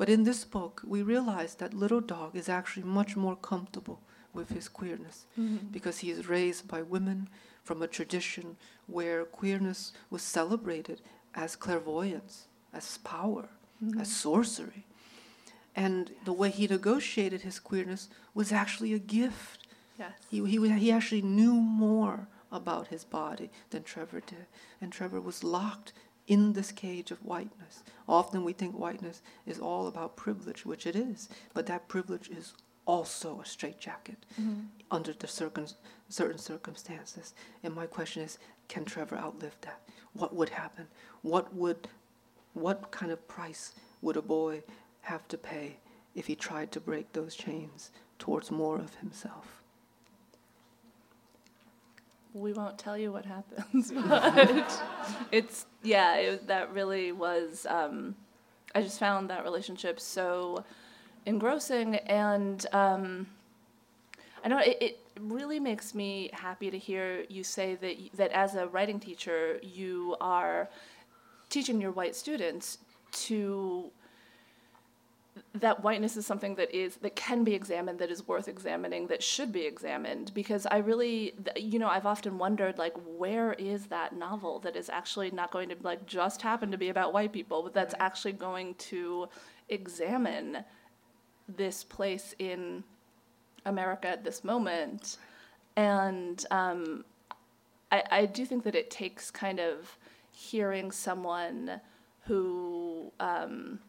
But 0.01 0.09
in 0.09 0.23
this 0.23 0.45
book, 0.45 0.81
we 0.83 1.03
realize 1.03 1.53
that 1.53 1.75
Little 1.75 2.01
Dog 2.01 2.35
is 2.35 2.49
actually 2.49 2.81
much 2.81 3.15
more 3.15 3.35
comfortable 3.35 4.01
with 4.33 4.49
his 4.49 4.67
queerness 4.67 5.27
mm-hmm. 5.39 5.67
because 5.67 5.99
he 5.99 6.09
is 6.09 6.27
raised 6.27 6.67
by 6.67 6.81
women 6.81 7.29
from 7.63 7.83
a 7.83 7.87
tradition 7.87 8.57
where 8.87 9.25
queerness 9.25 9.93
was 10.09 10.23
celebrated 10.23 11.01
as 11.35 11.55
clairvoyance, 11.55 12.47
as 12.73 12.97
power, 12.97 13.49
mm-hmm. 13.79 14.01
as 14.01 14.11
sorcery. 14.11 14.87
And 15.75 16.09
the 16.25 16.33
way 16.33 16.49
he 16.49 16.65
negotiated 16.65 17.43
his 17.43 17.59
queerness 17.59 18.09
was 18.33 18.51
actually 18.51 18.95
a 18.95 18.97
gift. 18.97 19.67
Yes. 19.99 20.13
He, 20.31 20.43
he, 20.43 20.79
he 20.79 20.91
actually 20.91 21.21
knew 21.21 21.53
more 21.53 22.27
about 22.51 22.87
his 22.87 23.03
body 23.03 23.51
than 23.69 23.83
Trevor 23.83 24.21
did. 24.21 24.47
And 24.81 24.91
Trevor 24.91 25.21
was 25.21 25.43
locked 25.43 25.93
in 26.27 26.53
this 26.53 26.71
cage 26.71 27.11
of 27.11 27.23
whiteness. 27.23 27.83
Often 28.07 28.43
we 28.43 28.53
think 28.53 28.75
whiteness 28.75 29.21
is 29.45 29.59
all 29.59 29.87
about 29.87 30.15
privilege, 30.15 30.65
which 30.65 30.85
it 30.85 30.95
is, 30.95 31.29
but 31.53 31.65
that 31.65 31.87
privilege 31.87 32.29
is 32.29 32.53
also 32.85 33.39
a 33.41 33.45
straitjacket 33.45 34.25
mm-hmm. 34.39 34.61
under 34.89 35.13
the 35.13 35.27
circum- 35.27 35.67
certain 36.09 36.37
circumstances. 36.37 37.33
And 37.63 37.73
my 37.73 37.85
question 37.85 38.23
is 38.23 38.37
can 38.67 38.85
Trevor 38.85 39.17
outlive 39.17 39.57
that? 39.61 39.81
What 40.13 40.35
would 40.35 40.49
happen? 40.49 40.87
What 41.21 41.53
would 41.53 41.87
what 42.53 42.91
kind 42.91 43.11
of 43.11 43.27
price 43.27 43.73
would 44.01 44.17
a 44.17 44.21
boy 44.21 44.63
have 45.01 45.27
to 45.29 45.37
pay 45.37 45.77
if 46.15 46.27
he 46.27 46.35
tried 46.35 46.71
to 46.71 46.79
break 46.79 47.13
those 47.13 47.35
chains 47.35 47.91
towards 48.19 48.51
more 48.51 48.77
of 48.77 48.95
himself? 48.95 49.60
We 52.33 52.53
won't 52.53 52.77
tell 52.77 52.97
you 52.97 53.11
what 53.11 53.25
happens, 53.25 53.91
but 54.07 54.81
it's 55.31 55.65
yeah, 55.83 56.15
it, 56.15 56.47
that 56.47 56.73
really 56.73 57.11
was. 57.11 57.65
Um, 57.69 58.15
I 58.73 58.81
just 58.81 58.99
found 58.99 59.29
that 59.29 59.43
relationship 59.43 59.99
so 59.99 60.63
engrossing, 61.25 61.95
and 61.95 62.65
um, 62.71 63.27
I 64.43 64.47
know 64.47 64.59
it, 64.59 64.77
it 64.79 64.99
really 65.19 65.59
makes 65.59 65.93
me 65.93 66.29
happy 66.33 66.71
to 66.71 66.77
hear 66.77 67.25
you 67.29 67.43
say 67.43 67.75
that 67.75 67.97
that 68.15 68.31
as 68.31 68.55
a 68.55 68.67
writing 68.67 68.99
teacher, 68.99 69.59
you 69.61 70.15
are 70.21 70.69
teaching 71.49 71.81
your 71.81 71.91
white 71.91 72.15
students 72.15 72.77
to 73.11 73.91
that 75.53 75.83
whiteness 75.83 76.17
is 76.17 76.25
something 76.25 76.55
that 76.55 76.73
is 76.75 76.97
that 76.97 77.15
can 77.15 77.43
be 77.43 77.53
examined 77.53 77.99
that 77.99 78.11
is 78.11 78.27
worth 78.27 78.47
examining 78.47 79.07
that 79.07 79.23
should 79.23 79.51
be 79.51 79.65
examined. 79.65 80.33
Because 80.33 80.65
i 80.65 80.77
really 80.77 81.33
you 81.55 81.79
know 81.79 81.87
i've 81.87 82.05
often 82.05 82.37
wondered 82.37 82.77
like 82.77 82.93
where 83.17 83.53
is 83.53 83.87
that 83.87 84.15
novel 84.15 84.59
that 84.59 84.75
is 84.75 84.89
actually 84.89 85.31
not 85.31 85.51
going 85.51 85.69
to 85.69 85.75
like 85.81 86.05
just 86.05 86.41
happen 86.41 86.71
to 86.71 86.77
be 86.77 86.89
about 86.89 87.13
white 87.13 87.31
people 87.31 87.63
but 87.63 87.73
that's 87.73 87.95
actually 87.99 88.33
going 88.33 88.75
to 88.75 89.27
examine 89.69 90.63
this 91.47 91.83
place 91.83 92.35
in 92.39 92.83
america 93.65 94.07
at 94.07 94.23
this 94.23 94.43
moment? 94.43 95.17
And 95.75 96.45
um, 96.51 97.05
I, 97.91 98.03
I 98.11 98.25
do 98.25 98.45
think 98.45 98.63
that 98.63 98.75
it 98.75 98.89
takes 98.89 99.31
kind 99.31 99.59
of 99.59 99.97
hearing 100.31 100.91
someone 100.91 101.81
who 102.25 103.11
um, 103.19 103.79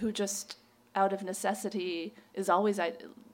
who 0.00 0.12
just 0.12 0.56
out 0.94 1.12
of 1.12 1.22
necessity 1.22 2.14
is 2.34 2.48
always 2.48 2.78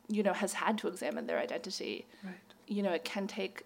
you 0.09 0.23
know 0.23 0.33
has 0.33 0.53
had 0.55 0.77
to 0.79 0.89
examine 0.89 1.27
their 1.27 1.39
identity 1.39 2.07
Right. 2.23 2.35
you 2.67 2.83
know 2.83 2.93
it 2.93 3.05
can 3.05 3.27
take 3.27 3.62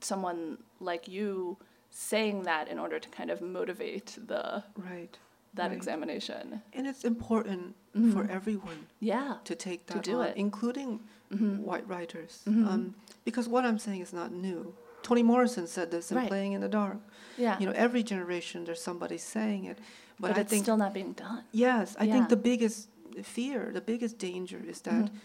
someone 0.00 0.58
like 0.80 1.08
you 1.08 1.56
saying 1.90 2.42
that 2.44 2.68
in 2.68 2.78
order 2.78 2.98
to 2.98 3.08
kind 3.08 3.30
of 3.30 3.40
motivate 3.40 4.16
the 4.26 4.62
Right. 4.76 5.18
that 5.54 5.68
Right. 5.68 5.76
examination 5.76 6.62
And 6.72 6.86
it's 6.86 7.04
important 7.04 7.74
mm-hmm. 7.96 8.12
for 8.12 8.30
everyone 8.30 8.86
yeah 9.00 9.36
to 9.44 9.54
take 9.54 9.86
To 9.86 9.94
that 9.94 10.04
do 10.04 10.20
on, 10.20 10.26
it. 10.28 10.36
including 10.36 11.00
mm-hmm. 11.32 11.62
white 11.64 11.86
writers. 11.88 12.42
Mm-hmm. 12.46 12.68
Um, 12.68 12.94
because 13.24 13.48
what 13.48 13.64
I'm 13.64 13.78
saying 13.78 14.00
is 14.00 14.12
not 14.12 14.32
new. 14.32 14.74
Toni 15.02 15.22
Morrison 15.22 15.66
said 15.66 15.90
this 15.90 16.10
in 16.10 16.16
Right. 16.18 16.28
Playing 16.28 16.52
in 16.52 16.60
the 16.60 16.68
Dark. 16.68 16.98
yeah 17.36 17.58
You 17.58 17.66
know, 17.66 17.72
every 17.86 18.02
generation 18.02 18.64
there's 18.64 18.82
somebody 18.82 19.18
saying 19.18 19.64
it. 19.64 19.78
But, 20.20 20.28
but, 20.28 20.36
I 20.38 20.40
it's 20.40 20.50
think 20.50 20.64
still 20.64 20.76
not 20.76 20.92
being 20.94 21.12
done 21.12 21.44
Yes, 21.52 21.96
I 21.98 22.04
Yeah. 22.04 22.12
think 22.14 22.28
the 22.28 22.36
biggest 22.36 22.88
fear, 23.22 23.70
the 23.72 23.80
biggest 23.80 24.18
danger 24.18 24.60
is 24.66 24.80
that 24.82 25.04
Mm-hmm. 25.06 25.16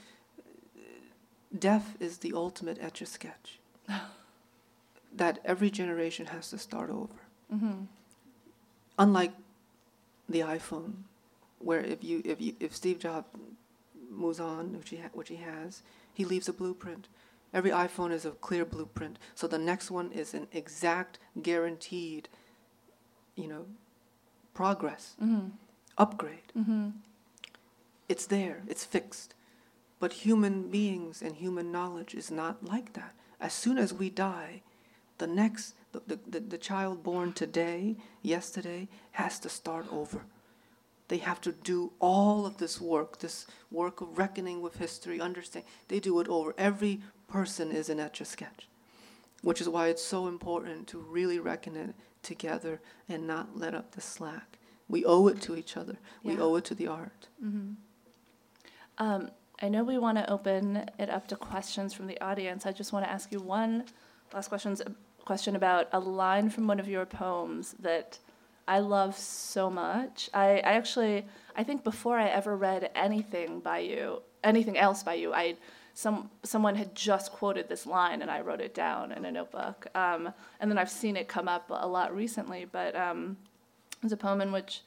death 1.58 1.96
is 2.00 2.18
the 2.20 2.34
ultimate 2.34 2.78
etch 2.82 3.02
a 3.02 3.06
sketch. 3.06 3.60
that 5.16 5.40
every 5.46 5.70
generation 5.70 6.28
has 6.28 6.50
to 6.50 6.58
start 6.58 6.90
over. 6.90 7.20
Mm-hmm. 7.54 7.84
Unlike 8.98 9.34
the 10.30 10.40
iPhone, 10.40 10.94
where 11.60 11.82
if 11.82 12.04
you 12.04 12.22
if 12.26 12.40
you 12.42 12.56
if 12.60 12.76
Steve 12.76 13.00
Jobs 13.00 13.28
moves 14.10 14.40
on, 14.40 14.74
which 14.78 14.90
he 14.90 14.98
ha- 14.98 15.10
which 15.14 15.30
he 15.30 15.38
has, 15.38 15.82
he 16.14 16.26
leaves 16.26 16.48
a 16.48 16.54
blueprint. 16.54 17.08
Every 17.54 17.70
iPhone 17.72 18.12
is 18.12 18.26
a 18.26 18.32
clear 18.32 18.66
blueprint. 18.66 19.20
So 19.36 19.48
the 19.48 19.60
next 19.60 19.92
one 19.92 20.12
is 20.12 20.34
an 20.34 20.48
exact, 20.52 21.20
guaranteed, 21.42 22.28
you 23.36 23.48
know, 23.48 23.66
progress, 24.54 25.16
Mm-hmm. 25.22 25.48
upgrade. 25.98 26.52
Mm-hmm. 26.58 26.90
It's 28.10 28.26
there, 28.26 28.62
it's 28.68 28.86
fixed. 28.86 29.34
But 30.00 30.14
human 30.14 30.70
beings 30.70 31.22
and 31.22 31.36
human 31.36 31.72
knowledge 31.72 32.14
is 32.14 32.30
not 32.30 32.64
like 32.64 32.94
that. 32.94 33.14
As 33.40 33.54
soon 33.54 33.78
as 33.78 33.94
we 33.94 34.10
die, 34.10 34.62
the 35.18 35.28
next, 35.28 35.76
the, 35.94 36.02
the, 36.06 36.20
the, 36.28 36.40
the 36.42 36.58
child 36.58 37.04
born 37.04 37.34
today, 37.34 37.96
yesterday, 38.22 38.90
has 39.12 39.40
to 39.40 39.50
start 39.50 39.86
over. 39.92 40.24
They 41.08 41.18
have 41.20 41.40
to 41.42 41.52
do 41.52 41.94
all 42.00 42.46
of 42.46 42.58
this 42.58 42.82
work, 42.82 43.20
this 43.20 43.46
work 43.72 44.02
of 44.02 44.18
reckoning 44.18 44.62
with 44.62 44.78
history, 44.78 45.22
understand. 45.22 45.66
They 45.88 46.00
do 46.00 46.20
it 46.20 46.28
over. 46.28 46.54
Every 46.58 47.02
person 47.28 47.72
is 47.72 47.90
an 47.90 48.00
etch 48.00 48.20
a 48.22 48.26
sketch, 48.26 48.68
which 49.42 49.62
is 49.62 49.70
why 49.70 49.88
it's 49.88 50.04
so 50.04 50.28
important 50.28 50.88
to 50.88 50.98
really 50.98 51.40
reckon 51.40 51.76
it 51.76 51.96
together 52.24 52.80
and 53.08 53.28
not 53.28 53.58
let 53.58 53.74
up 53.76 53.92
the 53.92 54.02
slack. 54.02 54.58
We 54.88 55.06
owe 55.06 55.28
it 55.28 55.42
to 55.42 55.56
each 55.56 55.78
other. 55.78 55.98
We 56.24 56.38
owe 56.38 56.56
it 56.56 56.66
to 56.66 56.76
the 56.76 56.88
art. 56.88 57.28
Um, 58.98 59.32
I 59.62 59.70
know 59.70 59.84
we 59.84 59.98
want 59.98 60.18
to 60.18 60.30
open 60.30 60.90
it 61.00 61.10
up 61.10 61.28
to 61.28 61.36
questions 61.36 61.94
from 61.94 62.08
the 62.08 62.20
audience. 62.22 62.66
I 62.66 62.72
just 62.72 62.92
want 62.92 63.06
to 63.06 63.12
ask 63.12 63.32
you 63.32 63.40
one 63.40 63.86
last 64.34 64.50
questions, 64.50 64.82
question 65.26 65.56
about 65.56 65.88
a 65.94 66.00
line 66.00 66.50
from 66.50 66.68
one 66.68 66.80
of 66.80 66.88
your 66.88 67.06
poems 67.06 67.76
that 67.80 68.20
I 68.68 68.80
love 68.80 69.18
so 69.18 69.70
much. 69.70 70.30
I, 70.34 70.58
I 70.58 70.74
actually, 70.74 71.26
I 71.56 71.64
think 71.64 71.84
before 71.84 72.18
I 72.18 72.28
ever 72.30 72.56
read 72.56 72.90
anything 72.96 73.60
by 73.60 73.80
you, 73.80 74.22
anything 74.44 74.78
else 74.78 75.04
by 75.04 75.16
you, 75.16 75.34
I 75.34 75.56
some 75.94 76.30
someone 76.42 76.76
had 76.76 76.96
just 76.96 77.32
quoted 77.32 77.70
this 77.70 77.86
line 77.86 78.22
and 78.22 78.32
I 78.32 78.42
wrote 78.42 78.62
it 78.62 78.74
down 78.74 79.12
in 79.12 79.26
a 79.26 79.32
notebook. 79.32 79.88
Um, 79.96 80.34
and 80.60 80.70
then 80.70 80.78
I've 80.78 80.90
seen 80.90 81.16
it 81.16 81.28
come 81.28 81.48
up 81.48 81.70
a 81.70 81.88
lot 81.88 82.16
recently. 82.16 82.66
But 82.66 82.96
um, 82.96 83.38
there's 84.02 84.12
a 84.12 84.18
poem 84.18 84.42
in 84.42 84.52
which 84.52 84.82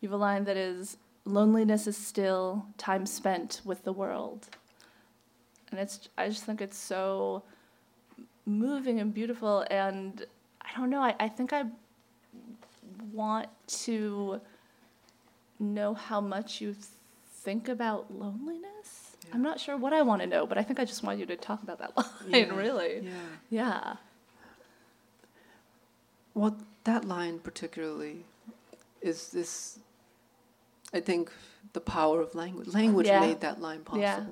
you 0.00 0.08
have 0.08 0.14
a 0.14 0.20
line 0.20 0.44
that 0.44 0.56
is, 0.56 0.96
"Loneliness 1.24 1.86
is 1.86 1.96
still 1.96 2.66
time 2.78 3.06
spent 3.06 3.62
with 3.64 3.84
the 3.84 3.92
world," 3.92 4.48
and 5.70 5.80
it's 5.80 6.08
I 6.16 6.28
just 6.28 6.44
think 6.44 6.60
it's 6.60 6.78
so 6.78 7.42
moving 8.46 9.00
and 9.00 9.12
beautiful. 9.12 9.64
And 9.70 10.24
I 10.62 10.68
don't 10.76 10.90
know. 10.90 11.00
I, 11.00 11.14
I 11.18 11.28
think 11.28 11.52
I 11.52 11.64
want 13.12 13.48
to 13.66 14.40
know 15.58 15.94
how 15.94 16.20
much 16.20 16.60
you 16.60 16.76
think 17.42 17.68
about 17.68 18.12
loneliness. 18.12 19.03
I'm 19.32 19.42
not 19.42 19.58
sure 19.58 19.76
what 19.76 19.92
I 19.92 20.02
want 20.02 20.22
to 20.22 20.26
know, 20.28 20.46
but 20.46 20.58
I 20.58 20.62
think 20.62 20.78
I 20.78 20.84
just 20.84 21.02
want 21.02 21.18
you 21.18 21.26
to 21.26 21.36
talk 21.36 21.62
about 21.62 21.78
that 21.78 21.96
line, 21.96 22.06
Yeah. 22.28 22.54
really. 22.54 23.00
Yeah. 23.02 23.10
Yeah. 23.50 23.96
Well, 26.34 26.56
that 26.84 27.04
line 27.04 27.38
particularly 27.38 28.24
is 29.00 29.28
this. 29.30 29.78
I 30.92 31.00
think 31.00 31.32
the 31.72 31.80
power 31.80 32.20
of 32.20 32.34
language. 32.34 32.68
Language 32.68 33.06
Yeah. 33.06 33.20
made 33.20 33.40
that 33.40 33.60
line 33.60 33.82
possible. 33.82 34.02
Yeah. 34.02 34.24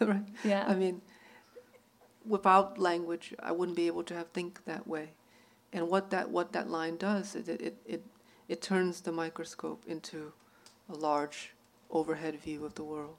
right. 0.00 0.24
Yeah. 0.44 0.64
I 0.66 0.74
mean, 0.74 1.02
without 2.26 2.78
language, 2.78 3.34
I 3.40 3.52
wouldn't 3.52 3.76
be 3.76 3.86
able 3.86 4.02
to 4.04 4.14
have 4.14 4.28
think 4.28 4.64
that 4.64 4.86
way. 4.86 5.10
And 5.72 5.88
what 5.88 6.10
that 6.10 6.30
what 6.30 6.52
that 6.52 6.68
line 6.68 6.96
does 6.96 7.36
is 7.36 7.48
it 7.48 7.60
it 7.60 7.76
it, 7.86 8.04
it 8.48 8.60
turns 8.62 9.02
the 9.02 9.12
microscope 9.12 9.84
into 9.86 10.32
a 10.88 10.94
large 10.94 11.52
overhead 11.90 12.40
view 12.40 12.64
of 12.64 12.74
the 12.74 12.82
world. 12.82 13.16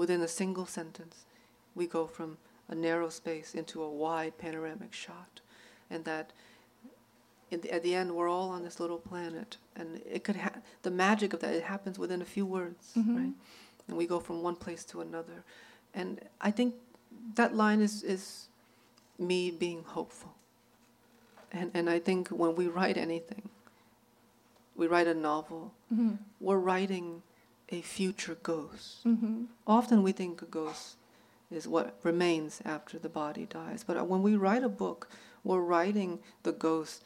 Within 0.00 0.22
a 0.22 0.28
single 0.28 0.64
sentence, 0.64 1.26
we 1.74 1.86
go 1.86 2.06
from 2.06 2.38
a 2.68 2.74
narrow 2.74 3.10
space 3.10 3.54
into 3.54 3.82
a 3.82 3.90
wide 3.90 4.38
panoramic 4.38 4.94
shot, 4.94 5.40
and 5.90 6.06
that. 6.06 6.32
In 7.50 7.60
the, 7.60 7.70
at 7.74 7.82
the 7.82 7.94
end, 7.96 8.14
we're 8.14 8.28
all 8.28 8.48
on 8.50 8.62
this 8.62 8.78
little 8.80 8.96
planet, 9.10 9.56
and 9.76 10.00
it 10.10 10.22
could 10.24 10.36
ha- 10.36 10.60
the 10.82 10.90
magic 10.90 11.32
of 11.34 11.40
that 11.40 11.52
it 11.52 11.64
happens 11.64 11.98
within 11.98 12.22
a 12.22 12.24
few 12.24 12.46
words, 12.46 12.92
Mhm. 12.96 13.16
right? 13.16 13.34
And 13.88 13.96
we 13.98 14.06
go 14.06 14.20
from 14.20 14.40
one 14.42 14.56
place 14.56 14.84
to 14.86 15.00
another, 15.02 15.44
and 15.92 16.20
I 16.40 16.50
think 16.52 16.76
that 17.34 17.54
line 17.54 17.80
is 17.82 18.02
is 18.02 18.48
me 19.18 19.50
being 19.50 19.82
hopeful. 19.84 20.32
And 21.52 21.70
and 21.74 21.90
I 21.90 21.98
think 22.00 22.28
when 22.28 22.54
we 22.60 22.68
write 22.68 22.96
anything, 22.96 23.50
we 24.76 24.86
write 24.86 25.08
a 25.08 25.14
novel, 25.30 25.72
Mm-hmm. 25.92 26.14
we're 26.46 26.62
writing 26.70 27.22
a 27.70 27.80
future 27.82 28.36
ghost. 28.42 29.04
Mm-hmm. 29.06 29.44
Often 29.66 30.02
we 30.02 30.12
think 30.12 30.42
a 30.42 30.46
ghost 30.46 30.96
is 31.50 31.66
what 31.68 31.98
remains 32.02 32.60
after 32.64 32.98
the 32.98 33.08
body 33.08 33.46
dies, 33.46 33.84
but 33.86 34.06
when 34.08 34.22
we 34.22 34.36
write 34.36 34.62
a 34.62 34.68
book, 34.68 35.08
we're 35.44 35.60
writing 35.60 36.18
the 36.42 36.52
ghost 36.52 37.04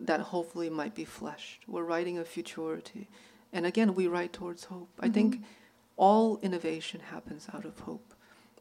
that 0.00 0.20
hopefully 0.20 0.70
might 0.70 0.94
be 0.94 1.04
fleshed. 1.04 1.62
We're 1.66 1.84
writing 1.84 2.18
a 2.18 2.24
futurity. 2.24 3.08
And 3.52 3.64
again, 3.66 3.94
we 3.94 4.06
write 4.06 4.32
towards 4.32 4.64
hope. 4.64 4.90
I 5.00 5.08
think 5.08 5.42
all 5.96 6.38
innovation 6.42 7.00
happens 7.00 7.48
out 7.54 7.64
of 7.64 7.78
hope. 7.80 8.14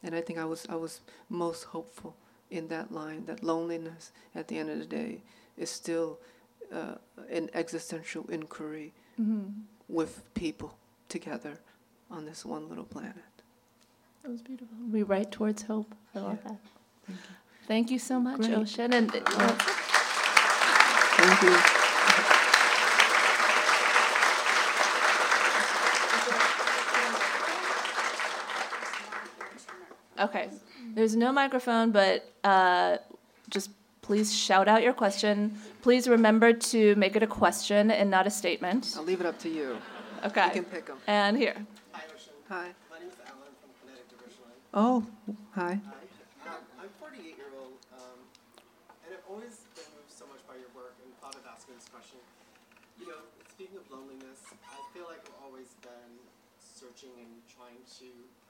And 0.04 0.16
I 0.16 0.22
think 0.22 0.40
I 0.40 0.46
was 0.46 0.66
I 0.70 0.76
was 0.76 1.02
most 1.30 1.64
hopeful 1.66 2.16
in 2.50 2.68
that 2.70 2.92
line 2.92 3.26
that 3.26 3.44
loneliness 3.44 4.12
at 4.34 4.48
the 4.48 4.58
end 4.58 4.70
of 4.70 4.80
the 4.80 4.86
day 4.86 5.24
is 5.58 5.70
still 5.70 6.20
uh, 6.74 6.96
an 7.30 7.50
existential 7.54 8.26
inquiry 8.30 8.94
Mm-hmm. 9.20 9.50
with 9.90 10.32
people 10.36 10.78
together 11.10 11.60
on 12.10 12.26
this 12.26 12.46
one 12.46 12.68
little 12.70 12.86
planet. 12.86 13.16
That 14.24 14.32
was 14.32 14.42
beautiful. 14.42 14.76
We 14.92 15.04
write 15.04 15.32
towards 15.32 15.64
hope. 15.64 15.94
I 16.16 16.20
love 16.20 16.40
Yeah. 16.46 16.52
that. 17.10 17.16
Thank 17.68 17.92
you 17.92 18.00
so 18.00 18.20
much, 18.20 18.42
Great. 18.42 18.54
Ocean. 18.54 18.94
And 18.94 19.10
uh, 19.14 19.20
Thank 21.18 21.42
you. 21.44 21.58
okay, 30.20 30.50
there's 30.94 31.16
no 31.16 31.32
microphone, 31.32 31.92
but 31.92 32.32
uh, 32.44 32.98
just 33.50 33.70
please 34.02 34.34
shout 34.36 34.68
out 34.68 34.84
your 34.84 34.94
question. 34.94 35.58
Please 35.82 36.08
remember 36.08 36.54
to 36.54 36.96
make 36.96 37.16
it 37.16 37.24
a 37.24 37.28
question 37.28 37.92
and 37.92 38.10
not 38.10 38.28
a 38.28 38.30
statement. 38.32 38.94
I'll 38.98 39.04
leave 39.04 39.20
it 39.20 39.26
up 39.26 39.40
to 39.40 39.50
you. 39.50 39.78
You 40.18 40.34
Okay. 40.34 40.50
can 40.50 40.66
pick 40.66 40.86
them. 40.90 40.98
And 41.06 41.38
here. 41.38 41.54
Hi, 41.94 42.02
Ocean. 42.10 42.34
Hi. 42.50 42.74
My 42.90 42.98
name's 42.98 43.14
Alan 43.22 43.54
from 43.62 43.70
Kinetic 43.78 44.10
Division. 44.10 44.50
Oh, 44.74 45.06
hi. 45.54 45.78
Hi. 45.78 46.04
Um, 46.50 46.64
I'm 46.82 46.90
48 46.98 47.38
year 47.38 47.54
old, 47.54 47.78
um, 47.94 48.18
and 49.06 49.14
I've 49.14 49.28
always 49.30 49.62
been 49.78 49.86
moved 49.94 50.10
so 50.10 50.26
much 50.26 50.42
by 50.50 50.58
your 50.58 50.74
work 50.74 50.98
and 51.06 51.14
thought 51.22 51.38
of 51.38 51.46
asking 51.46 51.78
this 51.78 51.86
question. 51.94 52.18
You 52.98 53.14
know, 53.14 53.22
speaking 53.46 53.78
of 53.78 53.86
loneliness, 53.94 54.42
I 54.66 54.82
feel 54.90 55.06
like 55.06 55.22
I've 55.22 55.38
always 55.46 55.78
been 55.86 56.14
searching 56.58 57.14
and 57.22 57.30
trying 57.46 57.78
to. 58.02 58.08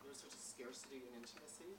There's 0.07 0.23
such 0.23 0.39
a 0.39 0.39
scarcity 0.39 1.03
in 1.03 1.11
intimacy 1.19 1.75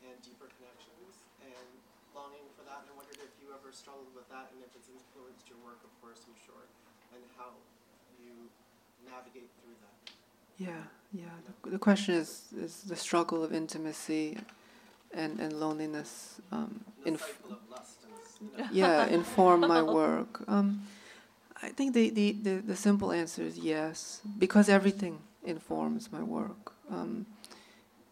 and 0.00 0.16
deeper 0.24 0.48
connections, 0.56 1.28
and 1.44 1.68
longing 2.16 2.48
for 2.56 2.64
that. 2.64 2.88
And 2.88 2.88
I 2.88 2.94
wondered 2.96 3.20
if 3.20 3.36
you 3.36 3.52
ever 3.52 3.68
struggled 3.68 4.16
with 4.16 4.24
that, 4.32 4.48
and 4.56 4.64
if 4.64 4.72
it's 4.72 4.88
influenced 4.88 5.44
your 5.44 5.60
work, 5.60 5.84
of 5.84 5.92
course, 6.00 6.24
I'm 6.24 6.32
sure, 6.40 6.64
and 7.12 7.20
how 7.36 7.52
you 8.16 8.48
navigate 9.06 9.50
through 9.60 9.74
that. 9.80 10.12
Yeah, 10.58 10.82
yeah. 11.12 11.34
The, 11.64 11.70
the 11.70 11.78
question 11.78 12.14
is 12.14 12.42
is 12.56 12.82
the 12.82 12.96
struggle 12.96 13.42
of 13.44 13.52
intimacy 13.52 14.38
and, 15.12 15.40
and 15.40 15.52
loneliness 15.52 16.40
um, 16.52 16.84
The 17.02 17.08
inf- 17.08 17.20
cycle 17.20 17.52
of 17.52 17.70
lust 17.70 17.98
and, 18.04 18.50
you 18.52 18.58
know, 18.58 18.68
yeah, 18.72 19.06
inform 19.20 19.60
my 19.60 19.82
work. 20.00 20.42
Um, 20.48 20.82
I 21.62 21.68
think 21.68 21.94
the, 21.94 22.10
the, 22.10 22.32
the, 22.32 22.54
the 22.68 22.76
simple 22.76 23.12
answer 23.12 23.42
is 23.42 23.58
yes, 23.58 24.22
because 24.38 24.68
everything 24.68 25.18
informs 25.44 26.10
my 26.10 26.22
work. 26.22 26.72
Um, 26.90 27.26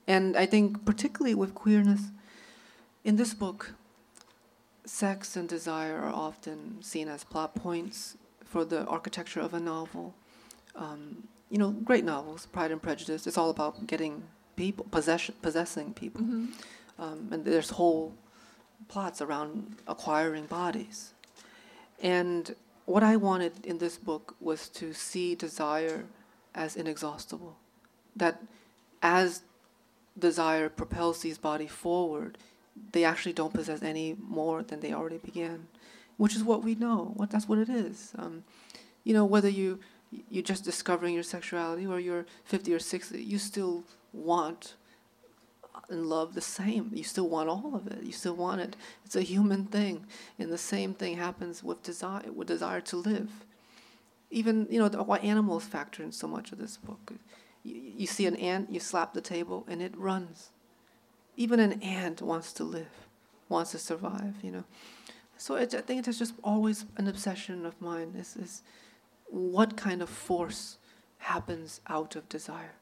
and 0.06 0.36
I 0.36 0.44
think, 0.46 0.84
particularly 0.84 1.34
with 1.34 1.54
queerness, 1.54 2.02
in 3.04 3.16
this 3.16 3.32
book, 3.32 3.72
sex 4.84 5.36
and 5.36 5.48
desire 5.48 5.98
are 5.98 6.12
often 6.12 6.82
seen 6.82 7.08
as 7.08 7.24
plot 7.24 7.54
points 7.54 8.16
for 8.44 8.64
the 8.64 8.84
architecture 8.86 9.40
of 9.40 9.54
a 9.54 9.60
novel. 9.60 10.14
Um, 10.78 11.28
you 11.50 11.58
know, 11.58 11.70
great 11.70 12.04
novels, 12.04 12.46
Pride 12.46 12.70
and 12.70 12.80
Prejudice, 12.80 13.26
it's 13.26 13.36
all 13.36 13.50
about 13.50 13.86
getting 13.86 14.22
people, 14.56 14.86
possession, 14.90 15.34
possessing 15.42 15.92
people. 15.92 16.22
Mm-hmm. 16.22 16.46
Um, 16.98 17.28
and 17.30 17.44
there's 17.44 17.70
whole 17.70 18.14
plots 18.88 19.20
around 19.20 19.76
acquiring 19.86 20.46
bodies. 20.46 21.12
And 22.02 22.54
what 22.86 23.02
I 23.02 23.16
wanted 23.16 23.64
in 23.66 23.78
this 23.78 23.96
book 23.98 24.34
was 24.40 24.68
to 24.70 24.92
see 24.92 25.34
desire 25.34 26.04
as 26.54 26.76
inexhaustible. 26.76 27.56
That 28.16 28.42
as 29.02 29.42
desire 30.18 30.68
propels 30.68 31.20
these 31.22 31.38
bodies 31.38 31.70
forward, 31.70 32.38
they 32.92 33.04
actually 33.04 33.32
don't 33.32 33.52
possess 33.52 33.82
any 33.82 34.16
more 34.20 34.62
than 34.62 34.80
they 34.80 34.92
already 34.92 35.18
began, 35.18 35.66
which 36.16 36.34
is 36.34 36.44
what 36.44 36.62
we 36.62 36.74
know. 36.74 37.12
What 37.14 37.30
that's 37.30 37.48
what 37.48 37.58
it 37.58 37.68
is. 37.68 38.12
Um, 38.16 38.44
you 39.04 39.14
know, 39.14 39.24
whether 39.24 39.48
you 39.48 39.80
you're 40.10 40.42
just 40.42 40.64
discovering 40.64 41.14
your 41.14 41.22
sexuality 41.22 41.86
or 41.86 42.00
you're 42.00 42.26
50 42.44 42.72
or 42.74 42.78
60, 42.78 43.22
you 43.22 43.38
still 43.38 43.84
want 44.12 44.74
and 45.88 46.06
love 46.06 46.34
the 46.34 46.40
same. 46.40 46.90
You 46.92 47.04
still 47.04 47.28
want 47.28 47.48
all 47.48 47.74
of 47.74 47.86
it. 47.86 48.02
You 48.02 48.12
still 48.12 48.34
want 48.34 48.60
it. 48.60 48.76
It's 49.04 49.16
a 49.16 49.22
human 49.22 49.64
thing, 49.64 50.06
and 50.38 50.52
the 50.52 50.58
same 50.58 50.94
thing 50.94 51.16
happens 51.16 51.62
with 51.62 51.82
desire. 51.82 52.30
With 52.32 52.48
desire 52.48 52.80
to 52.82 52.96
live. 52.96 53.30
Even 54.30 54.66
you 54.70 54.78
know 54.78 54.88
why 54.88 55.18
animals 55.18 55.64
factor 55.64 56.02
in 56.02 56.12
so 56.12 56.28
much 56.28 56.52
of 56.52 56.58
this 56.58 56.76
book. 56.76 57.12
You, 57.62 57.80
you 57.96 58.06
see 58.06 58.26
an 58.26 58.36
ant, 58.36 58.70
you 58.70 58.80
slap 58.80 59.14
the 59.14 59.20
table, 59.20 59.64
and 59.68 59.80
it 59.80 59.96
runs. 59.96 60.50
Even 61.36 61.60
an 61.60 61.80
ant 61.82 62.20
wants 62.20 62.52
to 62.54 62.64
live, 62.64 63.06
wants 63.48 63.70
to 63.70 63.78
survive. 63.78 64.34
You 64.42 64.52
know. 64.52 64.64
So 65.38 65.54
it, 65.54 65.72
I 65.74 65.80
think 65.80 66.06
it's 66.06 66.18
just 66.18 66.34
always 66.42 66.84
an 66.96 67.08
obsession 67.08 67.64
of 67.64 67.80
mine. 67.80 68.14
Is 68.18 68.36
is 68.36 68.62
what 69.30 69.76
kind 69.76 70.02
of 70.02 70.08
force 70.08 70.78
happens 71.18 71.80
out 71.88 72.16
of 72.16 72.28
desire. 72.28 72.74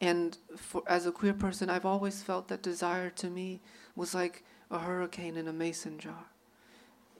And 0.00 0.36
for, 0.56 0.82
as 0.86 1.06
a 1.06 1.12
queer 1.12 1.34
person, 1.34 1.70
I've 1.70 1.86
always 1.86 2.22
felt 2.22 2.48
that 2.48 2.62
desire 2.62 3.10
to 3.10 3.30
me 3.30 3.60
was 3.96 4.14
like 4.14 4.44
a 4.70 4.78
hurricane 4.78 5.36
in 5.36 5.48
a 5.48 5.52
mason 5.52 5.98
jar. 5.98 6.26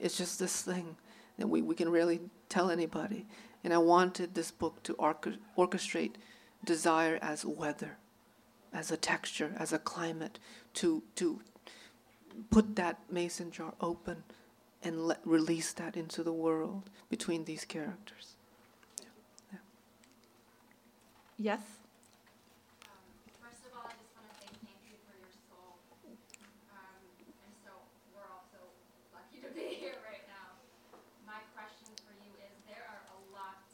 It's 0.01 0.19
just 0.19 0.39
this 0.39 0.63
thing 0.63 0.97
that 1.39 1.47
we, 1.47 1.63
we 1.63 1.75
can 1.75 1.89
really 1.89 2.21
tell 2.49 2.71
anybody. 2.71 3.27
And 3.63 3.73
I 3.73 3.79
wanted 3.79 4.35
this 4.35 4.51
book 4.51 4.83
to 4.83 4.95
orchestrate 4.95 6.15
desire 6.65 7.19
as 7.23 7.45
weather, 7.45 7.97
as 8.73 8.91
a 8.91 8.97
texture, 8.97 9.55
as 9.59 9.73
a 9.73 9.79
climate, 9.79 10.39
to, 10.75 11.03
to 11.17 11.41
put 12.51 12.77
that 12.77 12.99
mason 13.11 13.51
jar 13.51 13.73
open 13.81 14.25
and 14.85 15.07
let, 15.07 15.21
release 15.25 15.73
that 15.73 15.97
into 15.97 16.23
the 16.23 16.33
world 16.33 16.91
between 17.09 17.45
these 17.45 17.65
characters. 17.65 18.37
Yes? 21.37 21.59
Um, 22.87 22.95
first 23.43 23.67
of 23.67 23.75
all, 23.75 23.91
I 23.91 23.95
just 23.99 24.15
want 24.15 24.31
to 24.31 24.35
say 24.39 24.47
thank 24.63 24.79
you 24.87 24.95
for 25.03 25.19
your 25.19 25.35
soul. 25.51 25.83
Um, 26.71 27.03
and 27.27 27.55
so 27.67 27.75
we're 28.15 28.23
all 28.31 28.47
so 28.55 28.63
lucky 29.11 29.43
to 29.43 29.51
be 29.51 29.75
here 29.83 29.99
right 30.07 30.23
now. 30.31 30.55
My 31.27 31.43
question 31.59 31.91
for 32.07 32.15
you 32.23 32.31
is 32.39 32.55
there 32.71 32.87
are 32.87 33.03
a 33.11 33.19
lot 33.35 33.67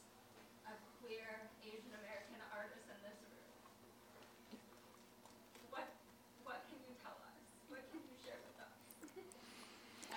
of 0.73 0.77
queer 1.05 1.53
Asian 1.61 1.93
American 2.01 2.41
artists 2.49 2.89
in 2.89 2.97
this 3.05 3.21
room. 3.29 3.53
What 5.69 5.85
what 6.49 6.65
can 6.73 6.81
you 6.89 6.97
tell 7.05 7.21
us? 7.29 7.37
What 7.69 7.85
can 7.93 8.01
you 8.01 8.17
share 8.25 8.41
with 8.41 8.57
us 8.57 8.73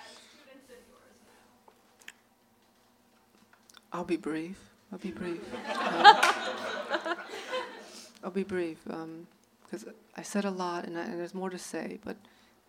as 0.00 0.08
students 0.32 0.72
of 0.72 0.80
yours 0.88 1.18
now? 1.28 1.44
I'll 3.94 4.04
be 4.04 4.16
brief. 4.18 4.58
I'll 4.92 4.98
be 4.98 5.12
brief. 5.12 5.40
Um, 5.54 7.16
I'll 8.24 8.30
be 8.30 8.42
brief 8.42 8.78
because 8.84 9.86
I 10.16 10.22
said 10.22 10.44
a 10.44 10.50
lot 10.50 10.84
and, 10.84 10.98
I, 10.98 11.04
and 11.04 11.18
there's 11.18 11.34
more 11.34 11.48
to 11.48 11.58
say. 11.58 11.98
But 12.04 12.16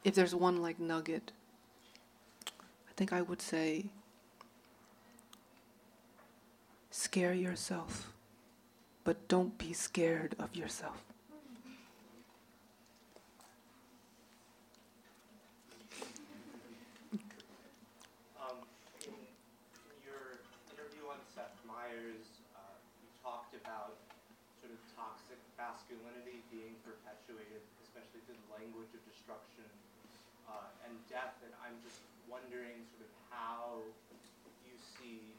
if 0.03 0.15
there's 0.15 0.33
one 0.35 0.61
like 0.61 0.79
nugget, 0.79 1.31
I 2.47 2.93
think 2.95 3.11
I 3.11 3.21
would 3.21 3.41
say 3.41 3.85
scare 6.91 7.33
yourself, 7.33 8.13
but 9.03 9.27
don't 9.27 9.57
be 9.57 9.73
scared 9.73 10.35
of 10.39 10.55
yourself. 10.55 11.03
Um, 18.39 18.57
in, 19.03 19.11
in 19.11 19.97
your 20.07 20.39
interview 20.71 21.03
on 21.11 21.19
Seth 21.35 21.51
Meyers, 21.67 22.25
uh, 22.55 22.59
you 23.03 23.09
talked 23.21 23.53
about 23.55 23.99
sort 24.61 24.71
of 24.71 24.79
toxic 24.95 25.39
masculinity 25.55 26.43
being 26.51 26.75
perpetuated, 26.83 27.63
especially 27.83 28.21
through 28.27 28.39
the 28.47 28.51
language 28.51 28.91
of 28.91 29.01
destruction 29.07 29.67
uh, 30.51 30.87
and 30.87 30.93
death. 31.07 31.35
And 31.43 31.51
I'm 31.63 31.75
just 31.83 31.99
wondering 32.27 32.83
sort 32.95 33.07
of 33.07 33.11
how 33.31 33.81
you 34.67 34.75
see 34.99 35.31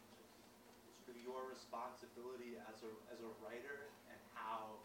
sort 1.04 1.16
of 1.16 1.22
your 1.22 1.46
responsibility 1.52 2.58
as 2.66 2.80
a, 2.82 2.92
as 3.12 3.18
a 3.22 3.30
writer 3.44 3.86
and 4.10 4.20
how 4.34 4.80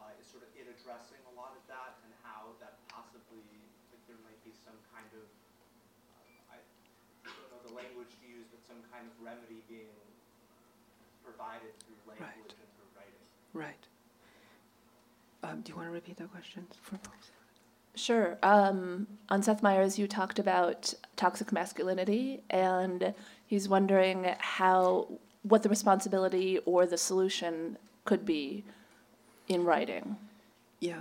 uh, 0.00 0.10
is 0.18 0.26
sort 0.32 0.42
of 0.42 0.50
in 0.58 0.66
addressing 0.66 1.20
a 1.30 1.34
lot 1.38 1.54
of 1.54 1.62
that 1.70 2.00
and 2.02 2.10
how 2.26 2.50
that 2.58 2.80
possibly, 2.90 3.44
like 3.94 4.02
there 4.10 4.18
might 4.26 4.40
be 4.42 4.50
some 4.66 4.76
kind 4.90 5.06
of 5.14 5.26
uh, 6.50 6.56
I 6.56 6.58
don't 7.22 7.50
know 7.54 7.62
the 7.62 7.76
language 7.76 8.10
to 8.10 8.26
use, 8.26 8.48
but 8.50 8.58
some 8.66 8.82
kind 8.90 9.06
of 9.06 9.14
remedy 9.22 9.62
being 9.70 9.94
provided 11.22 11.70
through 11.86 11.94
language 12.10 12.50
and 12.50 12.68
through 12.74 12.90
writing. 12.98 13.24
Right. 13.54 13.84
Um, 15.42 15.60
do 15.62 15.70
you 15.70 15.76
want 15.76 15.88
to 15.88 15.92
repeat 15.92 16.16
that 16.18 16.30
question 16.30 16.66
for 16.82 16.96
folks? 16.96 17.30
Sure. 17.94 18.38
Um, 18.42 19.06
on 19.28 19.42
Seth 19.42 19.62
Meyers, 19.62 19.98
you 19.98 20.06
talked 20.06 20.38
about 20.38 20.94
toxic 21.16 21.52
masculinity, 21.52 22.42
and 22.48 23.12
he's 23.46 23.68
wondering 23.68 24.34
how, 24.38 25.08
what 25.42 25.62
the 25.62 25.68
responsibility 25.68 26.58
or 26.64 26.86
the 26.86 26.96
solution 26.96 27.76
could 28.04 28.24
be 28.24 28.64
in 29.48 29.64
writing. 29.64 30.16
Yeah, 30.80 31.00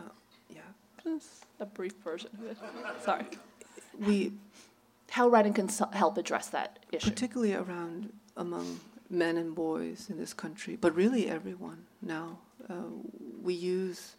yeah. 0.50 0.62
Just 1.04 1.46
a 1.60 1.66
brief 1.66 1.94
version 2.04 2.30
of 2.40 2.46
it. 2.52 2.58
Sorry. 3.06 3.26
We 4.00 4.34
How 5.12 5.30
writing 5.30 5.54
can 5.54 5.70
so- 5.70 5.90
help 5.94 6.18
address 6.18 6.48
that 6.48 6.80
issue. 6.92 7.10
particularly 7.10 7.54
around 7.54 8.12
among 8.36 8.80
men 9.10 9.38
and 9.38 9.54
boys 9.56 10.08
in 10.10 10.18
this 10.18 10.34
country, 10.34 10.76
but 10.76 10.94
really 10.96 11.30
everyone 11.30 11.86
now. 12.02 12.40
Uh, 12.70 12.74
we 13.42 13.54
use 13.54 14.16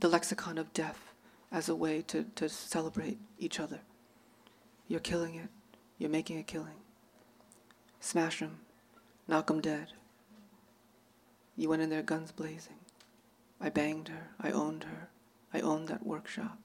the 0.00 0.08
lexicon 0.08 0.58
of 0.58 0.72
death 0.72 1.12
as 1.52 1.68
a 1.68 1.74
way 1.74 2.02
to, 2.02 2.24
to 2.34 2.48
celebrate 2.48 3.18
each 3.38 3.60
other. 3.60 3.80
You're 4.88 5.00
killing 5.00 5.34
it. 5.34 5.48
You're 5.98 6.10
making 6.10 6.38
a 6.38 6.42
killing. 6.42 6.80
Smash 8.00 8.40
them. 8.40 8.60
Knock 9.28 9.46
them 9.46 9.60
dead. 9.60 9.88
You 11.56 11.68
went 11.68 11.82
in 11.82 11.90
there 11.90 12.02
guns 12.02 12.32
blazing. 12.32 12.78
I 13.60 13.68
banged 13.68 14.08
her. 14.08 14.30
I 14.40 14.50
owned 14.50 14.84
her. 14.84 15.10
I 15.52 15.60
owned 15.60 15.88
that 15.88 16.06
workshop. 16.06 16.58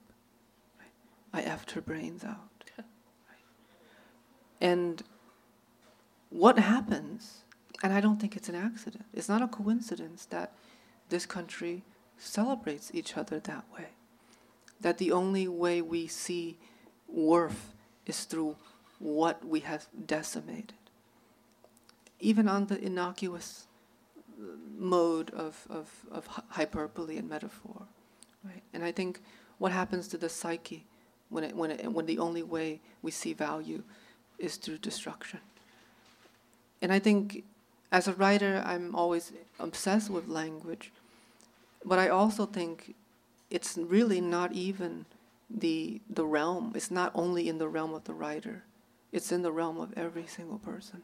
I 1.32 1.42
effed 1.42 1.72
her 1.72 1.80
brains 1.80 2.24
out. 2.24 2.56
And 4.60 5.02
what 6.30 6.58
happens, 6.58 7.44
and 7.82 7.92
I 7.92 8.00
don't 8.00 8.20
think 8.20 8.36
it's 8.36 8.48
an 8.48 8.54
accident, 8.54 9.04
it's 9.12 9.28
not 9.28 9.42
a 9.42 9.48
coincidence 9.48 10.24
that 10.26 10.54
this 11.08 11.26
country 11.26 11.82
celebrates 12.18 12.90
each 12.94 13.16
other 13.16 13.38
that 13.40 13.64
way. 13.74 13.88
That 14.80 14.98
the 14.98 15.12
only 15.12 15.48
way 15.48 15.82
we 15.82 16.06
see 16.06 16.58
worth 17.08 17.74
is 18.06 18.24
through 18.24 18.56
what 18.98 19.44
we 19.44 19.60
have 19.60 19.86
decimated. 20.06 20.74
Even 22.20 22.48
on 22.48 22.66
the 22.66 22.82
innocuous 22.82 23.66
uh, 24.38 24.44
mode 24.78 25.30
of, 25.30 25.66
of, 25.68 25.90
of 26.10 26.26
hyperbole 26.50 27.18
and 27.18 27.28
metaphor. 27.28 27.82
Right? 28.44 28.62
And 28.72 28.84
I 28.84 28.92
think 28.92 29.20
what 29.58 29.72
happens 29.72 30.08
to 30.08 30.18
the 30.18 30.28
psyche 30.28 30.84
when, 31.28 31.44
it, 31.44 31.56
when, 31.56 31.70
it, 31.70 31.92
when 31.92 32.06
the 32.06 32.18
only 32.18 32.42
way 32.42 32.80
we 33.02 33.10
see 33.10 33.32
value 33.32 33.82
is 34.38 34.56
through 34.56 34.78
destruction. 34.78 35.40
And 36.80 36.92
I 36.92 36.98
think 36.98 37.44
as 37.90 38.08
a 38.08 38.12
writer, 38.12 38.62
I'm 38.64 38.94
always 38.94 39.32
obsessed 39.58 40.10
with 40.10 40.28
language, 40.28 40.92
but 41.84 41.98
I 41.98 42.08
also 42.08 42.46
think 42.46 42.94
it's 43.50 43.76
really 43.76 44.20
not 44.20 44.52
even 44.52 45.06
the, 45.48 46.00
the 46.10 46.26
realm, 46.26 46.72
it's 46.74 46.90
not 46.90 47.12
only 47.14 47.48
in 47.48 47.58
the 47.58 47.68
realm 47.68 47.94
of 47.94 48.04
the 48.04 48.14
writer, 48.14 48.64
it's 49.12 49.30
in 49.30 49.42
the 49.42 49.52
realm 49.52 49.78
of 49.78 49.92
every 49.96 50.26
single 50.26 50.58
person. 50.58 51.02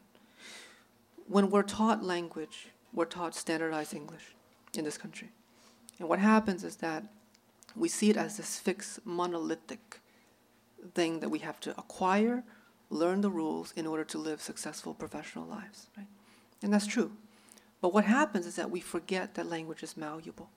When 1.27 1.49
we're 1.49 1.63
taught 1.63 2.03
language, 2.03 2.67
we're 2.93 3.05
taught 3.05 3.33
standardized 3.33 3.93
English 3.93 4.35
in 4.77 4.83
this 4.83 4.97
country. 4.97 5.29
And 5.99 6.09
what 6.09 6.19
happens 6.19 6.63
is 6.63 6.77
that 6.77 7.03
we 7.75 7.87
see 7.87 8.09
it 8.09 8.17
as 8.17 8.37
this 8.37 8.59
fixed, 8.59 9.05
monolithic 9.05 9.99
thing 10.93 11.21
that 11.21 11.29
we 11.29 11.39
have 11.39 11.59
to 11.61 11.71
acquire, 11.71 12.43
learn 12.89 13.21
the 13.21 13.29
rules 13.29 13.73
in 13.75 13.87
order 13.87 14.03
to 14.03 14.17
live 14.17 14.41
successful 14.41 14.93
professional 14.93 15.45
lives, 15.45 15.87
right? 15.97 16.07
And 16.61 16.73
that's 16.73 16.85
true. 16.85 17.11
But 17.81 17.93
what 17.93 18.05
happens 18.05 18.45
is 18.45 18.55
that 18.55 18.69
we 18.69 18.79
forget 18.79 19.35
that 19.35 19.49
language 19.49 19.83
is 19.83 19.97
malleable. 19.97 20.49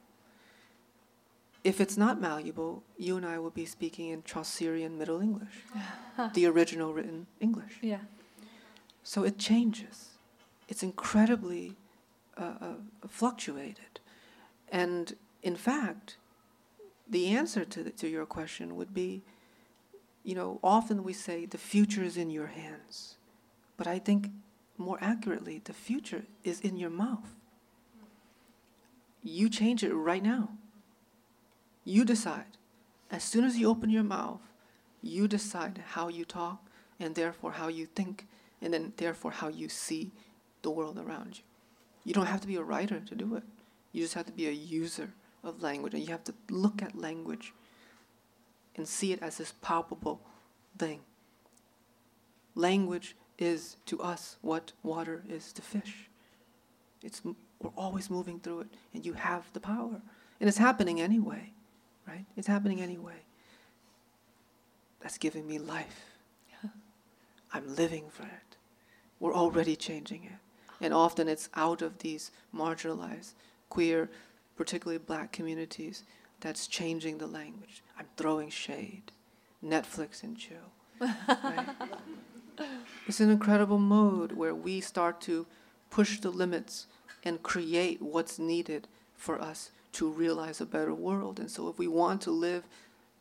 If 1.66 1.80
it's 1.80 1.96
not 1.96 2.20
malleable, 2.20 2.84
you 2.96 3.16
and 3.16 3.26
I 3.26 3.40
will 3.40 3.50
be 3.50 3.66
speaking 3.66 4.10
in 4.10 4.22
Chaucerian 4.22 4.96
Middle 4.96 5.20
English, 5.20 5.64
the 6.34 6.46
original 6.46 6.94
written 6.94 7.26
English. 7.40 7.78
Yeah. 7.82 8.04
So 9.02 9.24
it 9.24 9.36
changes. 9.36 10.10
It's 10.68 10.84
incredibly 10.84 11.74
uh, 12.38 12.52
uh, 12.60 12.74
fluctuated. 13.08 13.98
And 14.70 15.16
in 15.42 15.56
fact, 15.56 16.18
the 17.10 17.36
answer 17.36 17.64
to, 17.64 17.82
the, 17.82 17.90
to 17.90 18.06
your 18.06 18.26
question 18.26 18.76
would 18.76 18.94
be 18.94 19.22
you 20.22 20.36
know, 20.36 20.60
often 20.62 21.02
we 21.02 21.12
say 21.12 21.46
the 21.46 21.58
future 21.58 22.04
is 22.04 22.16
in 22.16 22.30
your 22.30 22.46
hands. 22.46 23.16
But 23.76 23.88
I 23.88 23.98
think 23.98 24.30
more 24.78 24.98
accurately, 25.00 25.62
the 25.64 25.72
future 25.72 26.22
is 26.44 26.60
in 26.60 26.76
your 26.76 26.90
mouth. 26.90 27.34
You 29.24 29.48
change 29.48 29.82
it 29.82 29.92
right 29.92 30.22
now. 30.22 30.50
You 31.86 32.04
decide. 32.04 32.58
As 33.12 33.22
soon 33.22 33.44
as 33.44 33.56
you 33.56 33.70
open 33.70 33.90
your 33.90 34.02
mouth, 34.02 34.40
you 35.00 35.28
decide 35.28 35.84
how 35.90 36.08
you 36.08 36.24
talk, 36.24 36.68
and 36.98 37.14
therefore 37.14 37.52
how 37.52 37.68
you 37.68 37.86
think, 37.86 38.26
and 38.60 38.74
then 38.74 38.92
therefore 38.96 39.30
how 39.30 39.46
you 39.46 39.68
see 39.68 40.10
the 40.62 40.70
world 40.70 40.98
around 40.98 41.38
you. 41.38 41.44
You 42.04 42.12
don't 42.12 42.26
have 42.26 42.40
to 42.40 42.48
be 42.48 42.56
a 42.56 42.62
writer 42.62 42.98
to 42.98 43.14
do 43.14 43.36
it. 43.36 43.44
You 43.92 44.02
just 44.02 44.14
have 44.14 44.26
to 44.26 44.32
be 44.32 44.48
a 44.48 44.50
user 44.50 45.12
of 45.44 45.62
language, 45.62 45.94
and 45.94 46.02
you 46.02 46.10
have 46.10 46.24
to 46.24 46.34
look 46.50 46.82
at 46.82 46.98
language 46.98 47.54
and 48.74 48.88
see 48.88 49.12
it 49.12 49.22
as 49.22 49.38
this 49.38 49.54
palpable 49.62 50.20
thing. 50.76 51.00
Language 52.56 53.14
is 53.38 53.76
to 53.86 54.00
us 54.00 54.38
what 54.42 54.72
water 54.82 55.22
is 55.28 55.52
to 55.52 55.62
fish. 55.62 56.08
It's, 57.04 57.22
we're 57.24 57.70
always 57.76 58.10
moving 58.10 58.40
through 58.40 58.60
it, 58.62 58.68
and 58.92 59.06
you 59.06 59.12
have 59.12 59.52
the 59.52 59.60
power. 59.60 60.00
And 60.40 60.48
it's 60.48 60.58
happening 60.58 61.00
anyway, 61.00 61.52
right? 62.06 62.24
It's 62.36 62.46
happening 62.46 62.80
anyway. 62.80 63.22
That's 65.00 65.18
giving 65.18 65.46
me 65.46 65.58
life. 65.58 66.06
I'm 67.52 67.74
living 67.74 68.04
for 68.10 68.24
it. 68.24 68.56
We're 69.20 69.34
already 69.34 69.76
changing 69.76 70.24
it. 70.24 70.38
And 70.80 70.92
often 70.92 71.28
it's 71.28 71.48
out 71.54 71.80
of 71.80 71.98
these 71.98 72.30
marginalized, 72.54 73.32
queer, 73.70 74.10
particularly 74.56 74.98
black 74.98 75.32
communities 75.32 76.02
that's 76.40 76.66
changing 76.66 77.18
the 77.18 77.26
language. 77.26 77.82
I'm 77.98 78.06
throwing 78.16 78.50
shade. 78.50 79.12
Netflix 79.64 80.22
and 80.22 80.36
chill. 80.36 80.72
Right? 81.00 81.66
it's 83.06 83.20
an 83.20 83.30
incredible 83.30 83.78
mode 83.78 84.32
where 84.32 84.54
we 84.54 84.80
start 84.80 85.20
to 85.22 85.46
push 85.90 86.20
the 86.20 86.30
limits 86.30 86.86
and 87.24 87.42
create 87.42 88.02
what's 88.02 88.38
needed 88.38 88.86
for 89.16 89.40
us 89.40 89.70
to 89.96 90.10
realize 90.10 90.60
a 90.60 90.66
better 90.66 90.94
world. 90.94 91.40
And 91.40 91.50
so, 91.50 91.68
if 91.68 91.78
we 91.78 91.88
want 91.88 92.20
to 92.22 92.30
live 92.30 92.64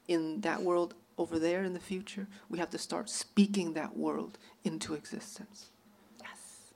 in 0.10 0.42
that 0.42 0.62
world 0.62 0.94
over 1.18 1.40
there 1.40 1.64
in 1.64 1.74
the 1.74 1.80
future, 1.80 2.28
we 2.50 2.60
have 2.60 2.70
to 2.72 2.78
start 2.78 3.10
speaking 3.10 3.74
that 3.74 3.96
world 3.96 4.38
into 4.66 4.94
existence. 4.94 5.70
Yes. 6.22 6.74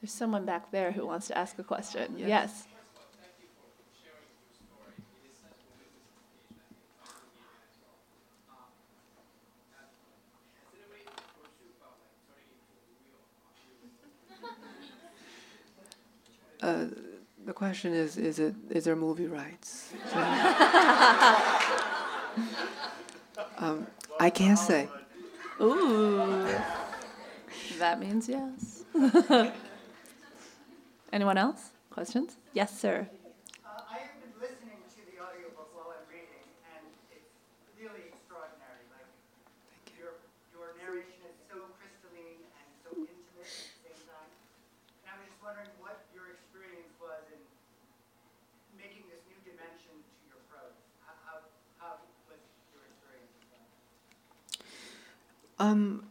There's 0.00 0.12
someone 0.12 0.46
back 0.46 0.70
there 0.70 0.92
who 0.92 1.06
wants 1.06 1.26
to 1.26 1.36
ask 1.36 1.58
a 1.58 1.64
question. 1.64 2.14
Yes. 2.16 2.28
yes. 2.28 2.66
Uh, 16.62 16.86
the 17.44 17.52
question 17.52 17.92
is: 17.92 18.16
Is 18.16 18.38
it 18.38 18.54
is 18.70 18.84
there 18.84 18.96
movie 18.96 19.26
rights? 19.26 19.92
um, 23.58 23.86
I 24.20 24.30
can't 24.30 24.58
say. 24.58 24.88
Ooh. 25.60 26.48
That 27.78 27.98
means 27.98 28.28
yes. 28.28 28.84
Anyone 31.12 31.38
else? 31.38 31.70
Questions? 31.90 32.36
Yes, 32.52 32.74
sir. 32.74 33.06
Uh, 33.62 33.82
I 33.86 33.98
have 34.02 34.18
been 34.22 34.34
listening 34.38 34.78
to 34.94 35.00
the 35.10 35.18
audiobook 35.22 35.70
while 35.74 35.94
I'm 35.94 36.06
reading, 36.10 36.42
and 36.74 36.82
it's 37.14 37.30
really 37.78 38.10
extraordinary. 38.10 38.82
Like, 38.90 39.06
your, 39.94 40.18
your 40.50 40.74
narration 40.78 41.22
is 41.26 41.34
so 41.50 41.70
crystalline 41.78 42.42
and 42.42 42.66
so 42.82 42.90
intimate 42.98 43.46
at 43.46 43.74
the 43.78 43.86
same 43.90 44.00
time. 44.10 44.30
And 45.06 45.14
I 45.14 45.22
was 45.22 45.26
just 45.30 45.38
wondering 45.38 45.70
what 45.78 46.02
your 46.10 46.34
experience 46.34 46.90
was 46.98 47.22
in 47.30 47.38
making 48.74 49.06
this 49.10 49.22
new 49.30 49.38
dimension 49.46 49.94
to 49.94 50.22
your 50.30 50.42
prose. 50.50 50.74
How, 51.06 51.14
how, 51.26 51.36
how 51.78 51.92
was 52.26 52.42
your 52.74 52.82
experience 52.90 53.30
with 53.38 53.50
that? 53.54 53.66
Um, 55.64 56.04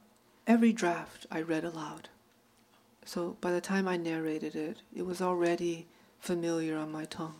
every 0.47 0.73
draft 0.73 1.27
I 1.29 1.41
read 1.41 1.63
aloud. 1.63 2.09
So 3.05 3.37
by 3.39 3.51
the 3.51 3.61
time 3.61 3.87
I 3.87 3.97
narrated 3.97 4.55
it, 4.55 4.81
it 4.95 5.05
was 5.05 5.21
already 5.21 5.85
familiar 6.19 6.75
on 6.75 6.91
my 6.91 7.05
tongue. 7.05 7.35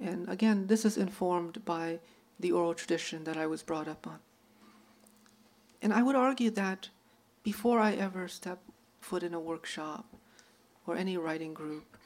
And 0.00 0.26
again, 0.26 0.68
this 0.68 0.86
is 0.86 0.96
informed 0.96 1.66
by 1.66 1.98
the 2.40 2.52
oral 2.52 2.72
tradition 2.72 3.24
that 3.24 3.36
I 3.36 3.46
was 3.46 3.62
brought 3.62 3.88
up 3.88 4.06
on. 4.06 4.20
And 5.82 5.92
I 5.92 6.02
would 6.02 6.16
argue 6.16 6.48
that 6.52 6.88
before 7.42 7.78
I 7.78 7.92
ever 7.92 8.26
stepped 8.26 8.70
foot 9.02 9.22
in 9.22 9.34
a 9.34 9.40
workshop 9.40 10.06
or 10.86 10.96
any 10.96 11.18
writing 11.18 11.52
group, 11.52 11.98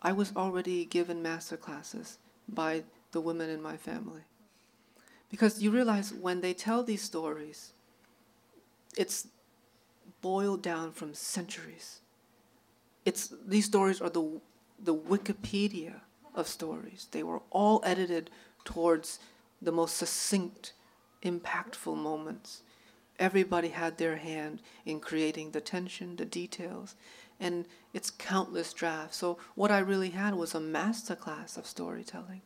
I 0.00 0.12
was 0.12 0.32
already 0.34 0.86
given 0.86 1.20
master 1.20 1.58
classes 1.58 2.16
by 2.48 2.84
the 3.10 3.20
women 3.20 3.50
in 3.50 3.60
my 3.60 3.76
family. 3.76 4.22
Because 5.30 5.60
you 5.60 5.70
realize 5.70 6.14
when 6.14 6.40
they 6.40 6.54
tell 6.54 6.82
these 6.82 7.02
stories, 7.02 7.72
it's 8.96 9.28
boiled 10.20 10.62
down 10.62 10.92
from 10.92 11.14
centuries. 11.14 12.00
It's 13.04 13.32
these 13.46 13.66
stories 13.66 14.00
are 14.00 14.10
the 14.10 14.40
the 14.82 14.94
Wikipedia 14.94 16.00
of 16.34 16.48
stories. 16.48 17.08
They 17.10 17.22
were 17.22 17.42
all 17.50 17.80
edited 17.84 18.30
towards 18.64 19.18
the 19.60 19.72
most 19.72 19.96
succinct, 19.96 20.72
impactful 21.22 21.96
moments. 21.96 22.62
Everybody 23.18 23.68
had 23.68 23.98
their 23.98 24.16
hand 24.16 24.60
in 24.84 24.98
creating 24.98 25.50
the 25.50 25.60
tension, 25.60 26.16
the 26.16 26.24
details, 26.24 26.96
and 27.38 27.66
it's 27.92 28.10
countless 28.10 28.72
drafts. 28.72 29.18
So 29.18 29.38
what 29.54 29.70
I 29.70 29.78
really 29.78 30.10
had 30.10 30.34
was 30.34 30.54
a 30.54 30.60
masterclass 30.60 31.56
of 31.56 31.66
storytelling. 31.66 32.40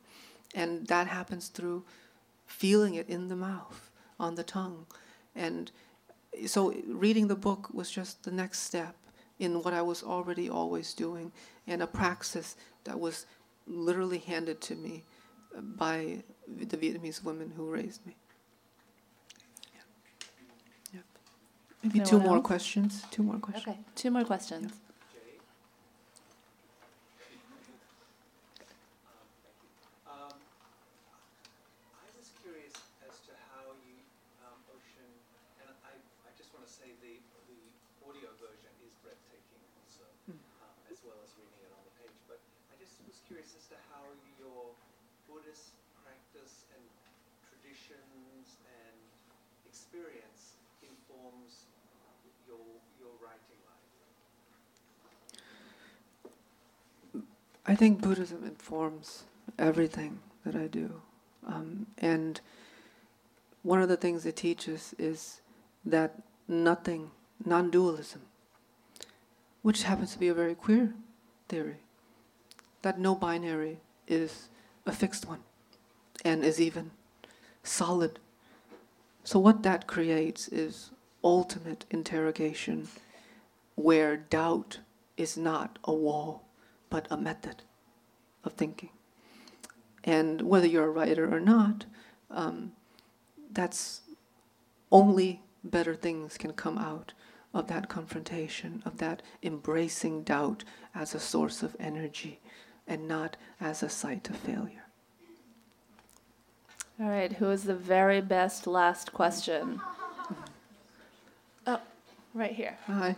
And 0.55 0.87
that 0.89 1.07
happens 1.07 1.49
through 1.49 1.85
feeling 2.47 2.95
it 2.95 3.09
in 3.09 3.29
the 3.29 3.37
mouth, 3.37 3.91
on 4.19 4.35
the 4.35 4.43
tongue. 4.43 4.87
And 5.35 5.71
so 6.47 6.75
reading 6.87 7.29
the 7.29 7.37
book 7.37 7.69
was 7.73 7.91
just 7.91 8.25
the 8.25 8.31
next 8.31 8.61
step 8.61 8.95
in 9.39 9.63
what 9.63 9.73
I 9.75 9.83
was 9.83 10.03
already 10.03 10.49
always 10.51 10.95
doing, 10.95 11.33
and 11.67 11.83
a 11.83 11.87
praxis 11.87 12.57
that 12.85 12.99
was 12.99 13.27
literally 13.67 14.19
handed 14.19 14.61
to 14.63 14.75
me 14.75 15.05
by 15.63 16.23
the 16.47 16.77
Vietnamese 16.77 17.23
women 17.25 17.53
who 17.57 17.71
raised 17.71 18.05
me. 18.07 18.15
Yeah. 19.75 19.81
Yep. 20.95 21.05
Maybe 21.83 22.01
two 22.05 22.21
more 22.21 22.37
else? 22.37 22.47
questions. 22.47 23.05
Two 23.11 23.23
more 23.23 23.39
questions. 23.39 23.69
Okay, 23.69 23.79
two 23.95 24.11
more 24.11 24.25
questions. 24.25 24.73
Um, 30.07 30.37
I 31.97 32.07
was 32.17 32.29
curious 32.45 32.75
as 33.09 33.17
to 33.27 33.33
how 33.51 33.65
you, 33.83 33.97
um, 34.45 34.59
Ocean, 34.71 35.11
and 35.65 35.69
I, 35.83 35.93
I 36.25 36.31
just 36.37 36.53
want 36.55 36.69
to 36.69 36.73
say 36.73 36.93
the, 37.01 37.17
the 37.49 37.61
audio 38.07 38.29
version 38.39 38.73
is 38.85 38.93
breathtaking 39.03 39.63
also, 39.83 40.05
um, 40.31 40.37
as 40.93 41.01
well 41.03 41.17
as 41.25 41.33
reading 41.41 41.59
it 41.65 41.73
on 41.73 41.83
the 41.83 41.95
page. 42.05 42.19
But 42.29 42.39
I 42.71 42.77
just 42.79 43.01
was 43.09 43.19
curious 43.27 43.57
as 43.57 43.67
to 43.73 43.79
how 43.91 44.05
your 44.39 44.77
Buddhist 45.27 45.75
practice 46.07 46.71
and 46.71 46.83
traditions 47.51 48.63
and 48.63 48.95
experience 49.87 50.57
informs 50.83 51.67
your, 52.47 52.59
your 52.99 53.11
writing 53.23 53.61
life. 57.15 57.23
I 57.67 57.75
think 57.75 58.01
Buddhism 58.01 58.45
informs 58.45 59.25
everything 59.59 60.21
that 60.45 60.55
I 60.57 60.67
do. 60.67 61.01
Um, 61.47 61.87
and 61.99 62.41
one 63.63 63.83
of 63.83 63.89
the 63.89 63.97
things 63.97 64.27
it 64.27 64.37
teaches 64.37 64.95
is 64.99 65.41
that 65.85 66.23
nothing, 66.49 67.11
non 67.45 67.71
dualism, 67.71 68.23
which 69.63 69.83
happens 69.85 70.13
to 70.13 70.19
be 70.19 70.29
a 70.29 70.35
very 70.35 70.55
queer 70.55 70.95
theory, 71.49 71.77
that 72.83 72.99
no 72.99 73.15
binary 73.15 73.79
is 74.09 74.49
a 74.85 74.93
fixed 74.93 75.27
one 75.27 75.41
and 76.25 76.45
is 76.45 76.61
even 76.61 76.91
solid. 77.63 78.19
So, 79.27 79.41
what 79.41 79.65
that 79.65 79.89
creates 79.89 80.47
is 80.47 80.93
ultimate 81.25 81.85
interrogation 81.91 82.87
where 83.75 84.17
doubt 84.17 84.79
is 85.17 85.37
not 85.37 85.81
a 85.83 85.93
wall 85.93 86.45
but 86.91 87.09
a 87.11 87.17
method 87.17 87.65
of 88.45 88.53
thinking. 88.53 88.91
And 90.05 90.43
whether 90.43 90.69
you're 90.69 90.87
a 90.87 90.91
writer 90.91 91.29
or 91.35 91.41
not, 91.41 91.87
um, 92.31 92.71
that's 93.51 94.03
only 94.93 95.43
better 95.65 95.97
things 95.97 96.39
can 96.39 96.53
come 96.53 96.79
out 96.79 97.13
of 97.53 97.67
that 97.67 97.89
confrontation, 97.89 98.81
of 98.87 98.99
that 98.99 99.23
embracing 99.43 100.23
doubt 100.23 100.63
as 100.95 101.17
a 101.17 101.21
source 101.21 101.65
of 101.65 101.75
energy 101.81 102.39
and 102.87 103.09
not 103.09 103.37
as 103.61 103.83
a 103.83 103.89
site 103.89 104.31
of 104.31 104.37
failure. 104.37 104.86
All 106.99 107.09
right, 107.11 107.33
who 107.33 107.51
is 107.51 107.65
the 107.65 107.75
very 107.77 108.23
best 108.23 108.67
last 108.67 109.13
question? 109.13 109.81
Oh, 111.67 111.81
right 112.33 112.53
here. 112.53 112.79
Hi. 112.87 113.15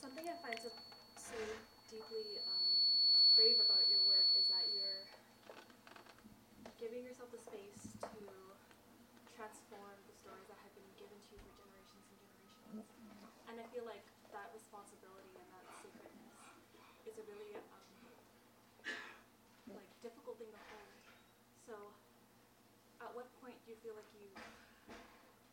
Something 0.00 0.24
I 0.30 0.38
find 0.38 0.54
so, 0.62 0.70
so 1.18 1.34
deeply 1.90 2.38
um, 2.46 2.66
brave 3.34 3.58
about 3.58 3.82
your 3.90 3.98
work 4.06 4.30
is 4.38 4.46
that 4.46 4.62
you're 4.70 5.02
giving 6.78 7.02
yourself 7.02 7.34
the 7.34 7.42
space 7.42 7.90
to 7.98 8.22
transform 9.34 9.98
the 10.06 10.14
stories 10.14 10.46
that 10.46 10.58
have 10.62 10.74
been 10.78 10.86
given 11.02 11.18
to 11.18 11.30
you 11.34 11.42
for 11.50 11.66
generations 11.66 12.06
and 12.14 12.18
generations. 12.30 12.86
And 13.50 13.58
I 13.58 13.66
feel 13.74 13.82
like 13.82 14.06
that 14.30 14.54
responsibility 14.54 15.34
and 15.34 15.50
that 15.50 15.66
sacredness 15.82 16.30
is 17.10 17.18
a 17.18 17.24
really 17.26 17.58
um, 17.58 17.86
like 19.74 19.88
difficult 20.02 20.38
thing 20.42 20.50
to 20.50 20.62
hold. 20.70 20.94
So, 21.66 21.74
at 23.04 23.10
what 23.14 23.28
point 23.38 23.56
do 23.64 23.70
you 23.72 23.78
feel 23.84 23.94
like 23.94 24.08
you've 24.16 24.34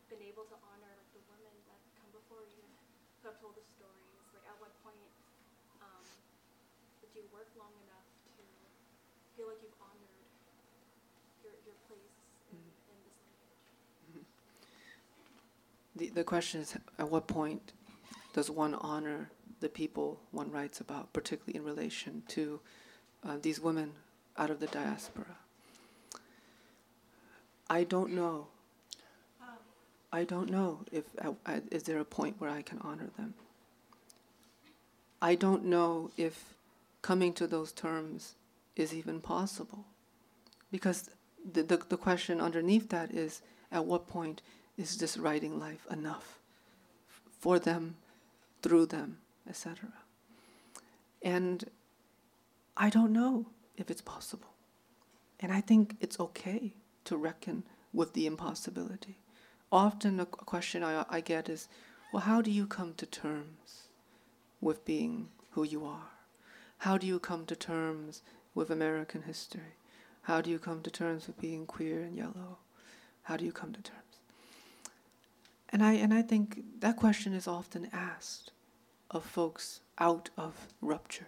been 0.10 0.24
able 0.26 0.48
to 0.50 0.58
honor 0.72 0.92
like 0.98 1.12
the 1.14 1.24
women 1.30 1.54
that 1.70 1.80
come 2.00 2.10
before 2.16 2.42
you 2.48 2.64
have 3.26 3.42
told 3.42 3.58
the 3.58 3.66
stories? 3.66 4.22
Like, 4.34 4.46
at 4.46 4.58
what 4.62 4.70
point 4.86 5.10
um, 5.82 6.06
you 7.16 7.26
work 7.34 7.50
long 7.58 7.74
enough 7.90 8.06
to 8.38 8.44
feel 9.36 9.48
like 9.50 9.58
you've 9.66 9.74
honored 9.82 10.14
your, 11.42 11.54
your 11.66 11.78
place 11.90 12.14
in, 12.54 12.62
in 12.62 12.98
this 13.02 13.18
lineage? 14.14 14.30
The, 15.96 16.22
the 16.22 16.24
question 16.24 16.62
is 16.62 16.78
at 17.00 17.10
what 17.10 17.28
point 17.28 17.74
does 18.34 18.50
one 18.50 18.76
honor 18.76 19.32
the 19.60 19.70
people 19.70 20.20
one 20.32 20.52
writes 20.52 20.80
about, 20.80 21.14
particularly 21.14 21.58
in 21.58 21.64
relation 21.64 22.22
to 22.30 22.60
uh, 23.26 23.38
these 23.42 23.60
women 23.60 23.94
out 24.38 24.50
of 24.50 24.60
the 24.60 24.68
diaspora? 24.68 25.38
I 27.70 27.84
don't 27.84 28.14
know. 28.14 28.48
I 30.16 30.24
don't 30.24 30.50
know 30.50 30.80
if 30.94 31.04
I, 31.46 31.62
is 31.72 31.84
there 31.84 32.00
a 32.00 32.06
point 32.06 32.40
where 32.40 32.50
I 32.50 32.62
can 32.62 32.80
honor 32.80 33.10
them. 33.18 33.34
I 35.22 35.36
don't 35.36 35.66
know 35.66 36.12
if 36.16 36.54
coming 37.02 37.34
to 37.34 37.48
those 37.48 37.74
terms 37.74 38.36
is 38.78 38.94
even 38.94 39.20
possible, 39.20 39.84
because 40.72 41.10
the, 41.54 41.64
the 41.64 41.78
the 41.90 41.98
question 41.98 42.40
underneath 42.40 42.88
that 42.90 43.12
is 43.12 43.42
at 43.74 43.84
what 43.84 44.08
point 44.08 44.42
is 44.78 44.98
this 44.98 45.18
writing 45.18 45.60
life 45.60 45.86
enough 45.92 46.40
for 47.42 47.60
them, 47.60 47.96
through 48.62 48.86
them, 48.86 49.18
etc. 49.50 49.90
And 51.22 51.70
I 52.78 52.90
don't 52.90 53.12
know 53.12 53.48
if 53.76 53.92
it's 53.92 54.02
possible. 54.16 54.54
And 55.42 55.52
I 55.52 55.60
think 55.60 55.98
it's 56.00 56.20
okay 56.20 56.74
to 57.04 57.18
reckon 57.18 57.64
with 57.92 58.14
the 58.14 58.26
impossibility. 58.26 59.18
Often, 59.72 60.20
a 60.20 60.26
question 60.26 60.84
I, 60.84 61.06
I 61.10 61.22
get 61.22 61.50
is 61.50 61.68
well, 62.14 62.24
how 62.24 62.42
do 62.42 62.52
you 62.52 62.66
come 62.66 62.94
to 62.96 63.06
terms 63.06 63.90
with 64.62 64.86
being 64.86 65.30
who 65.52 65.64
you 65.64 65.86
are? 65.86 66.12
How 66.80 66.98
do 66.98 67.08
you 67.08 67.20
come 67.20 67.46
to 67.48 67.56
terms 67.56 68.22
with 68.54 68.70
American 68.70 69.24
history? 69.24 69.76
How 70.22 70.42
do 70.42 70.50
you 70.50 70.60
come 70.60 70.82
to 70.82 70.90
terms 70.90 71.28
with 71.28 71.40
being 71.40 71.66
queer 71.66 72.02
and 72.02 72.16
yellow? 72.16 72.58
How 73.24 73.38
do 73.38 73.46
you 73.46 73.52
come 73.52 73.74
to 73.74 73.82
terms? 73.82 74.02
And 75.70 75.84
I, 75.84 75.94
and 75.94 76.14
I 76.14 76.22
think 76.22 76.64
that 76.80 76.96
question 76.96 77.34
is 77.34 77.48
often 77.48 77.90
asked 77.92 78.52
of 79.12 79.26
folks 79.26 79.82
out 79.98 80.30
of 80.38 80.68
rupture, 80.82 81.28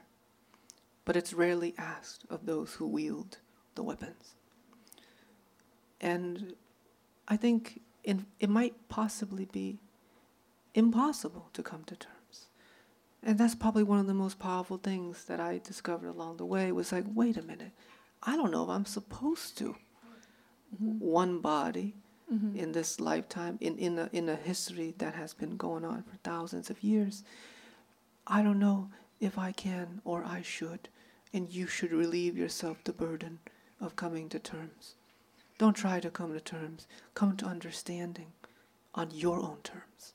but 1.05 1.15
it's 1.15 1.33
rarely 1.33 1.73
asked 1.77 2.23
of 2.29 2.45
those 2.45 2.73
who 2.73 2.87
wield 2.87 3.39
the 3.75 3.83
weapons. 3.83 4.35
And 5.99 6.53
I 7.27 7.35
think 7.35 7.81
in, 8.07 8.25
it 8.39 8.49
might 8.49 8.87
possibly 8.87 9.45
be 9.45 9.79
impossible 10.73 11.49
to 11.53 11.61
come 11.61 11.83
to 11.83 11.95
terms. 11.95 12.47
And 13.21 13.37
that's 13.37 13.53
probably 13.53 13.83
one 13.83 13.99
of 13.99 14.07
the 14.07 14.13
most 14.13 14.39
powerful 14.39 14.77
things 14.77 15.25
that 15.25 15.41
I 15.41 15.59
discovered 15.61 16.07
along 16.07 16.37
the 16.37 16.45
way 16.45 16.71
was 16.71 16.93
like, 16.93 17.03
wait 17.13 17.35
a 17.35 17.41
minute, 17.41 17.73
I 18.23 18.37
don't 18.37 18.51
know 18.51 18.63
if 18.63 18.69
I'm 18.69 18.85
supposed 18.85 19.57
to. 19.57 19.75
Mm-hmm. 20.73 20.99
One 20.99 21.39
body 21.39 21.95
mm-hmm. 22.33 22.55
in 22.55 22.71
this 22.71 23.01
lifetime, 23.01 23.57
in, 23.59 23.77
in, 23.77 23.99
a, 23.99 24.09
in 24.13 24.29
a 24.29 24.35
history 24.35 24.95
that 24.99 25.13
has 25.15 25.33
been 25.33 25.57
going 25.57 25.83
on 25.83 26.03
for 26.03 26.15
thousands 26.23 26.69
of 26.69 26.81
years. 26.81 27.25
I 28.25 28.41
don't 28.41 28.59
know 28.59 28.89
if 29.19 29.37
I 29.37 29.51
can 29.51 30.01
or 30.05 30.23
I 30.23 30.41
should, 30.43 30.87
and 31.33 31.49
you 31.49 31.67
should 31.67 31.91
relieve 31.91 32.37
yourself 32.37 32.85
the 32.85 32.93
burden 32.93 33.39
of 33.81 33.97
coming 33.97 34.29
to 34.29 34.39
terms. 34.39 34.95
Don't 35.57 35.75
try 35.75 35.99
to 35.99 36.11
come 36.11 36.33
to 36.33 36.39
terms, 36.39 36.87
come 37.15 37.35
to 37.37 37.45
understanding 37.45 38.33
on 38.93 39.09
your 39.11 39.39
own 39.39 39.57
terms. 39.63 40.13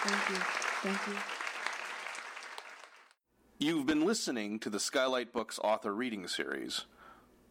Thank 0.00 0.30
you. 0.30 0.36
Thank 0.82 1.06
you. 1.08 1.14
You've 3.58 3.86
been 3.86 4.06
listening 4.06 4.60
to 4.60 4.70
the 4.70 4.78
Skylight 4.78 5.32
Books 5.32 5.58
author 5.62 5.92
reading 5.92 6.28
series. 6.28 6.84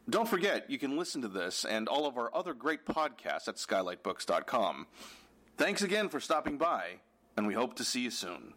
Don't 0.09 0.29
forget, 0.29 0.69
you 0.69 0.79
can 0.79 0.97
listen 0.97 1.21
to 1.21 1.27
this 1.27 1.65
and 1.65 1.89
all 1.89 2.05
of 2.05 2.17
our 2.17 2.33
other 2.33 2.53
great 2.53 2.85
podcasts 2.85 3.49
at 3.49 3.57
skylightbooks.com. 3.57 4.87
Thanks 5.57 5.81
again 5.81 6.07
for 6.07 6.21
stopping 6.21 6.57
by, 6.57 7.01
and 7.35 7.45
we 7.45 7.53
hope 7.53 7.75
to 7.75 7.83
see 7.83 7.99
you 7.99 8.11
soon. 8.11 8.53